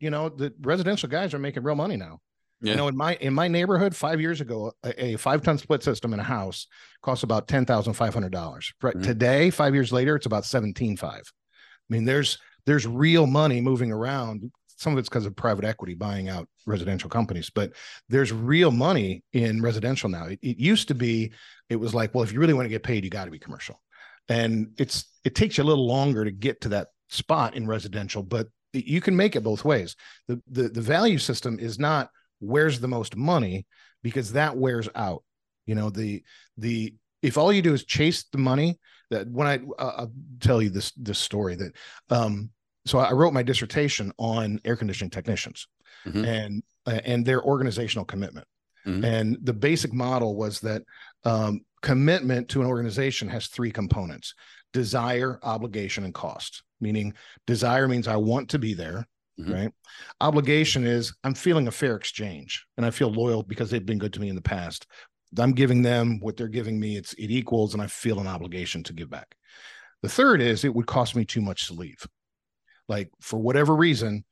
You 0.00 0.10
know 0.10 0.28
the 0.28 0.52
residential 0.60 1.08
guys 1.08 1.32
are 1.32 1.38
making 1.38 1.62
real 1.62 1.76
money 1.76 1.96
now 1.96 2.20
Yeah. 2.62 2.72
you 2.72 2.76
know 2.76 2.88
in 2.88 2.96
my 2.96 3.14
in 3.16 3.32
my 3.32 3.48
neighborhood 3.48 3.96
five 3.96 4.20
years 4.20 4.40
ago 4.40 4.72
a, 4.84 5.04
a 5.04 5.16
five 5.16 5.42
ton 5.42 5.56
split 5.58 5.82
system 5.82 6.12
in 6.12 6.20
a 6.20 6.24
house 6.24 6.66
costs 7.02 7.22
about 7.24 7.48
ten 7.48 7.64
thousand 7.64 7.94
five 7.94 8.12
hundred 8.14 8.32
dollars. 8.32 8.72
Right 8.82 8.94
Mhm. 8.96 9.02
today 9.02 9.50
five 9.50 9.74
years 9.74 9.92
later 9.92 10.16
it's 10.16 10.26
about 10.26 10.44
seventeen 10.44 10.96
five. 10.96 11.22
I 11.24 11.88
mean 11.94 12.04
there's 12.04 12.38
there's 12.66 12.86
real 12.86 13.26
money 13.26 13.60
moving 13.60 13.90
around. 13.92 14.52
Some 14.76 14.92
of 14.94 14.98
it's 14.98 15.08
because 15.08 15.26
of 15.26 15.36
private 15.36 15.64
equity 15.64 15.94
buying 15.94 16.28
out 16.28 16.48
residential 16.66 17.08
companies 17.10 17.50
but 17.50 17.72
there's 18.08 18.32
real 18.32 18.70
money 18.70 19.22
in 19.32 19.62
residential 19.62 20.08
now. 20.08 20.26
It, 20.26 20.38
it 20.42 20.58
used 20.58 20.88
to 20.88 20.94
be 20.94 21.32
it 21.68 21.76
was 21.76 21.94
like 21.94 22.14
well 22.14 22.24
if 22.24 22.32
you 22.32 22.40
really 22.40 22.54
want 22.54 22.66
to 22.66 22.70
get 22.70 22.82
paid 22.82 23.04
you 23.04 23.10
got 23.10 23.24
to 23.24 23.30
be 23.30 23.38
commercial. 23.38 23.80
And 24.28 24.72
it's 24.78 25.04
it 25.24 25.34
takes 25.34 25.56
you 25.58 25.64
a 25.64 25.70
little 25.70 25.86
longer 25.86 26.24
to 26.24 26.30
get 26.30 26.60
to 26.62 26.68
that 26.70 26.88
spot 27.08 27.56
in 27.56 27.66
residential 27.66 28.22
but 28.22 28.48
you 28.72 29.00
can 29.00 29.16
make 29.16 29.34
it 29.34 29.42
both 29.42 29.64
ways. 29.64 29.96
The 30.28 30.40
the, 30.46 30.68
the 30.68 30.80
value 30.82 31.18
system 31.18 31.58
is 31.58 31.78
not 31.78 32.10
where's 32.40 32.80
the 32.80 32.88
most 32.88 33.16
money 33.16 33.66
because 34.02 34.32
that 34.32 34.56
wears 34.56 34.88
out 34.94 35.22
you 35.66 35.74
know 35.74 35.90
the 35.90 36.22
the 36.56 36.94
if 37.22 37.36
all 37.38 37.52
you 37.52 37.62
do 37.62 37.72
is 37.74 37.84
chase 37.84 38.24
the 38.32 38.38
money 38.38 38.78
that 39.10 39.28
when 39.30 39.46
i 39.46 39.58
uh, 39.78 39.92
i'll 39.98 40.12
tell 40.40 40.60
you 40.60 40.70
this 40.70 40.90
this 40.92 41.18
story 41.18 41.54
that 41.54 41.72
um 42.10 42.50
so 42.86 42.98
i 42.98 43.12
wrote 43.12 43.32
my 43.34 43.42
dissertation 43.42 44.10
on 44.18 44.58
air 44.64 44.76
conditioning 44.76 45.10
technicians 45.10 45.66
Mhm. 46.06 46.26
and 46.26 46.62
uh, 46.86 47.00
and 47.04 47.26
their 47.26 47.42
organizational 47.42 48.06
commitment 48.06 48.46
Mhm. 48.86 49.04
and 49.04 49.38
the 49.42 49.52
basic 49.52 49.92
model 49.92 50.34
was 50.34 50.60
that 50.60 50.82
um, 51.24 51.60
commitment 51.82 52.48
to 52.48 52.62
an 52.62 52.66
organization 52.66 53.28
has 53.28 53.48
three 53.48 53.70
components 53.70 54.34
desire 54.72 55.38
obligation 55.42 56.04
and 56.04 56.14
cost 56.14 56.62
meaning 56.80 57.12
desire 57.46 57.86
means 57.86 58.08
i 58.08 58.16
want 58.16 58.48
to 58.48 58.58
be 58.58 58.72
there 58.72 59.06
Mhm. 59.38 59.52
right? 59.52 59.72
Obligation 60.20 60.86
is 60.86 61.14
i'm 61.24 61.34
feeling 61.34 61.68
a 61.68 61.72
fair 61.72 61.96
exchange 61.96 62.66
and 62.76 62.84
i 62.86 62.90
feel 62.90 63.10
loyal 63.12 63.42
because 63.42 63.70
they've 63.70 63.86
been 63.86 63.98
good 63.98 64.12
to 64.14 64.20
me 64.20 64.28
in 64.28 64.34
the 64.36 64.42
past. 64.42 64.86
I'm 65.38 65.52
giving 65.52 65.82
them 65.82 66.18
what 66.20 66.36
they're 66.36 66.48
giving 66.48 66.80
me. 66.80 66.96
It's 66.96 67.12
it 67.14 67.30
equals 67.30 67.72
and 67.74 67.82
i 67.82 67.86
feel 67.86 68.18
an 68.20 68.26
obligation 68.26 68.82
to 68.84 68.92
give 68.92 69.08
back. 69.10 69.34
The 70.02 70.08
third 70.08 70.40
is 70.40 70.64
it 70.64 70.74
would 70.74 70.86
cost 70.86 71.14
me 71.14 71.24
too 71.24 71.40
much 71.40 71.68
to 71.68 71.74
leave. 71.74 72.04
Like 72.88 73.10
for 73.20 73.38
whatever 73.38 73.76
reason 73.76 74.24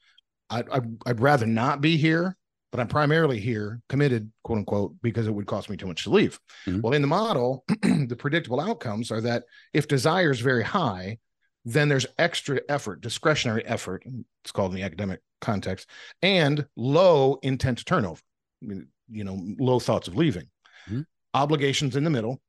I'd, 0.50 0.68
I'd, 0.70 0.96
I'd 1.06 1.20
rather 1.20 1.46
not 1.46 1.80
be 1.80 1.96
here 1.96 2.36
but 2.70 2.80
i'm 2.80 2.88
primarily 2.88 3.38
here 3.40 3.80
committed 3.88 4.30
quote 4.44 4.58
unquote 4.58 4.94
because 5.02 5.26
it 5.26 5.30
would 5.34 5.46
cost 5.46 5.70
me 5.70 5.76
too 5.76 5.86
much 5.86 6.04
to 6.04 6.10
leave. 6.10 6.38
Mhm. 6.66 6.82
well 6.82 6.92
in 6.92 7.02
the 7.02 7.08
model 7.08 7.64
the 7.82 8.16
predictable 8.18 8.60
outcomes 8.60 9.10
are 9.10 9.20
that 9.22 9.44
if 9.72 9.88
desire 9.88 10.30
is 10.30 10.40
very 10.40 10.64
high 10.64 11.18
then 11.64 11.88
there's 11.88 12.06
extra 12.18 12.60
effort, 12.68 13.00
discretionary 13.00 13.64
effort. 13.66 14.04
It's 14.42 14.52
called 14.52 14.72
in 14.72 14.76
the 14.76 14.84
academic 14.84 15.20
context, 15.40 15.88
and 16.22 16.66
low 16.76 17.38
intent 17.42 17.78
to 17.78 17.84
turnover. 17.84 18.20
I 18.62 18.66
mean, 18.66 18.88
you 19.10 19.24
know, 19.24 19.38
low 19.58 19.78
thoughts 19.78 20.08
of 20.08 20.16
leaving. 20.16 20.48
Mhm. 20.88 21.04
Obligations 21.34 21.96
in 21.96 22.04
the 22.04 22.10
middle, 22.10 22.40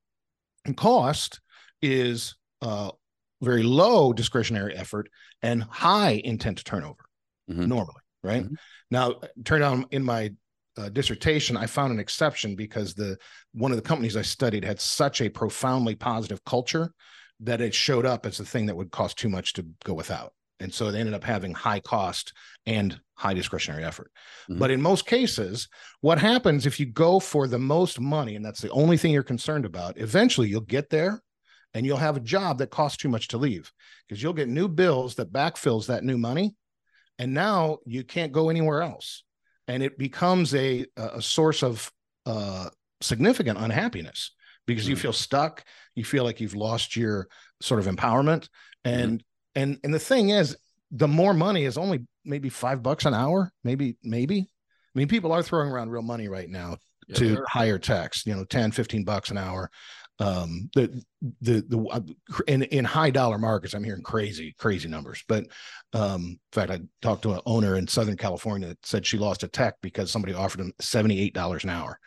and 0.65 0.75
cost 0.75 1.41
is 1.81 2.35
uh, 2.61 2.91
very 3.41 3.63
low 3.63 4.11
discretionary 4.11 4.75
effort 4.75 5.09
and 5.41 5.63
high 5.63 6.21
intent 6.23 6.57
to 6.57 6.63
turnover 6.63 7.05
Mhm. 7.49 7.67
normally, 7.67 8.01
right? 8.21 8.43
Mhm. 8.43 8.57
Now, 8.91 9.21
turn 9.45 9.61
on 9.61 9.85
in 9.91 10.03
my 10.03 10.31
uh, 10.77 10.87
dissertation, 10.87 11.57
I 11.57 11.65
found 11.65 11.91
an 11.91 11.99
exception 11.99 12.55
because 12.55 12.93
the 12.93 13.17
one 13.51 13.71
of 13.71 13.77
the 13.77 13.81
companies 13.81 14.15
I 14.15 14.21
studied 14.21 14.63
had 14.63 14.79
such 14.79 15.19
a 15.19 15.27
profoundly 15.27 15.95
positive 15.95 16.43
culture 16.45 16.93
that 17.41 17.61
it 17.61 17.73
showed 17.73 18.05
up 18.05 18.25
as 18.25 18.37
the 18.37 18.45
thing 18.45 18.65
that 18.65 18.75
would 18.75 18.91
cost 18.91 19.17
too 19.17 19.29
much 19.29 19.53
to 19.53 19.65
go 19.83 19.93
without. 19.93 20.33
And 20.59 20.73
so 20.73 20.91
they 20.91 20.99
ended 20.99 21.15
up 21.15 21.23
having 21.23 21.53
high 21.53 21.79
cost 21.79 22.33
and 22.65 22.99
high 23.15 23.33
discretionary 23.33 23.83
effort. 23.83 24.11
Mhm. 24.49 24.59
But 24.59 24.71
in 24.71 24.81
most 24.81 25.05
cases, 25.05 25.69
what 26.01 26.19
happens 26.19 26.65
if 26.65 26.79
you 26.79 26.85
go 26.85 27.19
for 27.19 27.47
the 27.47 27.59
most 27.59 27.99
money 27.99 28.35
and 28.35 28.43
that's 28.43 28.61
the 28.61 28.69
only 28.71 28.97
thing 28.97 29.13
you're 29.13 29.23
concerned 29.23 29.65
about, 29.65 29.97
eventually 29.97 30.49
you'll 30.49 30.61
get 30.61 30.89
there 30.89 31.21
and 31.73 31.85
you'll 31.85 31.97
have 31.97 32.17
a 32.17 32.21
job 32.21 32.57
that 32.57 32.71
costs 32.71 32.97
too 32.97 33.09
much 33.09 33.29
to 33.29 33.37
leave 33.37 33.71
because 34.07 34.21
you'll 34.21 34.33
get 34.33 34.49
new 34.49 34.67
bills 34.67 35.15
that 35.15 35.31
backfills 35.31 35.87
that 35.87 36.03
new 36.03 36.17
money. 36.17 36.55
And 37.17 37.33
now 37.33 37.79
you 37.85 38.03
can't 38.03 38.31
go 38.31 38.49
anywhere 38.49 38.81
else. 38.81 39.23
And 39.67 39.83
it 39.83 39.97
becomes 39.97 40.55
a, 40.55 40.85
a 40.97 41.21
source 41.21 41.63
of 41.63 41.91
uh, 42.25 42.69
significant 43.01 43.59
unhappiness 43.59 44.31
because 44.69 44.87
you 44.87 44.95
Mhm. 44.95 44.99
feel 44.99 45.13
stuck. 45.13 45.63
You 45.95 46.05
feel 46.05 46.23
like 46.23 46.39
you've 46.39 46.55
lost 46.55 46.95
your 46.95 47.27
sort 47.61 47.79
of 47.79 47.87
empowerment. 47.93 48.47
And 48.85 49.23
and 49.55 49.79
and 49.83 49.93
the 49.93 49.99
thing 49.99 50.29
is, 50.29 50.55
the 50.91 51.07
more 51.07 51.33
money 51.33 51.65
is 51.65 51.77
only 51.77 52.05
maybe 52.23 52.49
five 52.49 52.81
bucks 52.81 53.05
an 53.05 53.13
hour, 53.13 53.51
maybe, 53.63 53.97
maybe. 54.03 54.39
I 54.39 54.97
mean, 54.99 55.07
people 55.07 55.31
are 55.31 55.43
throwing 55.43 55.69
around 55.69 55.89
real 55.89 56.01
money 56.01 56.27
right 56.27 56.49
now 56.49 56.77
Yeah, 57.07 57.15
to 57.17 57.35
sure. 57.35 57.45
hire 57.47 57.79
techs, 57.79 58.25
you 58.25 58.35
know, 58.35 58.45
10, 58.45 58.71
15 58.71 59.03
bucks 59.03 59.31
an 59.31 59.37
hour. 59.37 59.69
Um, 60.19 60.69
the, 60.75 61.01
the, 61.41 61.61
the, 61.67 61.79
uh, 61.79 62.01
in, 62.47 62.63
in 62.63 62.83
high 62.85 63.09
dollar 63.09 63.37
markets, 63.37 63.73
I'm 63.73 63.83
hearing 63.85 64.01
crazy, 64.03 64.53
crazy 64.57 64.89
numbers. 64.89 65.23
But, 65.27 65.45
um, 65.93 66.21
in 66.23 66.39
fact, 66.51 66.71
I 66.71 66.81
talked 67.01 67.21
to 67.23 67.33
an 67.33 67.41
owner 67.45 67.75
in 67.77 67.87
Southern 67.87 68.17
California 68.17 68.67
that 68.67 68.85
said 68.85 69.05
she 69.05 69.17
lost 69.17 69.43
a 69.43 69.47
tech 69.47 69.75
because 69.81 70.11
somebody 70.11 70.33
offered 70.33 70.59
him 70.61 70.73
$78 70.81 71.63
an 71.63 71.69
hour. 71.69 71.99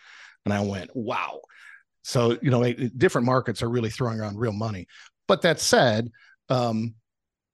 And 0.45 0.53
I 0.53 0.61
went, 0.61 0.91
wow. 0.95 1.41
So, 2.03 2.39
you 2.43 2.51
know, 2.51 2.73
different 2.73 3.27
markets 3.27 3.63
are 3.63 3.69
really 3.69 3.91
throwing 3.91 4.21
around 4.21 4.39
real 4.39 4.53
money. 4.53 4.87
But 5.29 5.43
that 5.43 5.61
said, 5.61 6.11
um, 6.49 6.95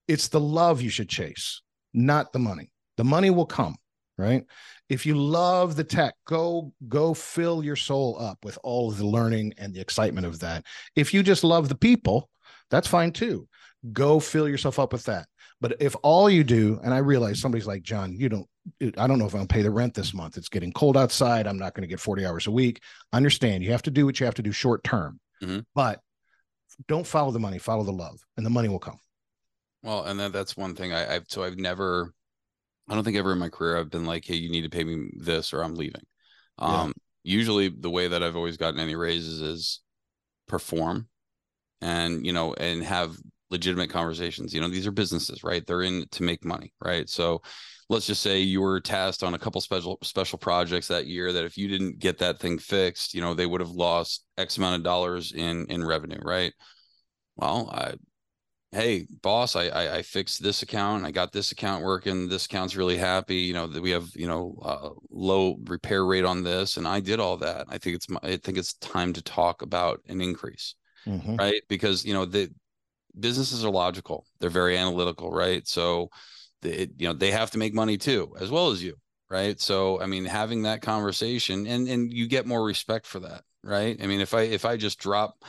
it's 0.06 0.28
the 0.28 0.40
love 0.40 0.80
you 0.80 0.90
should 0.90 1.08
chase, 1.08 1.60
not 1.92 2.32
the 2.32 2.38
money. 2.38 2.70
The 2.96 3.04
money 3.04 3.30
will 3.30 3.46
come, 3.46 3.76
right? 4.16 4.44
If 4.88 5.04
you 5.04 5.16
love 5.16 5.76
the 5.76 5.84
tech, 5.84 6.14
go 6.26 6.72
go 6.88 7.12
fill 7.12 7.62
your 7.62 7.76
soul 7.76 8.16
up 8.18 8.38
with 8.42 8.58
all 8.62 8.90
of 8.90 8.96
the 8.96 9.06
learning 9.06 9.52
and 9.58 9.74
the 9.74 9.80
excitement 9.80 10.26
of 10.26 10.40
that. 10.40 10.64
If 10.96 11.12
you 11.12 11.22
just 11.22 11.44
love 11.44 11.68
the 11.68 11.76
people, 11.76 12.30
that's 12.70 12.88
fine 12.88 13.12
too. 13.12 13.46
Go 13.92 14.18
fill 14.18 14.48
yourself 14.48 14.78
up 14.78 14.92
with 14.92 15.04
that. 15.04 15.26
But 15.60 15.76
if 15.80 15.94
all 16.02 16.30
you 16.30 16.42
do, 16.42 16.80
and 16.82 16.94
I 16.94 16.98
realize 16.98 17.40
somebody's 17.40 17.66
like 17.66 17.82
John, 17.82 18.12
you 18.12 18.28
don't, 18.28 18.46
I 18.98 19.06
don't 19.06 19.18
know 19.18 19.26
if 19.26 19.34
I'm 19.34 19.40
gonna 19.40 19.46
pay 19.48 19.62
the 19.62 19.70
rent 19.70 19.94
this 19.94 20.14
month. 20.14 20.36
It's 20.36 20.48
getting 20.48 20.72
cold 20.72 20.96
outside. 20.96 21.46
I'm 21.46 21.58
not 21.58 21.74
going 21.74 21.82
to 21.82 21.88
get 21.88 22.00
40 22.00 22.26
hours 22.26 22.46
a 22.46 22.50
week. 22.50 22.82
Understand 23.12 23.62
you 23.62 23.72
have 23.72 23.82
to 23.82 23.90
do 23.90 24.06
what 24.06 24.18
you 24.20 24.26
have 24.26 24.34
to 24.36 24.42
do 24.42 24.52
short 24.52 24.84
term, 24.84 25.20
Mhm. 25.42 25.64
but 25.74 26.00
don't 26.86 27.06
follow 27.06 27.30
the 27.30 27.40
money, 27.40 27.58
follow 27.58 27.84
the 27.84 27.92
love, 27.92 28.18
and 28.36 28.44
the 28.46 28.50
money 28.50 28.68
will 28.68 28.78
come. 28.78 28.98
Well, 29.82 30.04
and 30.04 30.18
then 30.18 30.32
that's 30.32 30.56
one 30.56 30.74
thing 30.74 30.92
I, 30.92 31.16
I've 31.16 31.24
so 31.28 31.42
I've 31.42 31.56
never, 31.56 32.12
I 32.88 32.94
don't 32.94 33.04
think 33.04 33.16
ever 33.16 33.32
in 33.32 33.38
my 33.38 33.48
career 33.48 33.76
I've 33.78 33.90
been 33.90 34.06
like, 34.06 34.24
hey, 34.24 34.36
you 34.36 34.50
need 34.50 34.62
to 34.62 34.70
pay 34.70 34.84
me 34.84 35.10
this 35.16 35.52
or 35.52 35.62
I'm 35.62 35.74
leaving. 35.74 36.02
Yeah. 36.60 36.82
Um, 36.82 36.94
usually 37.22 37.68
the 37.68 37.90
way 37.90 38.08
that 38.08 38.22
I've 38.22 38.36
always 38.36 38.56
gotten 38.56 38.80
any 38.80 38.94
raises 38.96 39.40
is 39.40 39.80
perform, 40.46 41.08
and 41.80 42.24
you 42.24 42.32
know, 42.32 42.54
and 42.54 42.82
have 42.82 43.16
legitimate 43.50 43.90
conversations. 43.90 44.52
You 44.52 44.60
know, 44.60 44.68
these 44.68 44.86
are 44.86 44.92
businesses, 44.92 45.42
right? 45.42 45.64
They're 45.66 45.82
in 45.82 46.06
to 46.12 46.22
make 46.22 46.44
money, 46.44 46.72
right? 46.84 47.08
So 47.08 47.42
let's 47.88 48.06
just 48.06 48.22
say 48.22 48.40
you 48.40 48.60
were 48.60 48.80
tasked 48.80 49.22
on 49.22 49.34
a 49.34 49.38
couple 49.38 49.60
special 49.60 49.98
special 50.02 50.38
projects 50.38 50.88
that 50.88 51.06
year 51.06 51.32
that 51.32 51.44
if 51.44 51.56
you 51.56 51.68
didn't 51.68 51.98
get 51.98 52.18
that 52.18 52.38
thing 52.38 52.58
fixed, 52.58 53.14
you 53.14 53.20
know, 53.20 53.34
they 53.34 53.46
would 53.46 53.60
have 53.60 53.70
lost 53.70 54.24
X 54.36 54.58
amount 54.58 54.76
of 54.76 54.82
dollars 54.82 55.32
in 55.32 55.66
in 55.66 55.84
revenue, 55.84 56.20
right? 56.22 56.52
Well, 57.36 57.70
I 57.72 57.94
hey 58.72 59.06
boss 59.22 59.56
I, 59.56 59.68
I 59.68 59.96
i 59.96 60.02
fixed 60.02 60.42
this 60.42 60.62
account 60.62 61.06
i 61.06 61.10
got 61.10 61.32
this 61.32 61.52
account 61.52 61.84
working 61.84 62.28
this 62.28 62.46
account's 62.46 62.76
really 62.76 62.98
happy 62.98 63.36
you 63.36 63.54
know 63.54 63.66
that 63.66 63.80
we 63.82 63.90
have 63.90 64.08
you 64.14 64.26
know 64.28 64.58
uh, 64.62 64.90
low 65.10 65.56
repair 65.64 66.04
rate 66.04 66.24
on 66.26 66.42
this 66.42 66.76
and 66.76 66.86
i 66.86 67.00
did 67.00 67.18
all 67.18 67.38
that 67.38 67.66
i 67.70 67.78
think 67.78 67.96
it's 67.96 68.10
my, 68.10 68.20
i 68.22 68.36
think 68.36 68.58
it's 68.58 68.74
time 68.74 69.12
to 69.14 69.22
talk 69.22 69.62
about 69.62 70.00
an 70.08 70.20
increase 70.20 70.74
Mhm. 71.06 71.38
right 71.38 71.62
because 71.68 72.04
you 72.04 72.12
know 72.12 72.26
the 72.26 72.50
businesses 73.18 73.64
are 73.64 73.70
logical 73.70 74.26
they're 74.40 74.50
very 74.50 74.76
analytical 74.76 75.30
right 75.30 75.66
so 75.66 76.08
it, 76.62 76.90
you 76.98 77.06
know 77.08 77.14
they 77.14 77.30
have 77.30 77.50
to 77.52 77.58
make 77.58 77.74
money 77.74 77.96
too 77.98 78.34
as 78.40 78.50
well 78.50 78.70
as 78.70 78.82
you 78.82 78.94
right? 79.30 79.60
So 79.60 80.00
i 80.00 80.06
mean 80.06 80.24
having 80.24 80.62
that 80.62 80.82
conversation 80.82 81.66
and 81.66 81.88
and 81.88 82.12
you 82.12 82.26
get 82.28 82.46
more 82.46 82.64
respect 82.64 83.06
for 83.06 83.20
that 83.20 83.42
right? 83.62 83.96
I 84.02 84.06
mean 84.06 84.20
if 84.20 84.34
i 84.34 84.42
if 84.42 84.64
i 84.64 84.76
just 84.76 84.98
drop 84.98 85.44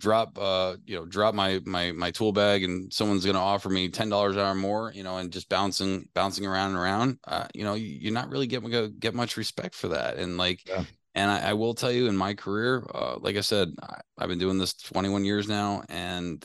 drop 0.00 0.36
uh 0.38 0.76
you 0.84 0.96
know 0.96 1.06
drop 1.06 1.34
my 1.34 1.60
my 1.64 1.92
my 1.92 2.10
tool 2.10 2.32
bag 2.32 2.64
and 2.64 2.92
someone's 2.92 3.24
going 3.24 3.36
to 3.36 3.40
offer 3.40 3.68
me 3.68 3.88
ten 3.88 4.08
dollars 4.08 4.34
an 4.34 4.42
hour 4.42 4.54
more 4.54 4.92
you 4.92 5.04
know 5.04 5.18
and 5.18 5.32
just 5.32 5.48
bouncing 5.48 6.08
bouncing 6.14 6.44
around 6.44 6.70
and 6.70 6.78
around 6.78 7.18
uh 7.28 7.46
you 7.54 7.62
know 7.62 7.74
you- 7.74 7.98
you're 8.00 8.12
not 8.12 8.28
really 8.28 8.46
getting 8.48 8.98
get 8.98 9.14
much 9.14 9.36
respect 9.36 9.74
for 9.74 9.88
that. 9.88 10.16
And 10.16 10.36
like 10.36 10.60
Yeah. 10.66 10.84
and 11.14 11.30
I, 11.30 11.50
I 11.50 11.52
will 11.52 11.74
tell 11.74 11.92
you 11.92 12.06
in 12.08 12.16
my 12.16 12.34
career 12.34 12.84
uh 12.94 13.16
like 13.20 13.36
i 13.36 13.40
said 13.42 13.68
I, 13.80 14.00
i've 14.18 14.28
been 14.28 14.38
doing 14.38 14.58
this 14.58 14.74
21 14.74 15.24
years 15.24 15.48
now 15.48 15.82
and 15.88 16.44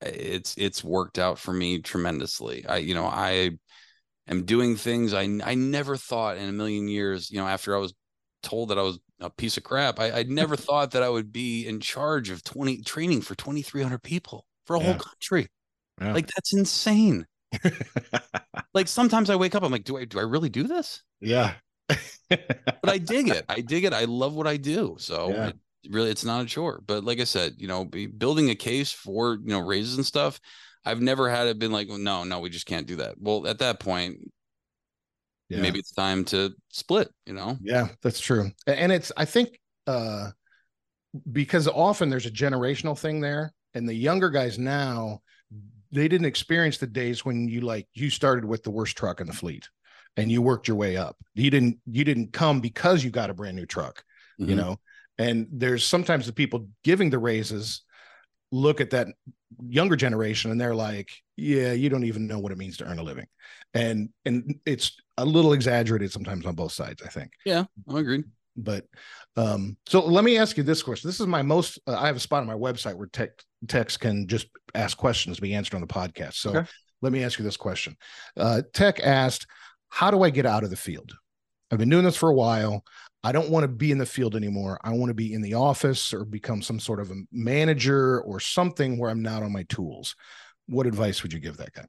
it's 0.00 0.54
it's 0.58 0.84
worked 0.84 1.18
out 1.18 1.38
for 1.38 1.52
me 1.52 1.78
tremendously 1.80 2.64
i 2.66 2.76
you 2.76 2.94
know 2.94 3.06
i 3.06 3.50
am 4.28 4.44
doing 4.44 4.76
things 4.76 5.14
i 5.14 5.22
i 5.44 5.54
never 5.54 5.96
thought 5.96 6.36
in 6.36 6.48
a 6.48 6.52
million 6.52 6.88
years 6.88 7.30
you 7.30 7.38
know 7.38 7.46
after 7.46 7.74
i 7.74 7.78
was 7.78 7.94
told 8.42 8.68
that 8.68 8.78
i 8.78 8.82
was 8.82 8.98
a 9.20 9.30
piece 9.30 9.56
of 9.56 9.62
crap 9.62 9.98
i 9.98 10.10
i 10.20 10.22
never 10.24 10.56
thought 10.56 10.90
that 10.90 11.02
i 11.02 11.08
would 11.08 11.32
be 11.32 11.66
in 11.66 11.80
charge 11.80 12.30
of 12.30 12.44
20 12.44 12.82
training 12.82 13.20
for 13.22 13.34
2300 13.34 14.02
people 14.02 14.46
for 14.66 14.76
a 14.76 14.80
whole 14.80 14.94
country 14.94 15.48
Yeah. 16.00 16.12
like 16.12 16.26
that's 16.26 16.52
insane 16.52 17.26
like 18.74 18.88
sometimes 18.88 19.30
i 19.30 19.36
wake 19.36 19.54
up 19.54 19.62
i'm 19.62 19.72
like 19.72 19.84
do 19.84 19.96
i 19.96 20.04
do 20.04 20.18
i 20.18 20.22
really 20.22 20.48
do 20.50 20.64
this 20.64 21.02
yeah. 21.20 21.54
but 22.28 22.88
I 22.88 22.98
dig 22.98 23.28
it. 23.28 23.44
I 23.48 23.60
dig 23.60 23.84
it. 23.84 23.92
I 23.92 24.04
love 24.04 24.34
what 24.34 24.46
I 24.46 24.56
do. 24.56 24.96
So 24.98 25.30
Yeah. 25.30 25.52
Really, 25.90 26.10
it's 26.10 26.24
not 26.24 26.42
a 26.42 26.46
chore. 26.46 26.82
But 26.86 27.04
like 27.04 27.20
I 27.20 27.24
said, 27.24 27.54
you 27.58 27.68
know, 27.68 27.84
be 27.84 28.06
building 28.06 28.50
a 28.50 28.54
case 28.54 28.92
for 28.92 29.34
you 29.34 29.48
know 29.48 29.60
raises 29.60 29.96
and 29.96 30.06
stuff. 30.06 30.40
I've 30.84 31.00
never 31.00 31.28
had 31.28 31.48
it 31.48 31.58
been 31.58 31.72
like, 31.72 31.88
well, 31.88 31.98
no, 31.98 32.24
no, 32.24 32.38
we 32.40 32.50
just 32.50 32.66
can't 32.66 32.86
do 32.86 32.96
that. 32.96 33.16
Well, 33.20 33.46
at 33.46 33.58
that 33.58 33.80
point, 33.80 34.18
Yeah. 35.48 35.60
maybe 35.62 35.78
it's 35.78 35.92
time 35.92 36.24
to 36.26 36.54
split. 36.70 37.08
You 37.26 37.34
know, 37.34 37.58
Yeah, 37.60 37.88
that's 38.02 38.20
true. 38.20 38.50
And 38.66 38.92
it's 38.92 39.12
I 39.16 39.24
think 39.24 39.60
uh 39.86 40.30
because 41.32 41.68
often 41.68 42.10
there's 42.10 42.26
a 42.26 42.30
generational 42.30 42.98
thing 42.98 43.20
there 43.20 43.52
and 43.74 43.88
the 43.88 43.94
younger 43.94 44.28
guys 44.30 44.58
now 44.58 45.20
they 45.92 46.08
didn't 46.08 46.26
experience 46.26 46.78
the 46.78 46.86
days 46.86 47.24
when 47.24 47.48
you 47.48 47.60
like 47.60 47.86
you 47.94 48.10
started 48.10 48.44
with 48.44 48.62
the 48.62 48.70
worst 48.70 48.96
truck 48.96 49.20
in 49.20 49.26
the 49.26 49.32
fleet 49.32 49.68
and 50.16 50.30
you 50.30 50.42
worked 50.42 50.66
your 50.68 50.76
way 50.76 50.96
up. 50.96 51.16
You 51.34 51.50
didn't 51.50 51.78
you 51.86 52.04
didn't 52.04 52.32
come 52.32 52.60
because 52.60 53.04
you 53.04 53.10
got 53.10 53.30
a 53.30 53.34
brand 53.34 53.56
new 53.56 53.66
truck, 53.66 54.02
you 54.38 54.54
Mhm. 54.54 54.56
know. 54.56 54.80
And 55.18 55.46
there's 55.50 55.84
sometimes 55.84 56.26
the 56.26 56.32
people 56.32 56.68
giving 56.84 57.10
the 57.10 57.18
raises 57.18 57.82
look 58.52 58.80
at 58.80 58.90
that 58.90 59.08
younger 59.66 59.96
generation 59.96 60.50
and 60.50 60.60
they're 60.60 60.74
like, 60.74 61.10
yeah, 61.36 61.72
you 61.72 61.88
don't 61.88 62.04
even 62.04 62.26
know 62.26 62.38
what 62.38 62.52
it 62.52 62.58
means 62.58 62.76
to 62.78 62.84
earn 62.84 62.98
a 62.98 63.02
living. 63.02 63.26
And 63.74 64.10
and 64.24 64.60
it's 64.66 64.92
a 65.16 65.24
little 65.24 65.52
exaggerated 65.52 66.12
sometimes 66.12 66.46
on 66.46 66.54
both 66.54 66.72
sides, 66.72 67.02
I 67.02 67.08
think 67.08 67.30
Yeah, 67.44 67.64
I 67.88 67.98
agree. 67.98 68.24
but 68.56 68.84
um 69.36 69.76
so 69.86 70.04
let 70.04 70.24
me 70.24 70.38
ask 70.38 70.56
you 70.56 70.62
this 70.62 70.82
question 70.82 71.08
this 71.08 71.20
is 71.20 71.26
my 71.26 71.42
most 71.42 71.78
uh, 71.86 71.96
i 71.98 72.06
have 72.06 72.16
a 72.16 72.20
spot 72.20 72.40
on 72.40 72.46
my 72.46 72.54
website 72.54 72.94
where 72.94 73.06
tech 73.08 73.30
techs 73.68 73.96
can 73.98 74.26
just 74.26 74.46
ask 74.74 74.96
questions 74.96 75.36
to 75.36 75.42
be 75.42 75.54
answered 75.54 75.74
on 75.74 75.82
the 75.82 75.86
podcast 75.86 76.34
so 76.34 76.50
Okay. 76.50 76.64
let 77.02 77.12
me 77.12 77.22
ask 77.22 77.38
you 77.38 77.44
this 77.44 77.56
question 77.58 77.94
uh 78.38 78.62
tech 78.72 78.98
asked 79.00 79.46
how 79.90 80.10
do 80.10 80.22
i 80.22 80.30
get 80.30 80.46
out 80.46 80.64
of 80.64 80.70
the 80.70 80.76
field 80.76 81.12
i've 81.70 81.78
been 81.78 81.90
doing 81.90 82.04
this 82.04 82.16
for 82.16 82.30
a 82.30 82.34
while 82.34 82.82
i 83.24 83.32
don't 83.32 83.50
want 83.50 83.64
to 83.64 83.68
be 83.68 83.90
in 83.90 83.98
the 83.98 84.06
field 84.06 84.36
anymore. 84.36 84.78
I 84.84 84.90
want 84.90 85.10
to 85.10 85.14
be 85.14 85.32
in 85.32 85.42
the 85.42 85.54
office 85.54 86.12
or 86.12 86.24
become 86.24 86.62
some 86.62 86.80
sort 86.80 87.00
of 87.00 87.10
a 87.10 87.22
manager 87.32 88.20
or 88.22 88.40
something 88.40 88.98
where 88.98 89.10
i'm 89.10 89.22
not 89.22 89.42
on 89.42 89.52
my 89.52 89.64
tools. 89.64 90.14
What 90.66 90.86
advice 90.86 91.22
would 91.22 91.32
you 91.32 91.40
give 91.40 91.56
that 91.58 91.72
guy? 91.72 91.86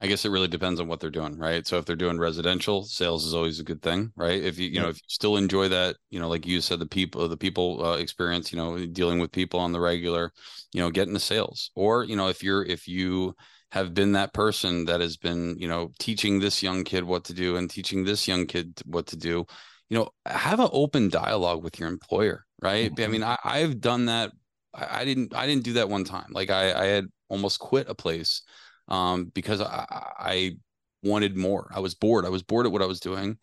I 0.00 0.08
guess 0.08 0.26
it 0.26 0.30
really 0.30 0.48
depends 0.48 0.78
on 0.78 0.88
what 0.88 1.00
they're 1.00 1.10
doing, 1.10 1.38
right? 1.38 1.66
So 1.66 1.78
if 1.78 1.86
they're 1.86 1.96
doing 1.96 2.18
residential, 2.18 2.84
sales 2.84 3.24
is 3.24 3.32
always 3.32 3.60
a 3.60 3.64
good 3.64 3.80
thing, 3.80 4.12
right? 4.14 4.42
If 4.42 4.58
you 4.58 4.68
you 4.68 4.80
know 4.80 4.88
if 4.90 4.96
you 4.96 5.08
still 5.08 5.36
enjoy 5.38 5.68
that, 5.68 5.96
you 6.10 6.20
know, 6.20 6.28
like 6.28 6.46
you 6.46 6.60
said, 6.60 6.80
the 6.80 6.86
people 6.86 7.26
the 7.28 7.36
people 7.36 7.84
uh, 7.84 7.96
experience, 7.96 8.52
you 8.52 8.58
know, 8.58 8.84
dealing 8.86 9.18
with 9.20 9.32
people 9.32 9.58
on 9.58 9.72
the 9.72 9.80
regular, 9.80 10.32
you 10.72 10.80
know, 10.80 10.90
getting 10.90 11.14
the 11.14 11.20
sales, 11.20 11.70
or 11.74 12.04
you 12.04 12.14
know, 12.14 12.28
if 12.28 12.42
you're 12.42 12.62
if 12.64 12.86
you 12.86 13.34
have 13.72 13.94
been 13.94 14.12
that 14.12 14.34
person 14.34 14.84
that 14.84 15.00
has 15.00 15.16
been, 15.16 15.56
you 15.58 15.66
know, 15.68 15.90
teaching 15.98 16.40
this 16.40 16.62
young 16.62 16.84
kid 16.84 17.02
what 17.04 17.24
to 17.24 17.34
do 17.34 17.56
and 17.56 17.70
teaching 17.70 18.04
this 18.04 18.28
young 18.28 18.46
kid 18.46 18.80
what 18.84 19.06
to 19.06 19.16
do, 19.16 19.46
you 19.88 19.98
know, 19.98 20.10
have 20.26 20.60
an 20.60 20.68
open 20.72 21.08
dialogue 21.08 21.62
with 21.62 21.78
your 21.78 21.88
employer, 21.88 22.44
right? 22.62 22.92
I 22.98 23.06
mean, 23.08 23.22
I, 23.22 23.36
I've 23.44 23.80
done 23.80 24.06
that. 24.06 24.32
I, 24.74 25.00
I 25.00 25.04
didn't 25.04 25.34
I 25.34 25.46
didn't 25.46 25.64
do 25.64 25.74
that 25.74 25.88
one 25.88 26.04
time. 26.04 26.28
Like 26.30 26.50
I 26.50 26.72
I 26.72 26.84
had 26.86 27.06
almost 27.28 27.58
quit 27.60 27.88
a 27.88 27.94
place 27.94 28.42
um, 28.88 29.26
because 29.34 29.60
I, 29.60 29.86
I 30.18 30.56
wanted 31.02 31.36
more. 31.36 31.70
I 31.74 31.80
was 31.80 31.94
bored. 31.94 32.26
I 32.26 32.30
was 32.30 32.42
bored 32.42 32.66
at 32.66 32.72
what 32.72 32.82
I 32.82 32.86
was 32.86 33.00
doing. 33.00 33.38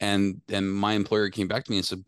And 0.00 0.42
and 0.50 0.70
my 0.70 0.92
employer 0.92 1.30
came 1.30 1.48
back 1.48 1.64
to 1.64 1.70
me 1.70 1.78
and 1.78 1.86
said, 1.86 2.04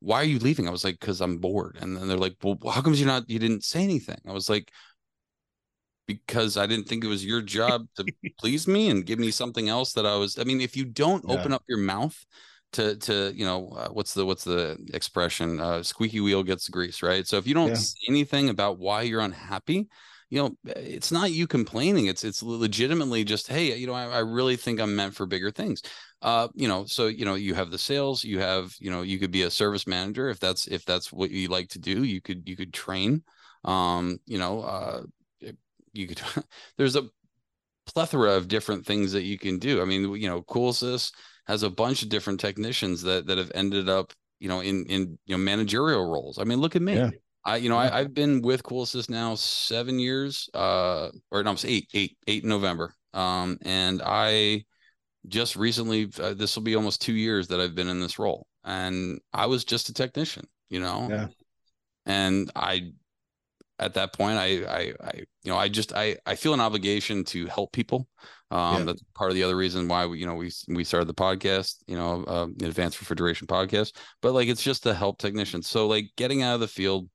"Why 0.00 0.18
are 0.22 0.24
you 0.24 0.38
leaving?" 0.38 0.66
I 0.68 0.70
was 0.70 0.84
like, 0.84 0.98
"Cause 1.00 1.20
I'm 1.20 1.36
bored." 1.38 1.76
And 1.80 1.94
then 1.96 2.08
they're 2.08 2.16
like, 2.16 2.36
"Well, 2.42 2.58
how 2.72 2.80
comes 2.80 2.98
you're 2.98 3.06
not? 3.08 3.28
You 3.28 3.38
didn't 3.38 3.64
say 3.64 3.82
anything?" 3.84 4.18
I 4.26 4.32
was 4.32 4.48
like, 4.48 4.70
"Because 6.06 6.56
I 6.56 6.66
didn't 6.66 6.86
think 6.88 7.04
it 7.04 7.08
was 7.08 7.24
your 7.24 7.42
job 7.42 7.88
to 7.96 8.10
please 8.38 8.68
me 8.68 8.88
and 8.90 9.04
give 9.04 9.18
me 9.18 9.30
something 9.30 9.68
else 9.68 9.92
that 9.94 10.06
I 10.06 10.16
was." 10.16 10.38
I 10.38 10.44
mean, 10.44 10.60
if 10.60 10.76
you 10.76 10.84
don't 10.84 11.24
Yeah. 11.26 11.28
open 11.28 11.52
up 11.52 11.64
your 11.68 11.78
mouth 11.78 12.24
to 12.76 12.96
to 12.96 13.32
you 13.34 13.44
know 13.44 13.68
uh, 13.70 13.88
what's 13.88 14.14
the 14.14 14.24
what's 14.26 14.44
the 14.44 14.78
expression? 14.94 15.60
Uh, 15.60 15.82
squeaky 15.82 16.20
wheel 16.20 16.42
gets 16.42 16.68
grease, 16.68 17.02
right? 17.02 17.26
So 17.26 17.36
if 17.38 17.46
you 17.46 17.54
don't 17.54 17.74
Yeah. 17.74 17.76
say 17.76 17.98
anything 18.08 18.48
about 18.48 18.78
why 18.78 19.02
you're 19.02 19.20
unhappy, 19.20 19.88
you 20.30 20.42
know 20.42 20.56
it's 20.64 21.12
not 21.12 21.30
you 21.30 21.46
complaining 21.46 22.06
it's 22.06 22.24
it's 22.24 22.42
legitimately 22.42 23.24
just 23.24 23.46
hey 23.46 23.76
you 23.76 23.86
know 23.86 23.92
I, 23.94 24.06
I 24.06 24.18
really 24.18 24.56
think 24.56 24.80
i'm 24.80 24.96
meant 24.96 25.14
for 25.14 25.24
bigger 25.24 25.52
things 25.52 25.82
uh 26.22 26.48
you 26.54 26.66
know 26.66 26.84
so 26.84 27.06
you 27.06 27.24
know 27.24 27.36
you 27.36 27.54
have 27.54 27.70
the 27.70 27.78
sales 27.78 28.24
you 28.24 28.40
have 28.40 28.74
you 28.80 28.90
know 28.90 29.02
you 29.02 29.18
could 29.20 29.30
be 29.30 29.42
a 29.42 29.50
service 29.50 29.86
manager 29.86 30.28
if 30.28 30.40
that's 30.40 30.66
if 30.66 30.84
that's 30.84 31.12
what 31.12 31.30
you 31.30 31.48
like 31.48 31.68
to 31.70 31.78
do 31.78 32.02
you 32.02 32.20
could 32.20 32.48
you 32.48 32.56
could 32.56 32.74
train 32.74 33.22
um 33.64 34.18
you 34.26 34.38
know 34.38 34.62
uh 34.62 35.02
you 35.92 36.06
could 36.08 36.20
there's 36.76 36.96
a 36.96 37.08
plethora 37.86 38.32
of 38.32 38.48
different 38.48 38.84
things 38.84 39.12
that 39.12 39.22
you 39.22 39.38
can 39.38 39.58
do 39.58 39.80
i 39.80 39.84
mean 39.84 40.14
you 40.16 40.28
know 40.28 40.42
CoolSys 40.42 41.12
has 41.46 41.62
a 41.62 41.70
bunch 41.70 42.02
of 42.02 42.08
different 42.08 42.40
technicians 42.40 43.02
that 43.02 43.26
that 43.26 43.38
have 43.38 43.52
ended 43.54 43.88
up 43.88 44.12
you 44.40 44.48
know 44.48 44.60
in 44.60 44.84
in 44.86 45.18
you 45.26 45.36
know 45.36 45.42
managerial 45.42 46.10
roles 46.10 46.38
i 46.38 46.44
mean 46.44 46.60
look 46.60 46.76
at 46.76 46.82
me 46.82 46.94
Yeah. 46.94 47.10
I, 47.44 47.56
you 47.58 47.68
know, 47.68 47.80
Yeah. 47.80 47.90
I, 47.90 48.00
I've 48.00 48.12
been 48.12 48.42
with 48.42 48.64
CoolSys 48.64 49.08
now 49.08 49.36
seven 49.36 50.00
years, 50.00 50.50
uh, 50.52 51.10
or 51.30 51.44
no, 51.44 51.52
it's 51.52 51.64
eight, 51.64 51.88
eight, 51.94 52.18
eight 52.26 52.42
in 52.42 52.48
November. 52.48 52.92
Um, 53.14 53.56
and 53.62 54.02
I 54.04 54.64
just 55.28 55.54
recently, 55.54 56.10
uh, 56.20 56.34
this 56.34 56.56
will 56.56 56.64
be 56.64 56.74
almost 56.74 57.02
two 57.02 57.12
years 57.14 57.46
that 57.46 57.60
I've 57.60 57.76
been 57.76 57.86
in 57.86 58.00
this 58.00 58.18
role, 58.18 58.48
and 58.64 59.20
I 59.32 59.46
was 59.46 59.64
just 59.64 59.88
a 59.88 59.94
technician, 59.94 60.48
you 60.70 60.80
know, 60.80 61.06
Yeah. 61.08 61.28
and 62.04 62.50
I, 62.56 62.90
at 63.78 63.94
that 63.94 64.12
point, 64.12 64.38
I, 64.38 64.64
I, 64.64 64.80
I, 65.00 65.12
you 65.44 65.52
know, 65.52 65.56
I 65.56 65.68
just, 65.68 65.92
I, 65.92 66.16
I 66.26 66.34
feel 66.34 66.52
an 66.52 66.60
obligation 66.60 67.22
to 67.26 67.46
help 67.46 67.70
people. 67.70 68.08
Um, 68.50 68.80
Yeah. 68.80 68.84
that's 68.84 69.02
part 69.14 69.30
of 69.30 69.34
the 69.34 69.42
other 69.42 69.56
reason 69.56 69.88
why 69.88 70.06
we, 70.06 70.18
you 70.20 70.26
know, 70.26 70.34
we, 70.34 70.52
we 70.68 70.84
started 70.84 71.08
the 71.08 71.14
podcast, 71.14 71.76
you 71.86 71.96
know, 71.96 72.24
uh, 72.24 72.46
advanced 72.64 73.00
refrigeration 73.00 73.46
podcast, 73.46 73.96
but 74.22 74.32
like, 74.32 74.48
it's 74.48 74.62
just 74.62 74.84
to 74.84 74.94
help 74.94 75.18
technicians. 75.18 75.68
So 75.68 75.86
like 75.88 76.10
getting 76.16 76.42
out 76.42 76.54
of 76.54 76.60
the 76.60 76.68
field, 76.68 77.08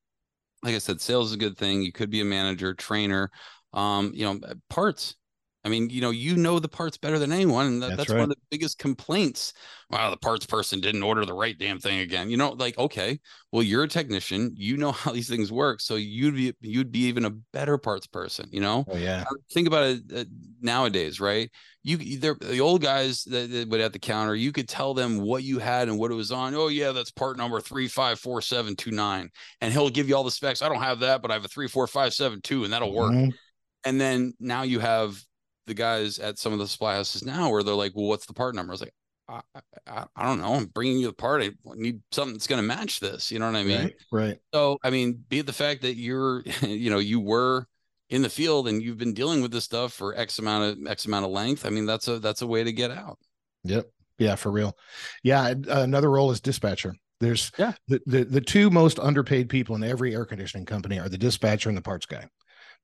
like 0.64 0.76
I 0.76 0.80
said, 0.80 1.02
sales 1.02 1.28
is 1.30 1.36
a 1.36 1.40
good 1.40 1.58
thing. 1.58 1.82
You 1.82 1.92
could 1.92 2.10
be 2.10 2.22
a 2.22 2.26
manager, 2.26 2.74
trainer, 2.74 3.32
um, 3.74 4.12
you 4.14 4.26
know, 4.26 4.40
parts. 4.70 5.16
I 5.64 5.70
mean, 5.70 5.90
you 5.92 6.02
know, 6.02 6.10
you 6.10 6.36
know 6.36 6.58
the 6.60 6.68
parts 6.68 6.98
better 6.98 7.20
than 7.20 7.32
anyone, 7.32 7.68
and 7.68 7.84
that, 7.84 7.90
That's 7.90 7.98
that's, 7.98 8.10
right. 8.12 8.20
one 8.20 8.32
of 8.32 8.36
the 8.36 8.42
biggest 8.50 8.80
complaints. 8.80 9.54
Wow, 9.92 10.10
the 10.10 10.18
parts 10.18 10.46
person 10.46 10.80
didn't 10.80 11.04
order 11.04 11.24
the 11.26 11.34
right 11.34 11.58
damn 11.58 11.78
thing 11.80 12.00
again. 12.00 12.30
You 12.30 12.38
know, 12.38 12.52
like 12.52 12.78
okay, 12.78 13.20
well, 13.52 13.62
you're 13.62 13.84
a 13.84 13.88
technician, 13.88 14.54
you 14.56 14.78
know 14.78 14.92
how 14.92 15.12
these 15.12 15.30
things 15.30 15.52
work, 15.52 15.82
so 15.82 15.96
you'd 15.96 16.36
be 16.36 16.54
you'd 16.62 16.92
be 16.92 17.02
even 17.02 17.26
a 17.26 17.30
better 17.30 17.78
parts 17.78 18.08
person. 18.08 18.50
You 18.52 18.62
know, 18.62 18.86
Oh 18.90 18.98
yeah. 18.98 19.24
think 19.52 19.68
about 19.68 19.84
it 19.84 20.02
uh, 20.16 20.24
nowadays, 20.62 21.20
right? 21.20 21.52
You 21.84 21.98
they're 22.18 22.38
the 22.40 22.62
old 22.62 22.82
guys 22.82 23.24
that, 23.26 23.52
that 23.52 23.70
would 23.70 23.82
at 23.82 23.94
the 23.94 24.00
counter, 24.00 24.36
you 24.36 24.52
could 24.52 24.70
tell 24.70 24.94
them 24.96 25.20
what 25.20 25.44
you 25.44 25.60
had 25.60 25.90
and 25.90 26.00
what 26.00 26.12
it 26.12 26.16
was 26.16 26.32
on. 26.32 26.56
Oh 26.56 26.70
yeah, 26.70 26.92
that's 26.92 27.12
part 27.12 27.38
number 27.38 27.60
three 27.60 27.88
five 27.88 28.20
four 28.20 28.42
seven 28.42 28.76
two 28.76 28.92
nine, 28.92 29.30
and 29.62 29.72
he'll 29.74 29.90
give 29.90 30.10
you 30.10 30.16
all 30.16 30.24
the 30.24 30.32
specs. 30.32 30.62
I 30.62 30.70
don't 30.70 30.82
have 30.82 31.00
that, 31.02 31.22
but 31.22 31.30
I 31.30 31.36
have 31.36 31.46
a 31.46 31.50
three 31.50 31.68
four 31.68 31.86
five 31.86 32.14
seven 32.16 32.42
two, 32.42 32.64
and 32.64 32.74
that'll 32.74 32.94
work. 32.94 33.12
Mhm. 33.12 33.34
And 33.84 34.00
then 34.00 34.34
now 34.40 34.62
you 34.62 34.80
have 34.80 35.20
the 35.72 35.76
guys 35.76 36.20
at 36.20 36.38
some 36.38 36.52
of 36.54 36.60
the 36.60 36.68
supply 36.68 36.96
houses 36.96 37.24
now 37.24 37.50
where 37.50 37.64
they're 37.64 37.74
like, 37.74 37.96
well, 37.96 38.08
what's 38.08 38.26
the 38.26 38.34
part 38.34 38.54
number? 38.56 38.72
I 38.72 38.74
was 38.74 38.82
like, 38.82 38.94
I, 39.30 39.42
I, 39.88 40.06
I 40.16 40.26
don't 40.26 40.42
know. 40.42 40.56
I'm 40.56 40.66
bringing 40.66 41.00
you 41.00 41.08
the 41.08 41.14
part. 41.14 41.42
I 41.42 41.52
need 41.76 42.02
something 42.12 42.34
that's 42.34 42.48
going 42.48 42.62
to 42.62 42.68
match 42.68 43.00
this. 43.00 43.32
You 43.32 43.40
know 43.40 43.46
what 43.46 43.56
I 43.56 43.64
mean? 43.64 43.80
Right. 43.80 43.96
Right. 44.12 44.38
So, 44.54 44.78
I 44.84 44.90
mean, 44.90 45.24
be 45.30 45.40
it 45.40 45.46
the 45.46 45.54
fact 45.54 45.84
that 45.84 45.96
you're, 45.96 46.44
you 46.62 46.90
know, 46.90 47.00
you 47.00 47.20
were 47.22 47.66
in 48.10 48.22
the 48.22 48.30
field 48.30 48.68
and 48.68 48.82
you've 48.84 48.98
been 48.98 49.14
dealing 49.14 49.42
with 49.42 49.52
this 49.52 49.64
stuff 49.64 49.94
for 49.94 50.14
X 50.18 50.38
amount 50.40 50.80
of 50.80 50.88
X 50.92 51.06
amount 51.06 51.24
of 51.26 51.32
length. 51.32 51.66
I 51.66 51.70
mean, 51.70 51.86
that's 51.86 52.10
a 52.10 52.20
that's 52.20 52.42
a 52.42 52.48
way 52.48 52.64
to 52.64 52.74
get 52.74 52.92
out. 52.92 53.18
Yep. 53.64 53.90
Yeah, 54.18 54.36
for 54.36 54.52
real. 54.52 54.78
Yeah, 55.24 55.54
another 55.70 56.12
role 56.12 56.30
is 56.32 56.42
dispatcher. 56.42 56.94
There's 57.22 57.52
Yeah. 57.58 57.74
the, 57.88 58.02
the 58.06 58.24
the 58.26 58.42
two 58.42 58.70
most 58.70 59.00
underpaid 59.00 59.48
people 59.48 59.76
in 59.76 59.84
every 59.84 60.14
air 60.14 60.26
conditioning 60.26 60.66
company 60.66 61.00
are 61.00 61.08
the 61.10 61.18
dispatcher 61.18 61.70
and 61.70 61.78
the 61.78 61.82
parts 61.82 62.06
guy, 62.06 62.28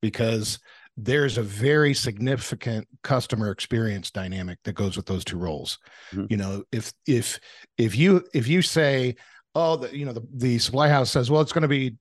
because 0.02 0.60
there's 0.98 1.38
a 1.38 1.44
very 1.44 1.94
significant 1.94 2.88
customer 3.04 3.52
experience 3.52 4.10
dynamic 4.10 4.58
that 4.64 4.74
goes 4.74 4.98
with 4.98 5.06
those 5.06 5.24
two 5.24 5.38
roles. 5.38 5.78
Mhm. 6.12 6.32
You 6.32 6.38
know, 6.38 6.64
if 6.72 6.92
if 7.06 7.40
if 7.78 7.96
you 7.96 8.24
if 8.34 8.48
you 8.48 8.62
say, 8.62 9.16
oh, 9.54 9.78
the, 9.78 9.96
you 9.96 10.06
know, 10.06 10.14
the 10.14 10.28
the 10.34 10.60
supply 10.60 10.90
house 10.90 11.12
says, 11.12 11.30
well, 11.30 11.42
it's 11.42 11.52
going 11.54 11.62
to 11.62 11.68
be 11.68 11.96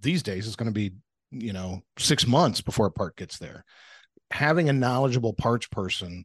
these 0.00 0.22
days, 0.22 0.46
it's 0.46 0.56
going 0.56 0.66
to 0.66 0.72
be 0.72 0.92
you 1.30 1.52
know 1.52 1.82
six 1.98 2.26
months 2.26 2.62
before 2.62 2.86
a 2.86 2.90
part 2.90 3.16
gets 3.16 3.38
there. 3.38 3.64
Having 4.30 4.70
a 4.70 4.72
knowledgeable 4.72 5.34
parts 5.34 5.66
person 5.66 6.24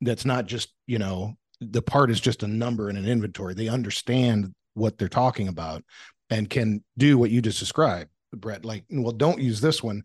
that's 0.00 0.24
not 0.24 0.46
just 0.46 0.72
you 0.86 0.98
know 0.98 1.34
the 1.60 1.82
part 1.82 2.10
is 2.10 2.20
just 2.20 2.42
a 2.42 2.48
number 2.48 2.88
in 2.88 2.96
an 2.96 3.06
inventory 3.06 3.54
they 3.54 3.68
understand 3.68 4.52
what 4.74 4.96
they're 4.98 5.08
talking 5.08 5.48
about 5.48 5.82
and 6.30 6.48
can 6.48 6.82
do 6.96 7.18
what 7.18 7.30
you 7.30 7.42
just 7.42 7.58
described 7.58 8.08
brett 8.34 8.64
like 8.64 8.84
well 8.90 9.12
don't 9.12 9.40
use 9.40 9.60
this 9.60 9.82
one 9.82 10.02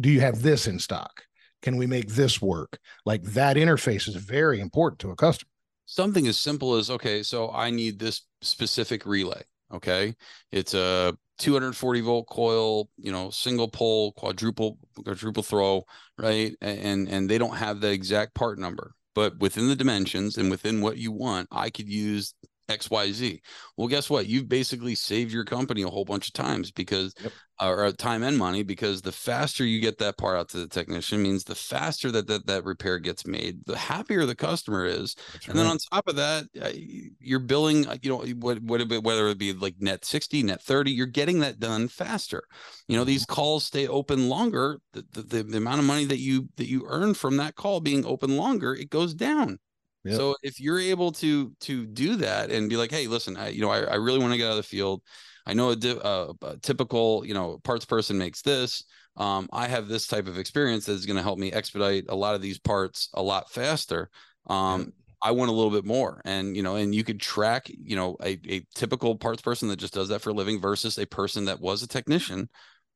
do 0.00 0.10
you 0.10 0.20
have 0.20 0.42
this 0.42 0.66
in 0.66 0.78
stock 0.78 1.22
can 1.62 1.76
we 1.76 1.86
make 1.86 2.08
this 2.08 2.40
work 2.40 2.78
like 3.04 3.22
that 3.22 3.56
interface 3.56 4.08
is 4.08 4.14
very 4.14 4.60
important 4.60 4.98
to 5.00 5.10
a 5.10 5.16
customer 5.16 5.50
Something 5.90 6.26
as 6.28 6.38
simple 6.38 6.74
as 6.74 6.90
okay, 6.90 7.22
so 7.22 7.50
I 7.50 7.70
need 7.70 7.98
this 7.98 8.20
specific 8.42 9.06
relay. 9.06 9.40
Okay, 9.72 10.14
it's 10.52 10.74
a 10.74 11.16
240 11.38 12.00
volt 12.02 12.26
coil, 12.28 12.90
you 12.98 13.10
know, 13.10 13.30
single 13.30 13.68
pole, 13.68 14.12
quadruple 14.12 14.76
quadruple 15.02 15.42
throw, 15.42 15.84
right? 16.18 16.54
And 16.60 17.08
and 17.08 17.30
they 17.30 17.38
don't 17.38 17.56
have 17.56 17.80
the 17.80 17.90
exact 17.90 18.34
part 18.34 18.58
number, 18.58 18.92
but 19.14 19.38
within 19.38 19.66
the 19.68 19.74
dimensions 19.74 20.36
and 20.36 20.50
within 20.50 20.82
what 20.82 20.98
you 20.98 21.10
want, 21.10 21.48
I 21.50 21.70
could 21.70 21.88
use 21.88 22.34
XYZ. 22.68 23.40
Well, 23.76 23.88
guess 23.88 24.10
what? 24.10 24.26
You've 24.26 24.48
basically 24.48 24.94
saved 24.94 25.32
your 25.32 25.44
company 25.44 25.82
a 25.82 25.88
whole 25.88 26.04
bunch 26.04 26.28
of 26.28 26.34
times 26.34 26.70
because 26.70 27.14
Yep. 27.18 27.34
or 27.60 27.84
uh, 27.86 27.92
time 27.92 28.22
and 28.22 28.38
money 28.38 28.62
because 28.62 29.02
the 29.02 29.12
faster 29.12 29.64
you 29.64 29.80
get 29.80 29.98
that 29.98 30.16
part 30.16 30.38
out 30.38 30.48
to 30.50 30.58
the 30.58 30.68
technician 30.68 31.22
means 31.22 31.44
the 31.44 31.54
faster 31.54 32.10
that 32.12 32.26
that, 32.28 32.46
that 32.46 32.64
repair 32.64 32.98
gets 32.98 33.26
made, 33.26 33.64
the 33.66 33.76
happier 33.76 34.24
the 34.26 34.34
customer 34.34 34.84
is. 34.84 35.16
And 35.48 35.58
then 35.58 35.66
on 35.66 35.78
top 35.92 36.06
of 36.08 36.16
that, 36.16 36.44
uh, 36.60 36.70
you're 37.18 37.40
billing, 37.40 37.86
uh, 37.88 37.96
you 38.02 38.10
know, 38.10 38.24
what, 38.38 38.62
what, 38.62 38.80
whether 39.02 39.28
it 39.28 39.38
be 39.38 39.52
like 39.52 39.74
net 39.80 40.04
60, 40.04 40.42
net 40.44 40.62
30, 40.62 40.92
you're 40.92 41.06
getting 41.06 41.40
that 41.40 41.58
done 41.58 41.88
faster. 41.88 42.44
You 42.86 42.96
know, 42.96 43.04
these 43.04 43.24
calls 43.24 43.64
stay 43.64 43.88
open 43.88 44.28
longer. 44.28 44.78
The, 44.92 45.04
the, 45.22 45.42
the 45.42 45.56
amount 45.58 45.80
of 45.80 45.86
money 45.86 46.04
that 46.04 46.18
you, 46.18 46.48
that 46.56 46.68
you 46.68 46.84
earn 46.86 47.14
from 47.14 47.36
that 47.38 47.56
call 47.56 47.80
being 47.80 48.04
open 48.04 48.36
longer, 48.36 48.74
it 48.74 48.90
goes 48.90 49.14
down. 49.14 49.58
Yep. 50.04 50.16
So 50.16 50.36
if 50.42 50.60
you're 50.60 50.78
able 50.78 51.12
to, 51.12 51.52
to 51.60 51.86
do 51.86 52.16
that 52.16 52.50
and 52.50 52.68
be 52.70 52.76
like, 52.76 52.90
Hey, 52.90 53.06
listen, 53.06 53.36
I, 53.36 53.48
you 53.48 53.60
know, 53.60 53.70
I, 53.70 53.80
I 53.80 53.94
really 53.96 54.18
want 54.18 54.32
to 54.32 54.38
get 54.38 54.46
out 54.46 54.52
of 54.52 54.56
the 54.56 54.62
field. 54.62 55.02
I 55.46 55.54
know 55.54 55.70
a, 55.70 55.76
di- 55.76 55.98
uh, 55.98 56.32
a 56.42 56.56
typical, 56.58 57.24
you 57.24 57.34
know, 57.34 57.58
parts 57.64 57.84
person 57.84 58.18
makes 58.18 58.42
this. 58.42 58.84
Um, 59.16 59.48
I 59.52 59.66
have 59.66 59.88
this 59.88 60.06
type 60.06 60.28
of 60.28 60.38
experience 60.38 60.86
that 60.86 60.92
is 60.92 61.06
going 61.06 61.16
to 61.16 61.22
help 61.22 61.38
me 61.38 61.52
expedite 61.52 62.04
a 62.08 62.14
lot 62.14 62.34
of 62.34 62.42
these 62.42 62.58
parts 62.58 63.08
a 63.14 63.22
lot 63.22 63.50
faster. 63.50 64.10
Um, 64.48 64.92
I 65.20 65.32
want 65.32 65.50
a 65.50 65.54
little 65.54 65.72
bit 65.72 65.84
more. 65.84 66.22
And, 66.24 66.56
you 66.56 66.62
know, 66.62 66.76
and 66.76 66.94
you 66.94 67.02
could 67.02 67.20
track, 67.20 67.68
you 67.68 67.96
know, 67.96 68.16
a, 68.22 68.38
a 68.48 68.64
typical 68.74 69.16
parts 69.16 69.42
person 69.42 69.68
that 69.68 69.78
just 69.78 69.94
does 69.94 70.08
that 70.10 70.20
for 70.20 70.30
a 70.30 70.34
living 70.34 70.60
versus 70.60 70.98
a 70.98 71.06
person 71.06 71.46
that 71.46 71.60
was 71.60 71.82
a 71.82 71.88
technician 71.88 72.48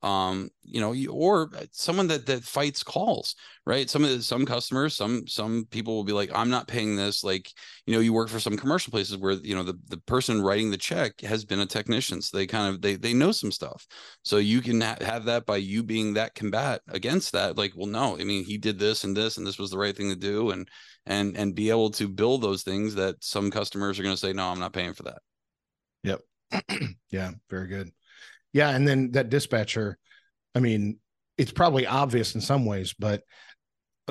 um 0.02 0.48
you 0.62 0.80
know 0.80 0.92
you, 0.92 1.12
or 1.12 1.50
someone 1.70 2.08
that 2.08 2.26
that 2.26 2.42
fights 2.42 2.82
calls 2.82 3.36
right 3.66 3.88
some 3.88 4.02
of 4.02 4.10
the, 4.10 4.20
some 4.20 4.44
customers 4.44 4.96
some 4.96 5.26
some 5.28 5.64
people 5.70 5.94
will 5.94 6.04
be 6.04 6.12
like 6.12 6.30
i'm 6.34 6.50
not 6.50 6.66
paying 6.66 6.96
this 6.96 7.22
like 7.22 7.50
you 7.86 7.94
know 7.94 8.00
you 8.00 8.12
work 8.12 8.28
for 8.28 8.40
some 8.40 8.56
commercial 8.56 8.90
places 8.90 9.16
where 9.16 9.34
you 9.34 9.54
know 9.54 9.62
the, 9.62 9.78
the 9.88 9.96
person 9.98 10.42
writing 10.42 10.70
the 10.70 10.76
check 10.76 11.20
has 11.20 11.44
been 11.44 11.60
a 11.60 11.66
technician 11.66 12.20
so 12.20 12.36
they 12.36 12.46
kind 12.46 12.74
of 12.74 12.82
they 12.82 12.96
they 12.96 13.14
know 13.14 13.30
some 13.30 13.52
stuff 13.52 13.86
so 14.22 14.38
you 14.38 14.60
can 14.60 14.80
ha- 14.80 14.96
have 15.00 15.24
that 15.24 15.46
by 15.46 15.56
you 15.56 15.82
being 15.82 16.14
that 16.14 16.34
combat 16.34 16.80
against 16.88 17.32
that 17.32 17.56
like 17.56 17.72
well 17.76 17.86
no 17.86 18.18
i 18.18 18.24
mean 18.24 18.44
he 18.44 18.58
did 18.58 18.78
this 18.78 19.04
and 19.04 19.16
this 19.16 19.36
and 19.36 19.46
this 19.46 19.58
was 19.58 19.70
the 19.70 19.78
right 19.78 19.96
thing 19.96 20.08
to 20.08 20.16
do 20.16 20.50
and 20.50 20.68
and 21.06 21.36
and 21.36 21.54
be 21.54 21.70
able 21.70 21.90
to 21.90 22.08
build 22.08 22.42
those 22.42 22.64
things 22.64 22.94
that 22.94 23.14
some 23.22 23.50
customers 23.50 23.98
are 23.98 24.02
going 24.02 24.14
to 24.14 24.20
say 24.20 24.32
no 24.32 24.48
i'm 24.48 24.60
not 24.60 24.72
paying 24.72 24.94
for 24.94 25.04
that 25.04 25.18
Yep. 26.02 26.20
yeah, 27.10 27.30
very 27.48 27.68
good. 27.68 27.90
Yeah, 28.52 28.70
and 28.70 28.86
then 28.86 29.12
that 29.12 29.30
dispatcher, 29.30 29.98
I 30.54 30.60
mean, 30.60 30.98
it's 31.38 31.52
probably 31.52 31.86
obvious 31.86 32.34
in 32.34 32.40
some 32.40 32.66
ways, 32.66 32.94
but 32.98 33.22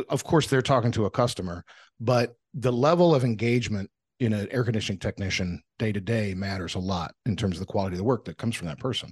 of 0.09 0.23
course 0.23 0.47
they're 0.47 0.61
talking 0.61 0.91
to 0.93 1.05
a 1.05 1.11
customer, 1.11 1.63
but 1.99 2.35
the 2.53 2.71
level 2.71 3.13
of 3.13 3.23
engagement 3.23 3.89
in 4.19 4.33
an 4.33 4.47
air 4.51 4.63
conditioning 4.63 4.99
technician 4.99 5.61
day 5.79 5.91
to 5.91 5.99
day 5.99 6.33
matters 6.33 6.75
a 6.75 6.79
lot 6.79 7.13
in 7.25 7.35
terms 7.35 7.55
of 7.55 7.59
the 7.59 7.71
quality 7.71 7.95
of 7.95 7.97
the 7.97 8.03
work 8.03 8.25
that 8.25 8.37
comes 8.37 8.55
from 8.55 8.67
that 8.67 8.79
person. 8.79 9.11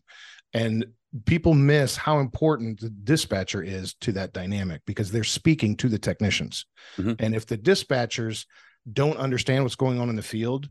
And 0.54 0.86
people 1.26 1.54
miss 1.54 1.96
how 1.96 2.20
important 2.20 2.80
the 2.80 2.90
dispatcher 2.90 3.64
is 3.64 3.96
to 4.02 4.12
that 4.14 4.34
dynamic 4.34 4.82
because 4.86 5.12
they're 5.12 5.24
speaking 5.24 5.76
to 5.78 5.90
the 5.90 5.98
technicians. 6.00 6.66
Mhm. 6.98 7.16
And 7.20 7.36
if 7.36 7.46
the 7.46 7.58
dispatchers 7.58 8.46
don't 8.92 9.18
understand 9.18 9.64
what's 9.64 9.76
going 9.76 10.00
on 10.00 10.10
in 10.10 10.16
the 10.16 10.22
field, 10.22 10.70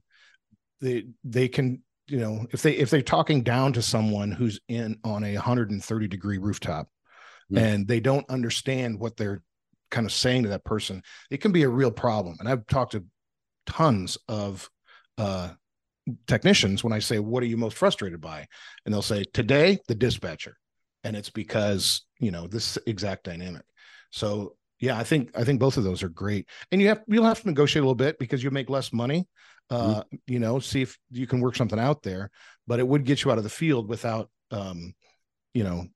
they 0.81 1.07
they 1.25 1.49
can 1.49 1.83
you 2.09 2.19
know 2.19 2.47
if 2.51 2.63
they 2.63 2.73
if 2.73 2.91
they're 2.91 3.03
talking 3.03 3.43
down 3.43 3.73
to 3.75 3.83
someone 3.83 4.31
who's 4.31 4.61
in 4.69 4.99
on 5.05 5.25
a 5.25 5.35
130 5.35 6.09
degree 6.09 6.39
rooftop 6.39 6.89
Mhm. 7.53 7.59
and 7.59 7.89
they 7.89 8.01
don't 8.01 8.29
understand 8.29 8.99
what 9.01 9.17
they're 9.17 9.43
kind 9.91 10.07
of 10.07 10.13
saying 10.13 10.43
to 10.43 10.51
that 10.51 10.65
person 10.65 11.03
it 11.31 11.39
can 11.39 11.53
be 11.53 11.63
a 11.63 11.69
real 11.69 11.91
problem. 11.91 12.37
And 12.41 12.49
i've 12.49 12.67
talked 12.67 12.93
to 12.93 13.05
tons 13.67 14.19
of 14.29 14.69
uh 15.17 15.51
technicians 16.27 16.83
when 16.83 16.93
i 16.93 16.99
say 16.99 17.19
what 17.19 17.43
are 17.43 17.47
you 17.47 17.57
most 17.57 17.77
frustrated 17.77 18.21
by? 18.21 18.47
And 18.85 18.93
they'll 18.95 19.03
say 19.03 19.25
today 19.33 19.79
the 19.89 19.95
dispatcher. 19.95 20.57
And 21.05 21.17
it's 21.17 21.31
because 21.31 22.07
you 22.19 22.31
know 22.31 22.47
this 22.47 22.79
exact 22.87 23.25
dynamic. 23.25 23.63
So 24.11 24.57
yeah 24.81 24.97
i 24.99 25.05
think 25.05 25.31
i 25.37 25.45
think 25.45 25.59
both 25.61 25.77
of 25.77 25.85
those 25.85 26.03
are 26.03 26.09
great. 26.09 26.49
And 26.71 26.81
you 26.81 26.89
have 26.89 27.03
you'll 27.07 27.25
have 27.25 27.41
to 27.41 27.47
negotiate 27.47 27.83
a 27.83 27.85
little 27.87 27.95
bit 27.95 28.19
because 28.19 28.43
you 28.43 28.51
make 28.51 28.71
less 28.71 28.93
money 28.93 29.27
uh 29.71 30.03
you 30.27 30.39
know 30.39 30.59
see 30.59 30.83
if 30.83 30.99
you 31.11 31.27
can 31.27 31.41
work 31.41 31.55
something 31.57 31.79
out 31.79 32.03
there 32.03 32.31
but 32.67 32.79
it 32.79 32.87
would 32.89 33.05
get 33.05 33.23
you 33.25 33.31
out 33.31 33.39
of 33.39 33.45
the 33.45 33.51
field 33.51 33.89
without 33.89 34.31
um 34.51 34.95
you 35.55 35.65
know 35.65 35.87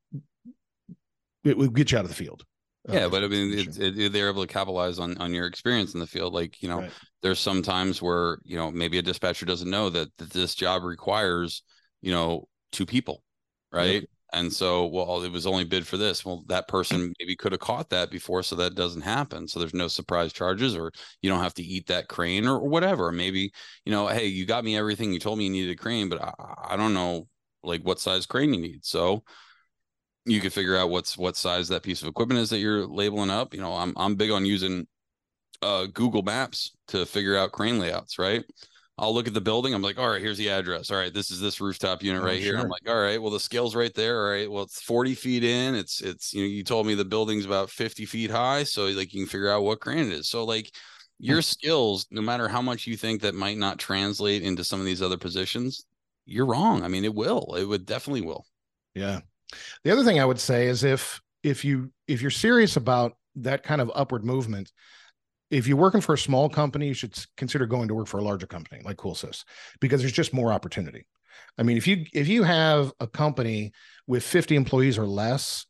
it 1.45 1.57
would 1.57 1.75
get 1.75 1.91
you 1.91 1.99
out 1.99 2.05
of 2.05 2.11
the 2.11 2.17
field. 2.17 2.45
Uh, 2.89 2.95
yeah 2.95 3.09
but 3.09 3.23
i 3.23 3.29
mean 3.29 3.53
issue. 3.57 3.71
it, 3.79 4.13
they're 4.13 4.29
able 4.29 4.45
to 4.45 4.53
capitalize 4.53 4.99
on 4.99 5.17
on 5.19 5.33
your 5.33 5.47
experience 5.47 5.95
in 5.95 6.01
the 6.01 6.07
field. 6.07 6.35
Like 6.35 6.61
you 6.63 6.69
know 6.69 6.81
Right. 6.81 6.93
there's 7.23 7.39
some 7.39 7.63
times 7.63 8.03
where 8.03 8.39
you 8.45 8.57
know 8.57 8.71
maybe 8.73 8.99
a 8.99 9.03
dispatcher 9.03 9.47
doesn't 9.47 9.71
know 9.71 9.89
that, 9.91 10.09
that 10.19 10.31
this 10.31 10.55
job 10.55 10.83
requires 10.83 11.63
you 12.01 12.11
know 12.11 12.49
two 12.73 12.85
people 12.87 13.23
right 13.73 14.09
and 14.33 14.53
so 14.53 14.87
well 14.87 15.23
it 15.23 15.33
was 15.33 15.47
only 15.47 15.65
bid 15.65 15.87
for 15.87 15.97
this. 15.97 16.25
Well 16.25 16.45
that 16.49 16.69
person 16.69 17.13
maybe 17.19 17.37
could 17.37 17.53
have 17.53 17.61
caught 17.61 17.91
that 17.91 18.11
before 18.11 18.43
so 18.43 18.57
that 18.57 18.75
doesn't 18.75 19.03
happen. 19.03 19.49
So 19.49 19.61
there's 19.61 19.75
no 19.75 19.89
surprise 19.89 20.33
charges 20.33 20.77
or 20.77 20.93
you 21.21 21.31
don't 21.31 21.43
have 21.43 21.55
to 21.55 21.63
eat 21.63 21.87
that 21.89 22.09
crane 22.09 22.47
or, 22.47 22.61
whatever. 22.69 23.13
Maybe 23.13 23.53
you 23.85 23.93
know 23.93 24.07
hey 24.09 24.27
you 24.27 24.47
got 24.47 24.65
me 24.65 24.77
everything 24.77 25.13
you 25.13 25.19
told 25.19 25.39
me 25.39 25.45
you 25.45 25.51
needed 25.51 25.73
a 25.73 25.77
crane 25.77 26.09
but 26.09 26.23
i, 26.23 26.33
I 26.71 26.77
don't 26.77 26.95
know 26.95 27.29
like 27.63 27.83
what 27.83 28.01
size 28.01 28.27
crane 28.27 28.55
you 28.55 28.61
need. 28.61 28.85
So 28.85 29.25
you 30.25 30.41
could 30.41 30.53
figure 30.53 30.77
out 30.77 30.91
what's 30.91 31.19
what 31.19 31.37
size 31.37 31.69
that 31.69 31.83
piece 31.83 32.03
of 32.03 32.09
equipment 32.09 32.41
is 32.41 32.51
that 32.51 32.59
you're 32.59 32.87
labeling 32.87 33.31
up. 33.31 33.55
You 33.55 33.61
know 33.61 33.73
i'm 33.75 33.93
i'm 33.97 34.15
big 34.17 34.31
on 34.31 34.47
using 34.47 34.87
uh 35.63 35.87
google 35.93 36.23
maps 36.23 36.73
to 36.89 37.07
figure 37.07 37.37
out 37.37 37.53
crane 37.53 37.79
layouts 37.79 38.19
right 38.19 38.45
i'll 39.03 39.13
look 39.13 39.27
at 39.27 39.35
the 39.35 39.41
building 39.41 39.75
i'm 39.75 39.83
like 39.83 39.99
all 39.99 40.09
right 40.09 40.23
here's 40.23 40.39
the 40.39 40.49
address. 40.49 40.91
All 40.91 40.97
right 40.97 41.13
this 41.13 41.31
is 41.31 41.41
this 41.41 41.61
rooftop 41.61 42.03
unit 42.03 42.23
Oh, 42.23 42.25
right 42.25 42.41
here. 42.41 42.57
I'm 42.57 42.69
like 42.69 42.89
all 42.89 43.01
right 43.01 43.21
well 43.21 43.31
the 43.31 43.39
scale's 43.41 43.75
right 43.75 43.93
there 43.93 44.25
all 44.25 44.33
right 44.33 44.51
well 44.51 44.63
it's 44.63 44.81
40 44.83 45.15
feet 45.15 45.45
in 45.45 45.75
it's 45.75 46.01
it's 46.01 46.33
you 46.33 46.43
know 46.43 46.49
you 46.49 46.65
told 46.65 46.87
me 46.87 46.95
the 46.95 47.05
building's 47.05 47.45
about 47.45 47.69
50 47.69 48.07
feet 48.07 48.31
high 48.31 48.65
so 48.65 48.87
like 48.87 49.13
you 49.13 49.25
can 49.25 49.29
figure 49.31 49.51
out 49.51 49.63
what 49.63 49.81
crane 49.81 50.07
it 50.07 50.13
is. 50.13 50.31
So 50.31 50.45
like 50.45 50.71
hmm. 51.21 51.27
your 51.27 51.43
skills 51.43 52.07
no 52.11 52.23
matter 52.23 52.49
how 52.49 52.63
much 52.63 52.87
you 52.87 52.97
think 52.97 53.21
that 53.21 53.35
might 53.35 53.59
not 53.59 53.79
translate 53.79 54.43
into 54.43 54.65
some 54.65 54.81
of 54.81 54.87
these 54.87 55.03
other 55.03 55.19
positions 55.19 55.85
you're 56.25 56.47
wrong 56.47 56.85
i 56.85 56.89
mean 56.89 57.05
it 57.05 57.15
will 57.15 57.55
it 57.59 57.65
would 57.65 57.85
definitely 57.85 58.23
will. 58.23 58.47
Yeah. 58.95 59.21
The 59.85 59.91
other 59.91 60.05
thing 60.05 60.21
I 60.21 60.25
would 60.25 60.41
say 60.41 60.67
is 60.67 60.85
if 60.85 61.21
if 61.43 61.65
you 61.65 61.91
if 62.07 62.23
you're 62.23 62.31
serious 62.31 62.77
about 62.77 63.17
that 63.37 63.63
kind 63.63 63.81
of 63.81 63.91
upward 63.95 64.25
movement, 64.25 64.73
if 65.53 65.69
you're 65.69 65.77
working 65.77 66.01
for 66.01 66.15
a 66.15 66.19
small 66.19 66.49
company, 66.49 66.89
you 66.89 66.95
should 66.95 67.15
consider 67.37 67.67
going 67.67 67.87
to 67.87 67.95
work 67.95 68.07
for 68.07 68.19
a 68.19 68.25
larger 68.25 68.47
company 68.47 68.81
like 68.85 68.97
CoolSys 68.97 69.45
because 69.81 70.01
there's 70.01 70.13
just 70.13 70.33
more 70.33 70.51
opportunity. 70.51 71.07
I 71.59 71.63
mean, 71.63 71.77
if 71.77 71.87
you 71.87 72.07
if 72.15 72.27
you 72.27 72.43
have 72.43 72.91
a 73.01 73.07
company 73.07 73.73
with 74.07 74.25
50 74.25 74.57
employees 74.57 74.97
or 74.97 75.07
less, 75.07 75.67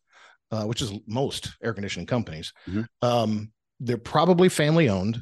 uh, 0.53 0.65
which 0.65 0.81
is 0.81 0.93
most 1.07 1.57
air 1.63 1.75
conditioning 1.75 2.07
companies, 2.07 2.53
Mhm. 2.69 2.87
um, 3.03 3.53
they're 3.81 3.99
probably 3.99 4.49
family 4.49 4.89
owned. 4.89 5.21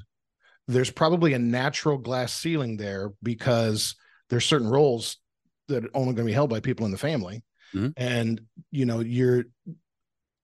There's 0.68 0.90
probably 0.90 1.32
a 1.32 1.38
natural 1.38 1.96
glass 1.96 2.34
ceiling 2.34 2.76
there 2.76 3.12
because 3.22 3.96
there's 4.28 4.44
certain 4.44 4.68
roles 4.68 5.16
that 5.68 5.84
are 5.86 5.90
only 5.94 6.12
going 6.12 6.26
to 6.26 6.30
be 6.30 6.34
held 6.34 6.50
by 6.50 6.60
people 6.60 6.84
in 6.84 6.92
the 6.92 6.98
family 6.98 7.42
Mhm. 7.74 7.92
and 7.96 8.40
you 8.70 8.84
know 8.84 9.00
you're 9.00 9.44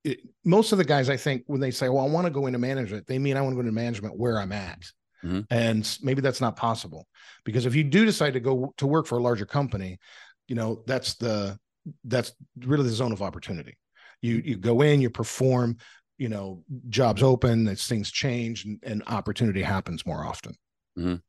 it, 0.07 0.20
most 0.44 0.72
of 0.72 0.78
the 0.78 0.84
guys 0.84 1.11
i 1.11 1.16
think 1.16 1.42
when 1.46 1.61
they 1.61 1.70
say 1.70 1.88
well 1.88 2.04
i 2.07 2.09
want 2.09 2.24
to 2.26 2.30
go 2.30 2.46
into 2.46 2.59
management 2.59 3.07
they 3.07 3.18
mean 3.18 3.36
i 3.36 3.40
want 3.40 3.52
to 3.52 3.57
go 3.57 3.61
into 3.61 3.72
management 3.72 4.16
where 4.18 4.38
i'm 4.38 4.52
at. 4.52 4.82
Mhm. 5.24 5.46
and 5.50 5.98
maybe 6.02 6.20
that's 6.20 6.40
not 6.42 6.57
possible. 6.57 7.09
Because 7.44 7.64
if 7.66 7.74
you 7.74 7.82
do 7.82 8.04
decide 8.04 8.34
to 8.34 8.40
go 8.40 8.72
to 8.76 8.86
work 8.86 9.07
for 9.07 9.18
a 9.18 9.22
larger 9.22 9.46
company 9.46 9.98
you 10.46 10.54
know 10.54 10.82
that's 10.86 11.14
the 11.14 11.59
that's 12.04 12.32
really 12.64 12.84
the 12.84 12.90
zone 13.00 13.12
of 13.12 13.22
opportunity. 13.22 13.74
You 14.22 14.42
you 14.44 14.57
go 14.57 14.82
in 14.82 15.00
you 15.00 15.11
perform 15.11 15.78
you 16.18 16.28
know 16.28 16.62
jobs 16.88 17.22
open 17.22 17.66
as 17.68 17.86
things 17.86 18.11
change 18.11 18.64
and, 18.66 18.78
and 18.82 19.02
opportunity 19.07 19.62
happens 19.62 20.04
more 20.07 20.24
often. 20.24 20.54
Mhm. 20.98 21.22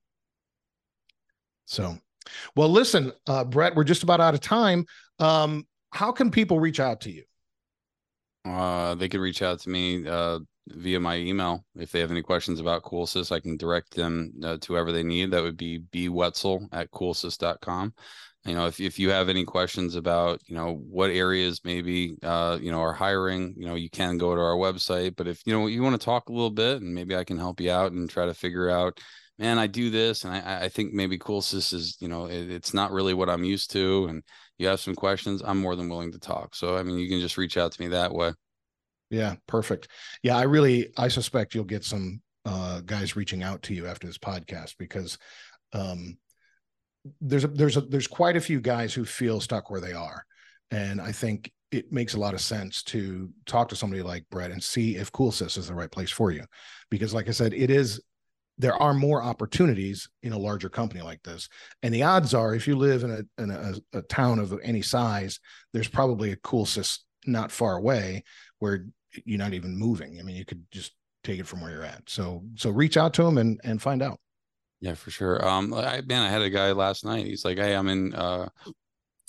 so 1.65 1.97
well 2.55 2.69
listen 2.69 3.11
uh 3.27 3.43
brett 3.43 3.75
we're 3.75 3.83
just 3.83 4.03
about 4.03 4.19
out 4.21 4.33
of 4.33 4.41
time. 4.41 4.85
Um 5.19 5.65
how 5.91 6.11
can 6.11 6.29
people 6.29 6.59
reach 6.59 6.79
out 6.79 7.01
to 7.01 7.11
you 7.11 7.23
Uh, 8.47 8.95
they 8.95 9.09
could 9.09 9.19
reach 9.19 9.41
out 9.41 9.59
to 9.59 9.69
me 9.69 10.07
uh, 10.07 10.39
via 10.67 10.99
my 10.99 11.17
email 11.17 11.65
if 11.75 11.91
they 11.91 11.99
have 11.99 12.11
any 12.11 12.21
questions 12.21 12.59
about 12.59 12.83
CoolSys. 12.83 13.31
I 13.31 13.39
can 13.39 13.57
direct 13.57 13.95
them 13.95 14.33
uh, 14.43 14.57
to 14.57 14.73
whoever 14.73 14.91
they 14.91 15.03
need. 15.03 15.31
That 15.31 15.43
would 15.43 15.57
be 15.57 15.79
bwetzel 15.79 16.67
at 16.71 16.91
coolsys.com. 16.91 17.93
You 18.45 18.55
know, 18.55 18.67
if, 18.67 18.79
if 18.79 18.97
you 18.97 19.09
have 19.09 19.27
any 19.27 19.43
questions 19.43 19.95
about, 19.95 20.39
you 20.45 20.55
know, 20.55 20.75
what 20.75 21.09
areas 21.09 21.59
maybe, 21.65 22.15
uh, 22.23 22.57
you 22.61 22.71
know, 22.71 22.79
are 22.79 22.93
hiring, 22.93 23.53
you 23.57 23.65
know, 23.65 23.75
you 23.75 23.89
can 23.89 24.17
go 24.17 24.33
to 24.33 24.41
our 24.41 24.55
website. 24.55 25.15
But 25.17 25.27
if, 25.27 25.41
you 25.45 25.53
know, 25.53 25.67
you 25.67 25.83
want 25.83 25.99
to 25.99 26.05
talk 26.05 26.29
a 26.29 26.31
little 26.31 26.51
bit 26.51 26.81
and 26.81 26.93
maybe 26.93 27.15
I 27.15 27.25
can 27.25 27.37
help 27.37 27.59
you 27.59 27.71
out 27.71 27.91
and 27.91 28.09
try 28.09 28.25
to 28.25 28.33
figure 28.33 28.69
out, 28.69 29.01
man, 29.37 29.59
I 29.59 29.67
do 29.67 29.89
this. 29.89 30.23
And 30.23 30.33
I, 30.33 30.63
I 30.63 30.69
think 30.69 30.93
maybe 30.93 31.17
CoolSys 31.17 31.73
is, 31.73 31.97
you 31.99 32.07
know, 32.07 32.27
it, 32.27 32.49
it's 32.49 32.73
not 32.73 32.91
really 32.91 33.13
what 33.13 33.29
I'm 33.29 33.43
used 33.43 33.71
to. 33.71 34.05
And 34.05 34.23
you 34.57 34.67
have 34.67 34.79
some 34.79 34.95
questions, 34.95 35.41
I'm 35.43 35.59
more 35.59 35.75
than 35.75 35.89
willing 35.89 36.11
to 36.11 36.19
talk. 36.19 36.55
So, 36.55 36.77
I 36.77 36.83
mean, 36.83 36.97
you 36.97 37.07
can 37.07 37.19
just 37.19 37.37
reach 37.37 37.57
out 37.57 37.71
to 37.71 37.81
me 37.81 37.89
that 37.89 38.13
way. 38.13 38.33
Yeah, 39.09 39.35
perfect. 39.47 39.87
Yeah, 40.23 40.37
I 40.37 40.43
really 40.43 40.91
I 40.97 41.07
suspect 41.07 41.55
you'll 41.55 41.63
get 41.63 41.83
some 41.83 42.21
uh 42.45 42.81
guys 42.81 43.15
reaching 43.15 43.43
out 43.43 43.61
to 43.63 43.73
you 43.73 43.87
after 43.87 44.07
this 44.07 44.17
podcast 44.17 44.75
because 44.77 45.17
um 45.73 46.17
there's 47.21 47.43
a 47.43 47.47
there's 47.47 47.77
a 47.77 47.81
there's 47.81 48.07
quite 48.07 48.35
a 48.35 48.41
few 48.41 48.59
guys 48.59 48.93
who 48.93 49.05
feel 49.05 49.39
stuck 49.39 49.69
where 49.69 49.81
they 49.81 49.93
are. 49.93 50.25
And 50.71 50.99
I 50.99 51.13
think 51.13 51.51
it 51.71 51.91
makes 51.91 52.13
a 52.13 52.19
lot 52.19 52.33
of 52.33 52.41
sense 52.41 52.83
to 52.83 53.29
talk 53.45 53.69
to 53.69 53.75
somebody 53.75 54.01
like 54.01 54.25
Brett 54.29 54.51
and 54.51 54.63
see 54.63 54.95
if 54.95 55.11
Cool 55.11 55.31
CoolSys 55.31 55.57
is 55.57 55.67
the 55.67 55.75
right 55.75 55.91
place 55.91 56.11
for 56.11 56.31
you. 56.31 56.43
Because 56.89 57.13
like 57.13 57.27
I 57.27 57.31
said, 57.31 57.53
it 57.53 57.69
is 57.69 58.01
there 58.57 58.75
are 58.75 58.93
more 58.93 59.21
opportunities 59.21 60.09
in 60.23 60.33
a 60.33 60.37
larger 60.37 60.69
company 60.69 61.01
like 61.01 61.21
this. 61.23 61.47
And 61.83 61.93
the 61.93 62.03
odds 62.03 62.33
are 62.33 62.55
if 62.55 62.67
you 62.67 62.75
live 62.75 63.03
in 63.03 63.11
a 63.11 63.41
in 63.41 63.51
a, 63.51 63.75
a 63.93 64.01
town 64.03 64.39
of 64.39 64.57
any 64.63 64.81
size, 64.81 65.39
there's 65.73 65.87
probably 65.87 66.31
a 66.31 66.37
cool 66.37 66.65
CoolSys 66.65 66.99
not 67.25 67.51
far 67.51 67.77
away 67.77 68.23
where 68.59 68.85
you're 69.25 69.37
not 69.37 69.53
even 69.53 69.77
moving. 69.77 70.19
I 70.19 70.23
mean, 70.23 70.35
you 70.35 70.45
could 70.45 70.63
just 70.71 70.93
take 71.23 71.39
it 71.39 71.47
from 71.47 71.61
where 71.61 71.71
you're 71.71 71.83
at. 71.83 72.03
So 72.07 72.43
so 72.55 72.69
reach 72.69 72.97
out 72.97 73.13
to 73.15 73.23
them 73.23 73.37
and 73.37 73.59
and 73.63 73.81
find 73.81 74.01
out. 74.01 74.19
Yeah, 74.79 74.93
for 74.93 75.09
sure. 75.09 75.45
Um, 75.45 75.73
I 75.73 76.01
man, 76.01 76.23
I 76.23 76.29
had 76.29 76.41
a 76.41 76.49
guy 76.49 76.71
last 76.71 77.03
night. 77.03 77.25
He's 77.25 77.45
like, 77.45 77.57
"Hey, 77.57 77.75
I'm 77.75 77.87
in 77.89 78.13
uh, 78.13 78.49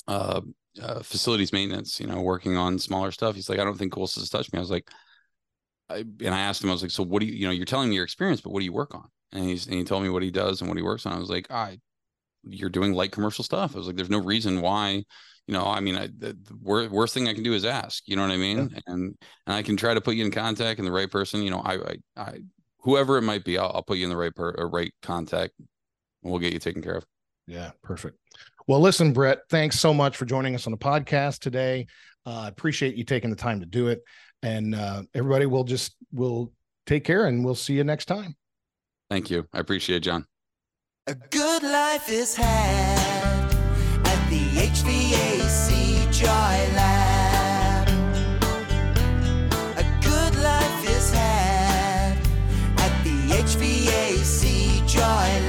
uh, 0.06 0.40
uh, 0.80 1.00
facilities 1.02 1.52
maintenance. 1.52 2.00
You 2.00 2.06
know, 2.06 2.20
working 2.20 2.56
on 2.56 2.78
smaller 2.78 3.10
stuff." 3.10 3.34
He's 3.34 3.48
like, 3.48 3.58
"I 3.58 3.64
don't 3.64 3.78
think 3.78 3.92
CoolSys 3.92 4.30
touched 4.30 4.52
me." 4.52 4.58
I 4.58 4.60
was 4.60 4.70
like, 4.70 4.90
I, 5.88 5.98
and 5.98 6.34
I 6.34 6.40
asked 6.40 6.62
him, 6.62 6.68
I 6.68 6.74
was 6.74 6.82
like, 6.82 6.90
"So 6.90 7.02
what 7.02 7.20
do 7.20 7.26
you, 7.26 7.32
you 7.32 7.46
know, 7.46 7.52
you're 7.52 7.64
telling 7.64 7.88
me 7.88 7.94
your 7.94 8.04
experience, 8.04 8.42
but 8.42 8.50
what 8.50 8.60
do 8.60 8.66
you 8.66 8.72
work 8.72 8.94
on?" 8.94 9.08
And 9.32 9.44
he's 9.44 9.66
and 9.66 9.74
he 9.74 9.84
told 9.84 10.02
me 10.02 10.08
what 10.08 10.22
he 10.22 10.30
does 10.30 10.60
and 10.60 10.68
what 10.68 10.78
he 10.78 10.82
works 10.82 11.04
on. 11.04 11.12
I 11.12 11.18
was 11.18 11.30
like, 11.30 11.50
"I 11.50 11.78
you're 12.44 12.70
doing 12.70 12.92
light 12.92 13.12
commercial 13.12 13.44
stuff. 13.44 13.74
I 13.74 13.78
was 13.78 13.86
like, 13.86 13.96
there's 13.96 14.10
no 14.10 14.22
reason 14.22 14.60
why, 14.60 15.04
you 15.46 15.54
know, 15.54 15.66
I 15.66 15.80
mean, 15.80 15.96
I, 15.96 16.06
the, 16.06 16.36
the 16.42 16.88
worst 16.90 17.14
thing 17.14 17.28
I 17.28 17.34
can 17.34 17.42
do 17.42 17.54
is 17.54 17.64
ask, 17.64 18.02
you 18.06 18.16
know 18.16 18.22
what 18.22 18.30
I 18.30 18.36
mean? 18.36 18.58
And, 18.58 18.82
and 18.86 19.16
I 19.46 19.62
can 19.62 19.76
try 19.76 19.94
to 19.94 20.00
put 20.00 20.14
you 20.14 20.24
in 20.24 20.30
contact 20.30 20.78
and 20.78 20.86
the 20.86 20.92
right 20.92 21.10
person, 21.10 21.42
you 21.42 21.50
know, 21.50 21.60
I, 21.60 21.74
I, 21.74 21.96
I 22.16 22.38
whoever 22.80 23.18
it 23.18 23.22
might 23.22 23.44
be, 23.44 23.58
I'll, 23.58 23.72
I'll 23.74 23.82
put 23.82 23.98
you 23.98 24.04
in 24.04 24.10
the 24.10 24.16
right 24.16 24.34
per, 24.34 24.52
right 24.68 24.92
contact 25.02 25.54
and 25.58 25.68
we'll 26.22 26.40
get 26.40 26.52
you 26.52 26.58
taken 26.58 26.82
care 26.82 26.96
of. 26.96 27.04
Yeah, 27.46 27.70
perfect. 27.82 28.18
Well, 28.66 28.80
listen, 28.80 29.12
Brett, 29.12 29.40
thanks 29.48 29.80
so 29.80 29.94
much 29.94 30.16
for 30.16 30.26
joining 30.26 30.54
us 30.54 30.66
on 30.66 30.72
the 30.72 30.78
podcast 30.78 31.38
today. 31.38 31.86
I 32.26 32.44
uh, 32.44 32.48
appreciate 32.48 32.96
you 32.96 33.04
taking 33.04 33.30
the 33.30 33.36
time 33.36 33.60
to 33.60 33.66
do 33.66 33.88
it. 33.88 34.02
And 34.42 34.74
uh, 34.74 35.02
everybody 35.14 35.46
will 35.46 35.64
just 35.64 35.96
we'll 36.12 36.52
take 36.86 37.04
care 37.04 37.26
and 37.26 37.44
we'll 37.44 37.54
see 37.54 37.72
you 37.72 37.84
next 37.84 38.04
time. 38.04 38.37
Thank 39.10 39.30
you. 39.30 39.46
I 39.52 39.60
appreciate 39.60 39.96
it, 39.98 40.00
John. 40.00 40.26
A 41.06 41.14
good 41.14 41.62
life 41.62 42.10
is 42.10 42.34
had 42.36 43.52
at 44.04 44.30
the 44.30 44.44
HVAC 44.60 46.12
Joy 46.12 46.28
Lab. 46.76 47.88
A 49.78 49.84
good 50.02 50.34
life 50.42 50.88
is 50.90 51.10
had 51.10 52.18
at 52.76 53.04
the 53.04 53.28
HVAC 53.42 54.86
Joy 54.86 55.00
Lab. 55.00 55.47